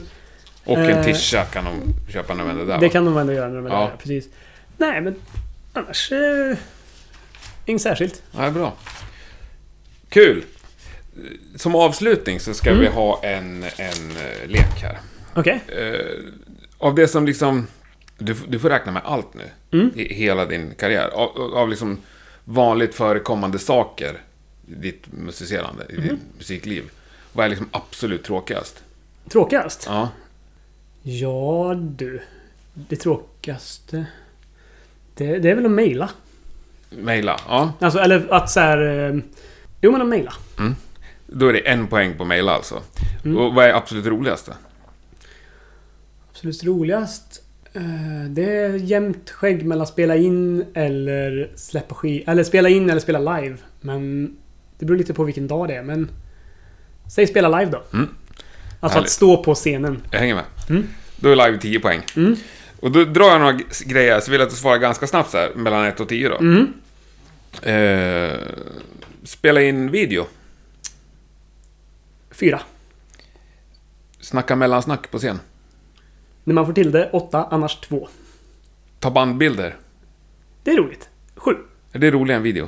[0.66, 2.78] Och en Eh, tisha kan de köpa när de är där.
[2.80, 2.92] Det va?
[2.92, 3.80] kan de ändå göra när de är Ja.
[3.80, 3.96] där.
[3.98, 4.30] Precis.
[4.78, 5.16] Nej, men...
[5.74, 6.12] Annars...
[6.12, 6.58] Eh,
[7.66, 8.24] inget särskilt.
[8.32, 8.74] Ja, bra.
[10.10, 10.44] Kul!
[11.56, 12.82] Som avslutning så ska Mm.
[12.82, 14.98] vi ha en, en eh, lek här.
[15.36, 15.62] Okej.
[15.68, 16.18] Eh,
[16.78, 17.68] av det som liksom...
[18.18, 19.44] Du, du får räkna med allt nu.
[19.72, 19.92] Mm.
[19.96, 21.08] I hela din karriär.
[21.08, 21.98] Av, av liksom
[22.46, 24.18] vanligt förekommande saker
[24.68, 26.02] i ditt musicerande, i Mhm.
[26.04, 26.84] ditt musikliv.
[27.34, 28.84] Vad är liksom absolut tråkigast?
[29.30, 29.84] Tråkigast?
[29.88, 30.10] Ja.
[31.04, 32.22] Ja, du.
[32.74, 34.06] Det tråkigaste...
[35.16, 36.10] Det, det är väl att mejla.
[36.90, 37.40] Mejla.
[37.48, 37.74] Ja.
[37.80, 39.10] Alltså, eller att så här...
[39.10, 39.16] Eh,
[39.82, 40.34] jo, men att mejla.
[41.32, 42.82] Då är det en poäng på mejla alltså.
[43.26, 43.38] Mm.
[43.38, 44.54] Och vad är absolut roligaste?
[46.32, 47.44] Absolut roligast.
[47.74, 47.82] eh,
[48.30, 52.24] Det är jämnt skägg mellan spela in eller släppa skiv...
[52.28, 53.58] Eller spela in eller spela live.
[53.82, 54.32] Men
[54.80, 56.10] det beror lite på vilken dag det är, men...
[57.12, 57.84] Säg spela live då.
[57.94, 58.10] Mm.
[58.80, 59.08] Alltså Härligt.
[59.08, 60.02] att stå på scenen.
[60.12, 60.44] Jag hänger med.
[60.70, 60.88] Mm.
[61.16, 62.02] Då är live 10 poäng.
[62.16, 62.36] Mm.
[62.80, 65.38] Och då drar jag några grejer, så vill jag att du svarar ganska snabbt så
[65.38, 66.38] här, mellan 1 och 10 då.
[66.38, 66.74] Mm.
[67.62, 68.38] Eh,
[69.24, 70.26] spela in video.
[72.40, 72.62] Fyra.
[74.20, 75.40] Snacka mellansnack på scen.
[76.44, 77.48] När man får till det, åtta.
[77.52, 78.08] Annars två.
[79.00, 79.76] Ta bandbilder.
[80.64, 81.10] Det är roligt.
[81.36, 81.52] Sju.
[81.92, 82.68] Är det roligare än video?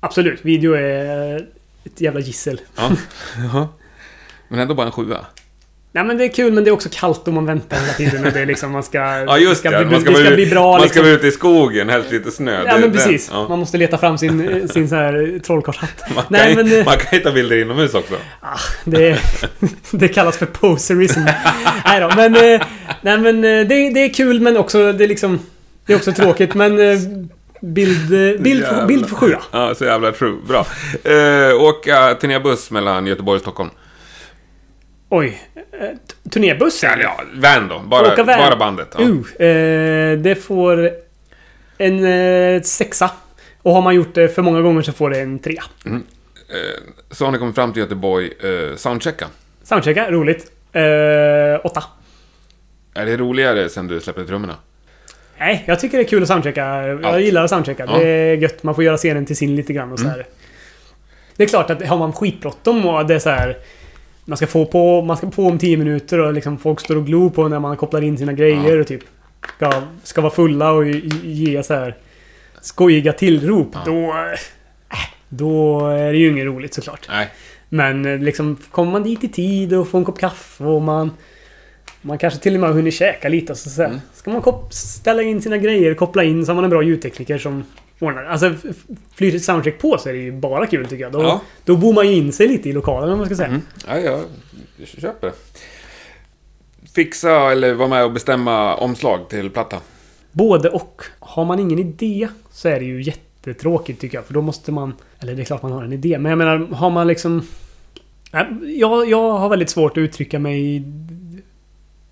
[0.00, 0.44] Absolut.
[0.44, 1.48] Video är
[1.84, 2.60] ett jävla gissel.
[2.76, 2.96] Ja.
[4.48, 5.26] Men ändå bara en sjua.
[5.94, 8.26] Nej men det är kul men det är också kallt och man väntar hela tiden
[8.26, 8.98] och det är liksom man ska...
[9.26, 9.84] Ja, just ska det.
[9.86, 10.94] Man ska, det ska bli bra man liksom.
[10.94, 12.62] ska vara ute i skogen, helst lite snö.
[12.66, 13.28] Ja Det- men precis.
[13.32, 13.48] ja.
[13.48, 16.04] Man måste leta fram sin, sin så här trollkarlshatt.
[16.14, 18.14] Man, Nej kan, men det, man kan hitta bilder inomhus också.
[18.84, 19.18] det,
[19.90, 21.20] det kallas för poserism.
[21.84, 22.34] nej då, men...
[22.34, 22.60] eh,
[23.02, 25.38] Nej men eh, det, det är kul men också det är liksom...
[25.86, 26.78] Det är också tråkigt men...
[26.80, 26.98] eh,
[27.60, 29.42] Bild, eh, bild, bild för sjua.
[29.50, 30.36] Ja, så jävla true.
[30.48, 30.66] Bra.
[31.04, 33.70] Eh, åka turnébuss mellan Göteborg och Stockholm.
[35.16, 35.40] Oj.
[35.54, 36.84] eh, t- Turnébuss?
[36.84, 37.78] Eller ja, van då.
[37.78, 38.38] Bara, Åka van.
[38.38, 38.94] bara bandet.
[38.98, 39.04] Ja.
[39.04, 40.90] Uh, eh, det får
[41.78, 43.10] en eh, sexa.
[43.62, 45.62] Och har man gjort det för många gånger så får det en trea.
[45.84, 45.94] Eh,
[47.10, 48.30] så har ni kommit fram till Göteborg.
[48.76, 49.26] Soundchecka.
[49.62, 50.50] Soundchecka, roligt.
[51.64, 51.84] Åtta.
[52.94, 54.56] Är det roligare sen du släppte trummorna?
[55.38, 56.86] Nej, jag tycker det är kul att soundchecka.
[56.86, 57.20] Jag Allt.
[57.22, 57.84] gillar att soundchecka.
[57.86, 57.92] Ja.
[57.94, 58.04] Mm.
[58.06, 58.62] Det är gött.
[58.62, 60.26] Man får göra scenen till sin lite grann och så här.
[61.36, 63.56] Det är klart att har man skitbråttom och det är så här...
[64.24, 67.06] Man ska få på, man ska på om 10 minuter och liksom folk står och
[67.06, 69.02] glor på när man kopplar in sina grejer och typ...
[69.56, 69.72] Ska,
[70.02, 70.86] ska vara fulla och
[71.24, 71.96] ge- så här
[72.60, 73.68] skojiga tillrop.
[73.72, 73.82] Ja.
[73.86, 74.14] Då...
[75.28, 77.06] Då är det ju inget roligt såklart.
[77.08, 77.28] Nej.
[77.68, 81.10] Men eh, liksom kommer man dit i tid och får en kopp kaffe och man...
[82.02, 84.00] Man kanske till och med har hunnit käka lite och så, så Mm.
[84.14, 87.64] Ska man ställa in sina grejer, koppla in så har man en bra ljudtekniker som
[88.04, 91.02] ordnar Alltså f- f- flyter ett soundcheck på så är det ju bara kul tycker
[91.04, 91.12] jag.
[91.12, 91.40] Då, Ja.
[91.64, 93.48] då bor man ju in sig lite i lokalen om man ska säga.
[93.48, 93.60] Mm.
[93.88, 94.20] Ja, jag
[94.88, 95.32] köper det.
[96.94, 99.76] Fixa eller vara med och bestämma omslag till platta.
[100.32, 101.02] Både och.
[101.18, 104.24] Har man ingen idé så är det ju jättetråkigt tycker jag.
[104.24, 104.94] För då måste man...
[105.20, 106.18] Eller det är klart man har en idé.
[106.18, 107.42] Men jag menar, har man liksom...
[108.32, 108.46] Nej,
[108.80, 110.84] Jag, jag har väldigt svårt att uttrycka mig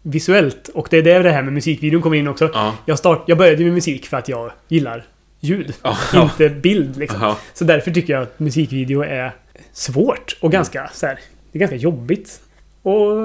[0.03, 0.69] visuellt.
[0.75, 2.51] Och det är där det här med musikvideon kommer in också.
[2.55, 2.75] Ja.
[2.87, 5.05] Jag, start, jag började med musik för att jag gillar
[5.43, 5.75] ljud.
[5.83, 5.97] Ja.
[6.23, 7.21] Inte bild liksom.
[7.23, 7.39] Ja.
[7.55, 9.33] Så därför tycker jag att musikvideo är
[9.73, 11.19] svårt och ganska så här,
[11.53, 12.41] Det är ganska jobbigt.
[12.83, 13.17] Och,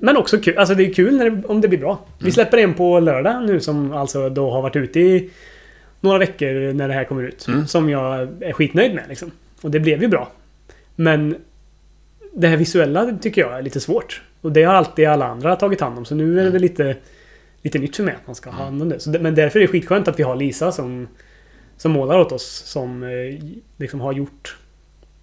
[0.00, 0.58] men också kul.
[0.58, 2.04] Alltså det är kul det, om det blir bra.
[2.18, 5.30] Vi släpper en på lördag nu som alltså då har varit ute i
[6.00, 7.48] några veckor när det här kommer ut.
[7.48, 7.66] Mm.
[7.66, 9.30] Som jag är skitnöjd med liksom.
[9.60, 10.32] Och det blev ju bra.
[10.96, 11.36] Men
[12.32, 14.22] det här visuella tycker jag är lite svårt.
[14.40, 16.04] Och det har alltid alla andra tagit hand om.
[16.04, 16.96] Så nu är det väl lite,
[17.62, 19.00] lite nytt för mig att man ska ha hand om det.
[19.00, 19.10] Så.
[19.10, 21.08] Men därför är det skitskönt att vi har Lisa som,
[21.82, 22.62] som målar åt oss.
[22.66, 23.44] Som eh,
[23.76, 24.56] liksom har gjort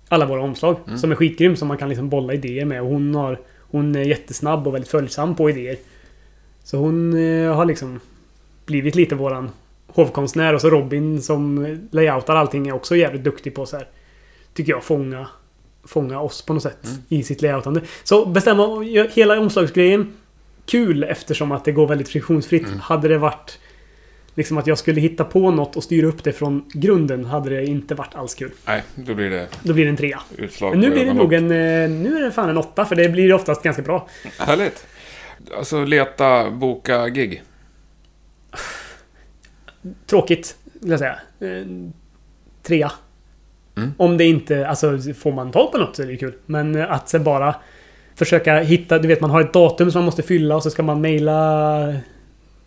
[0.10, 0.76] alla våra omslag.
[0.88, 0.97] Mm.
[0.99, 1.55] Som är skitgrym.
[1.55, 2.82] Som man kan liksom bolla idéer med.
[2.82, 5.78] Och hon, har, hon är jättesnabb och väldigt följsam på idéer.
[6.64, 7.99] Så hon eh, har liksom
[8.66, 9.49] blivit lite våran
[9.88, 10.53] hovkonstnär.
[10.53, 13.88] Och så Robin som layoutar allting är också jävligt duktig på så här.
[14.53, 15.28] Tycker jag fånga
[15.84, 16.97] fånga oss på något sätt Mm.
[17.10, 17.82] i sitt layoutande.
[18.03, 18.82] Så bestämma
[19.14, 20.14] hela omslagsgrejen
[20.66, 22.68] kul eftersom att det går väldigt friktionsfritt.
[22.68, 22.80] Mm.
[22.80, 23.60] Hade det varit
[24.36, 27.65] liksom att jag skulle hitta på något och styra upp det från grunden hade det
[27.65, 28.51] inte varit alls kul.
[28.65, 30.19] Nej, då blir det Då blir det en trea.
[30.38, 31.43] utslag Men nu blir det nog en...
[31.43, 34.07] eh, Nu är det fan en åtta för det blir oftast ganska bra.
[34.39, 34.86] Härligt.
[35.57, 37.43] Alltså leta, boka gig.
[40.09, 41.19] Tråkigt, vill jag säga.
[41.39, 41.65] Eh,
[42.63, 42.91] Trea.
[43.77, 43.91] Mm.
[43.97, 44.67] Om det inte...
[44.67, 46.34] Alltså får man tag på något så är det kul.
[46.45, 47.55] Men eh, att så bara
[48.15, 48.99] försöka hitta...
[48.99, 51.93] Du vet man har ett datum som man måste fylla och så ska man mejla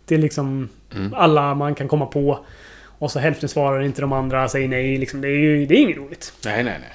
[0.05, 1.13] till liksom Mm.
[1.13, 2.45] alla man kan komma på.
[2.99, 4.97] Och så hälften svarar inte, de andra säger nej.
[4.97, 6.33] Liksom, det är ju det är inget roligt.
[6.45, 6.89] Nej, nej, nej.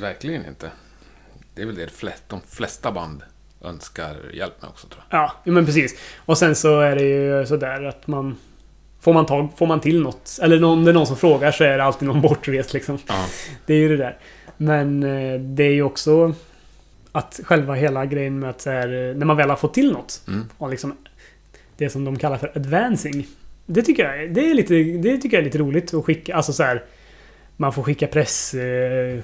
[0.00, 0.70] Verkligen inte.
[1.54, 3.22] Det är väl det flest, de flesta band
[3.64, 5.20] önskar hjälp med också tror jag.
[5.20, 5.98] Ja, men precis.
[6.16, 8.36] Och sen så är det ju sådär att man...
[9.00, 10.38] Får man tag, får man till något.
[10.42, 12.98] Eller om det är någon som frågar så är det alltid någon bortrest liksom.
[13.06, 13.24] Ja.
[13.66, 14.18] Det är ju det där.
[14.56, 16.34] Men eh, det är ju också
[17.12, 20.20] att själva hela grejen med att så här, när man väl har fått till något
[20.28, 20.48] Mm.
[20.58, 20.96] och liksom
[21.76, 23.26] det som de kallar för advancing.
[23.66, 26.34] Det tycker jag, det är lite, det tycker jag är lite roligt att skicka.
[26.36, 26.82] Alltså så här,
[27.56, 29.18] man får skicka press eh,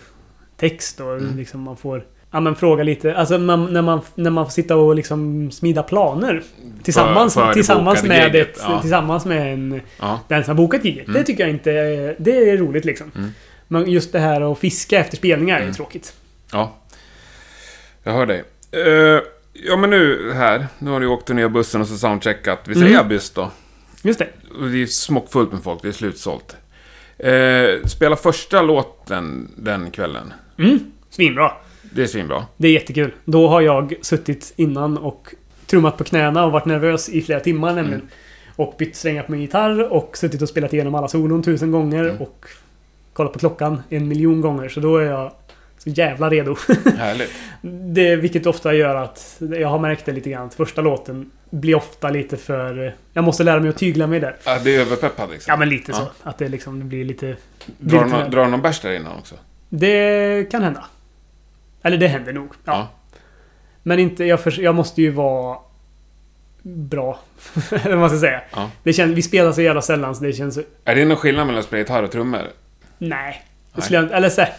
[1.01, 1.36] och Mm.
[1.36, 4.77] liksom man får Ja men fråga lite, alltså man, när, man, när man får sitta
[4.77, 6.43] och liksom smida planer
[6.82, 8.81] Tillsammans, För- för tillsammans med giget, ett, ja.
[8.81, 10.20] tillsammans med en Ja.
[10.28, 11.09] den som har bokat giget.
[11.09, 11.20] Mm.
[11.20, 11.70] Det tycker jag inte
[12.18, 13.12] Det är roligt liksom.
[13.16, 13.31] Mm.
[13.68, 15.74] Men just det här att fiska efter spelningar är Mm.
[15.74, 16.12] tråkigt.
[16.52, 16.77] Ja.
[18.02, 18.44] Jag hör dig.
[18.72, 19.20] Eh,
[19.52, 20.66] ja, men nu här.
[20.78, 22.59] Nu har du åkt ner bussen och så soundcheckat.
[22.66, 23.01] Vi säger Mm.
[23.01, 23.51] Abyss då.
[24.02, 24.28] Just det.
[24.60, 25.82] Och det är smockfullt med folk.
[25.82, 26.56] Det är slutsålt.
[27.18, 30.32] Eh, spela första låten den kvällen.
[30.59, 30.78] Mm.
[31.10, 31.52] Svinbra.
[31.82, 32.47] Det är svinbra.
[32.56, 33.12] Det är jättekul.
[33.24, 35.35] Då har jag suttit innan och
[35.66, 38.01] trummat på knäna och varit nervös i flera timmar nämligen.
[38.01, 38.09] Mm.
[38.56, 42.05] Och bytt strängar på min gitarr och suttit och spelat igenom alla solon tusen gånger
[42.05, 42.16] Mm.
[42.22, 42.47] och
[43.12, 44.68] kollat på klockan en miljon gånger.
[44.68, 45.32] Så då är jag
[45.85, 46.57] så jävla redo.
[46.98, 47.31] Härligt.
[47.93, 50.47] Det, vilket ofta gör att jag har märkt det lite grann.
[50.47, 52.94] att Första låten blir ofta lite för...
[53.12, 54.36] Jag måste lära mig att tygla mig där.
[54.44, 55.51] Ja, det är överpeppad liksom.
[55.52, 55.98] Ja, men lite Ja.
[55.98, 56.28] så.
[56.28, 57.36] Att det liksom det blir lite...
[57.78, 58.31] Drar väl.
[58.31, 59.35] drar någon bärs där innan också?
[59.69, 60.85] Det kan hända.
[61.82, 62.48] Eller det händer nog.
[62.65, 62.73] Ja.
[62.73, 62.89] Ja.
[63.82, 64.24] Men inte...
[64.24, 65.59] Jag, förs- jag måste ju vara
[66.62, 67.20] bra.
[67.70, 68.40] Eller vad man ska säga.
[68.52, 68.70] Ja.
[68.82, 70.59] Det känns, vi spelar så jävla sällan så det känns...
[70.85, 72.43] Är det någon skillnad mellan att spela gitarr och trummor?
[72.98, 73.43] Nej.
[73.90, 74.09] Nej.
[74.12, 74.52] eller så här,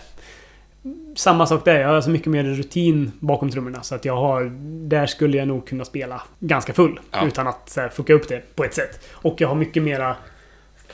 [1.16, 1.80] Samma sak där.
[1.80, 3.82] Jag har så mycket mer rutin bakom trummorna.
[3.84, 4.52] Så att jag har...
[4.90, 7.00] Där skulle jag nog kunna spela ganska full.
[7.12, 7.28] Ja.
[7.28, 9.00] Utan att så här, fucka upp det på ett sätt.
[9.12, 10.16] Och jag har mycket mera...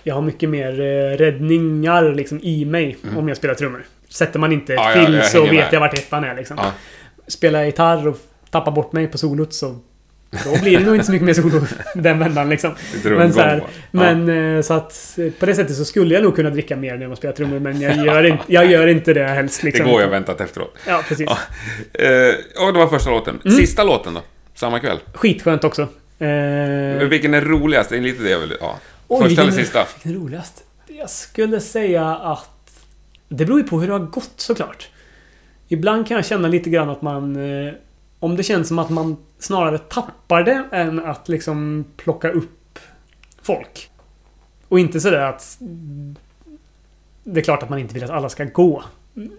[0.03, 3.85] Jag har mycket mer eh, räddningar liksom i mig om jag spelar trummor.
[4.09, 4.85] Sätter man inte Mm.
[4.85, 5.67] Ja, ja, fill jag så vet med.
[5.71, 6.57] jag vart ettan är liksom.
[6.59, 6.71] Ja.
[7.27, 8.17] Spelar jag gitarr och
[8.49, 9.75] tappar bort mig på solot så...
[10.31, 11.61] Då blir det nog inte så mycket mer solo
[11.93, 12.75] den vändan liksom.
[13.03, 16.35] Men, så, här, men eh, så att eh, på det sättet så skulle jag nog
[16.35, 19.23] kunna dricka mer när man spelar trummor men jag gör inte, jag gör inte det
[19.27, 19.61] helst.
[19.61, 19.85] Det Liksom.
[19.87, 20.77] går jag väntat efteråt.
[20.87, 21.29] Ja, precis.
[21.29, 21.37] Ja.
[22.03, 23.39] Eh, och det var första låten.
[23.45, 23.57] Mm.
[23.57, 24.21] Sista låten då?
[24.53, 24.97] Samma kväll?
[25.13, 25.81] Skitskönt också.
[26.19, 27.89] Eh, Vilken är roligast?
[27.89, 28.53] Det är lite det jag vill...
[28.59, 28.79] Ja.
[29.07, 29.85] oj, Första eller sista?
[30.03, 30.63] Vilken roligast?
[30.87, 32.49] Jag skulle säga att...
[33.29, 34.87] Det beror ju på hur det har gått såklart.
[35.67, 37.37] Ibland kan jag känna lite grann att man...
[38.19, 42.79] Om det känns som att man snarare tappar det än att liksom plocka upp
[43.41, 43.89] folk.
[44.67, 45.57] Och inte sådär att...
[47.23, 48.83] Det är klart att man inte vill att alla ska gå.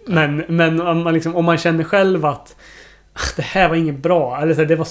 [0.06, 2.56] Men, men om, man liksom, om man känner själv att
[3.12, 4.40] "Ah, det här var inget bra.
[4.42, 4.88] Eller så här, det var...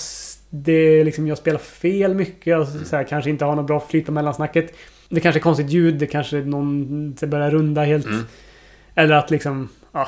[0.50, 2.58] Det liksom, jag spelar fel mycket.
[2.58, 4.76] Och så här, kanske inte har något bra flyt på mellansnacket.
[5.10, 5.96] Det kanske är konstigt ljud.
[5.96, 8.06] Det kanske är någon så börjar runda helt.
[8.06, 8.26] Mm.
[8.96, 9.70] Eller att liksom...
[9.92, 10.08] Ja,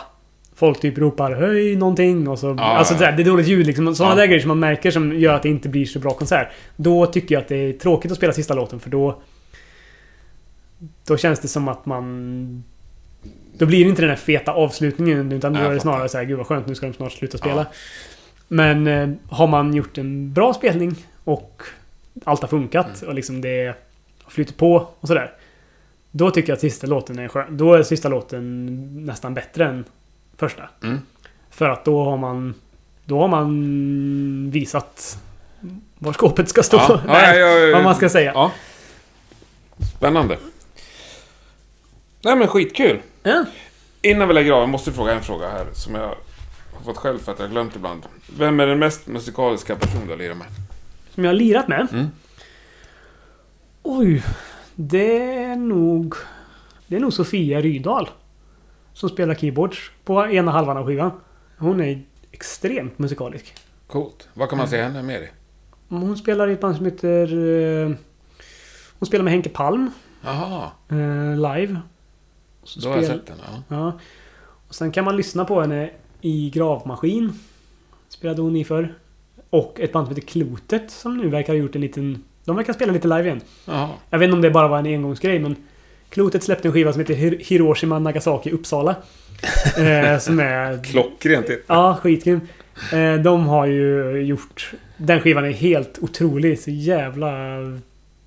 [0.60, 2.56] folk typ ropar höj någonting och så...
[2.57, 3.11] Ja, alltså ja.
[3.11, 3.95] det, är dåligt ljud liksom.
[3.95, 4.19] Sådana Ja.
[4.19, 6.48] där grejer som man märker som gör att det inte blir så bra konsert.
[6.76, 9.22] Då tycker jag att det är tråkigt att spela sista låten för då...
[11.07, 12.64] Då känns det som att man...
[13.57, 16.26] Då blir det inte den här feta avslutningen utan då är det snarare så här,
[16.26, 17.61] gud vad skönt, nu ska de snart sluta spela.
[17.61, 17.65] Ja.
[18.48, 21.61] Men eh, har man gjort en bra spelning och
[22.23, 23.10] allt har funkat Mm.
[23.10, 23.76] och liksom det
[24.23, 25.31] har flyttat på och sådär.
[26.11, 27.57] Då tycker jag att sista låten är skön.
[27.57, 28.65] Då är sista låten
[29.06, 29.86] nästan bättre än
[30.40, 30.70] första.
[30.84, 31.02] Mm.
[31.49, 32.53] För att då har man...
[33.06, 35.20] Då har man visat
[35.99, 36.78] var skåpet ska stå.
[36.78, 38.52] Ja, Nej, ja, ja, vad man ska säga.
[39.98, 40.38] Spännande.
[42.22, 42.99] Nej men skitkul.
[44.02, 46.16] Innan vi lägger av, jag måste fråga en fråga här som jag
[46.74, 48.03] har fått själv för att jag har glömt ibland.
[48.38, 50.48] Vem är den mest musikaliska person du har lirat med?
[51.14, 51.88] Som jag har lirat med?
[51.91, 52.07] Mm.
[53.84, 54.24] Oj.
[54.76, 56.16] Det är nog...
[56.88, 58.10] Det är nog Sofia Rydahl.
[59.00, 61.12] Som spelar keyboards på ena halvan av skivan.
[61.58, 62.02] Hon är
[62.32, 63.54] extremt musikalisk.
[63.88, 64.28] Coolt.
[64.34, 65.28] Vad kan man säga henne mer i?
[65.90, 67.28] Hon spelar i ett band som heter...
[67.86, 67.92] eh,
[69.00, 69.92] Hon spelar med Henke Palm.
[70.24, 71.78] Jaha, eh, live.
[72.64, 73.38] Så då har jag spel- sett den.
[73.48, 73.64] Ja.
[73.78, 74.00] Ja.
[74.68, 75.90] Och sen kan man lyssna på henne
[76.22, 77.34] i Gravmaskin.
[78.10, 78.94] Spelade hon i för.
[79.50, 82.24] Och ett band som heter Klotet som nu verkar ha gjort en liten...
[82.46, 83.42] De verkar spela lite live igen.
[83.66, 83.90] Jaha.
[84.10, 85.56] Jag vet inte om det bara var en engångsgrej men
[86.10, 88.95] Klotet släppte en skiva som heter Hir- Hiroshima Nagasaki Uppsala.
[89.77, 90.84] eh, som är...
[90.84, 91.64] Klockrent titel.
[91.68, 92.41] Ja, skitgrym.
[92.94, 94.72] Eh, de har ju gjort...
[94.98, 96.60] Den skivan är helt otrolig.
[96.60, 97.30] Så jävla...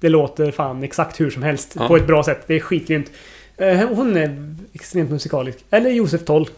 [0.00, 1.76] Det låter fan exakt hur som helst.
[1.78, 1.88] Ja.
[1.88, 2.44] På ett bra sätt.
[2.46, 3.10] Det är skitgrymt.
[3.56, 5.58] Eh, hon är extremt musikalisk.
[5.70, 6.48] Eller Josef Toll.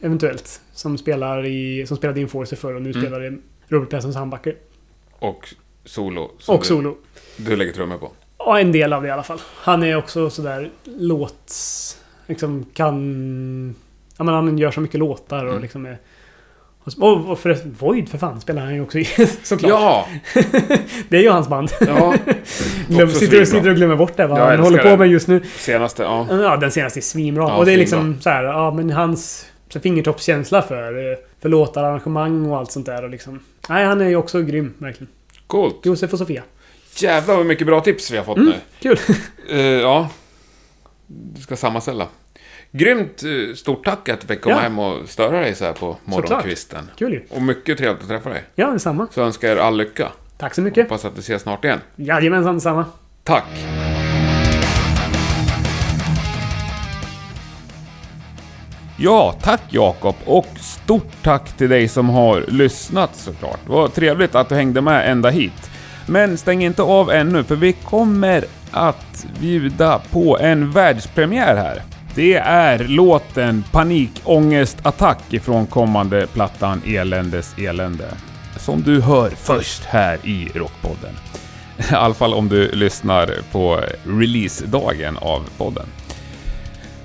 [0.00, 0.60] Eventuellt.
[0.72, 1.86] Som spelar i...
[1.86, 3.02] Som spelade i Enforcer förr och nu Mm.
[3.02, 3.38] spelar i
[3.68, 4.54] Robert Perssons handbacker.
[5.18, 5.54] Och
[5.84, 6.30] solo.
[6.48, 6.96] Och du, solo.
[7.36, 8.12] Du lägger trummor på.
[8.46, 9.38] Ja, en del av det i alla fall.
[9.56, 11.96] Han är också sådär låts...
[12.26, 13.74] Liksom kan...
[14.16, 15.62] Ja men han gör så mycket låtar och Mm.
[15.62, 15.98] liksom är...
[17.00, 19.04] Och, och förresten, Void för fan spelar han ju också i
[19.42, 19.70] såklart.
[19.70, 20.06] Ja!
[21.08, 21.70] Det är ju hans band.
[21.80, 22.14] ja.
[22.88, 23.46] Glöm, sitter, svinbra.
[23.46, 25.42] sitter och glömmer bort det vad Jag han håller på med just nu.
[25.56, 26.26] Senaste, ja.
[26.30, 27.42] Ja, den senaste är svinbra.
[27.48, 31.84] Ja, och det är liksom så här, ja men hans så fingertoppskänsla för, för låtar,
[31.84, 33.40] arrangemang och allt sånt där och liksom...
[33.68, 35.12] Nej, han är ju också grym, verkligen.
[35.46, 35.86] Coolt.
[35.86, 36.42] Josef och Sofia.
[36.96, 38.48] Jävlar vad mycket bra tips vi har fått Mm.
[38.48, 38.56] nu.
[38.80, 38.98] Kul!
[39.50, 40.08] Eh, ja.
[41.06, 42.06] Du ska sammanställa.
[42.72, 44.60] Grymt eh, stort tack att du fick komma Ja.
[44.60, 46.90] hem och störa dig så här på morgonkvisten.
[46.98, 47.22] Kul ju.
[47.30, 48.44] Och mycket trevligt att träffa dig.
[48.54, 49.06] Ja, detsamma.
[49.10, 50.08] Så önskar jag er all lycka.
[50.38, 50.82] Tack så mycket.
[50.84, 51.80] Hoppas att vi ses snart igen.
[51.96, 52.84] Jajamensan, detsamma.
[53.24, 53.46] Tack!
[58.96, 63.58] Ja, tack Jakob och stort tack till dig som har lyssnat såklart.
[63.66, 65.69] Det var trevligt att du hängde med ända hit.
[66.10, 71.82] Men stäng inte av ännu för vi kommer att bjuda på en världspremiär här.
[72.14, 78.08] Det är låten Panikångestattack ifrån kommande plattan Eländes elände.
[78.56, 81.14] Som du hör först här i Rockpodden.
[81.90, 85.86] I alla fall om du lyssnar på releasedagen av podden.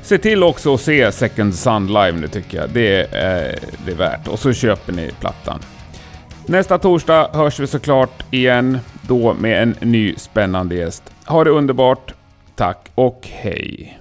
[0.02, 2.70] Se till också att se Second Sun live nu tycker jag.
[2.70, 4.28] Det är det är värt.
[4.28, 5.60] Och så köper ni plattan.
[6.48, 11.04] Nästa torsdag hörs vi såklart igen då med en ny spännande gäst.
[11.26, 12.14] Ha det underbart,
[12.56, 14.00] tack och hej!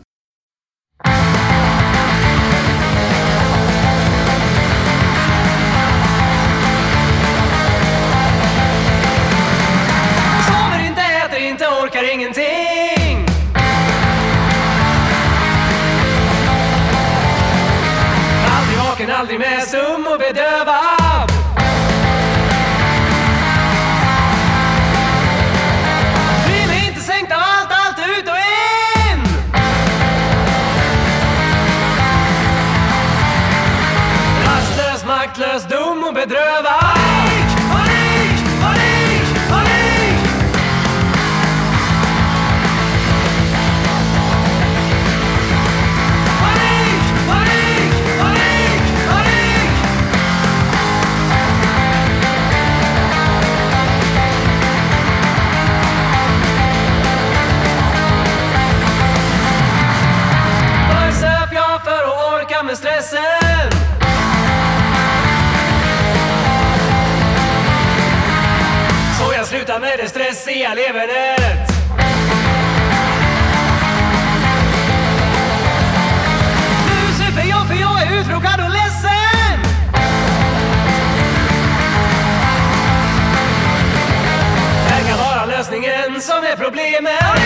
[86.65, 87.44] problemen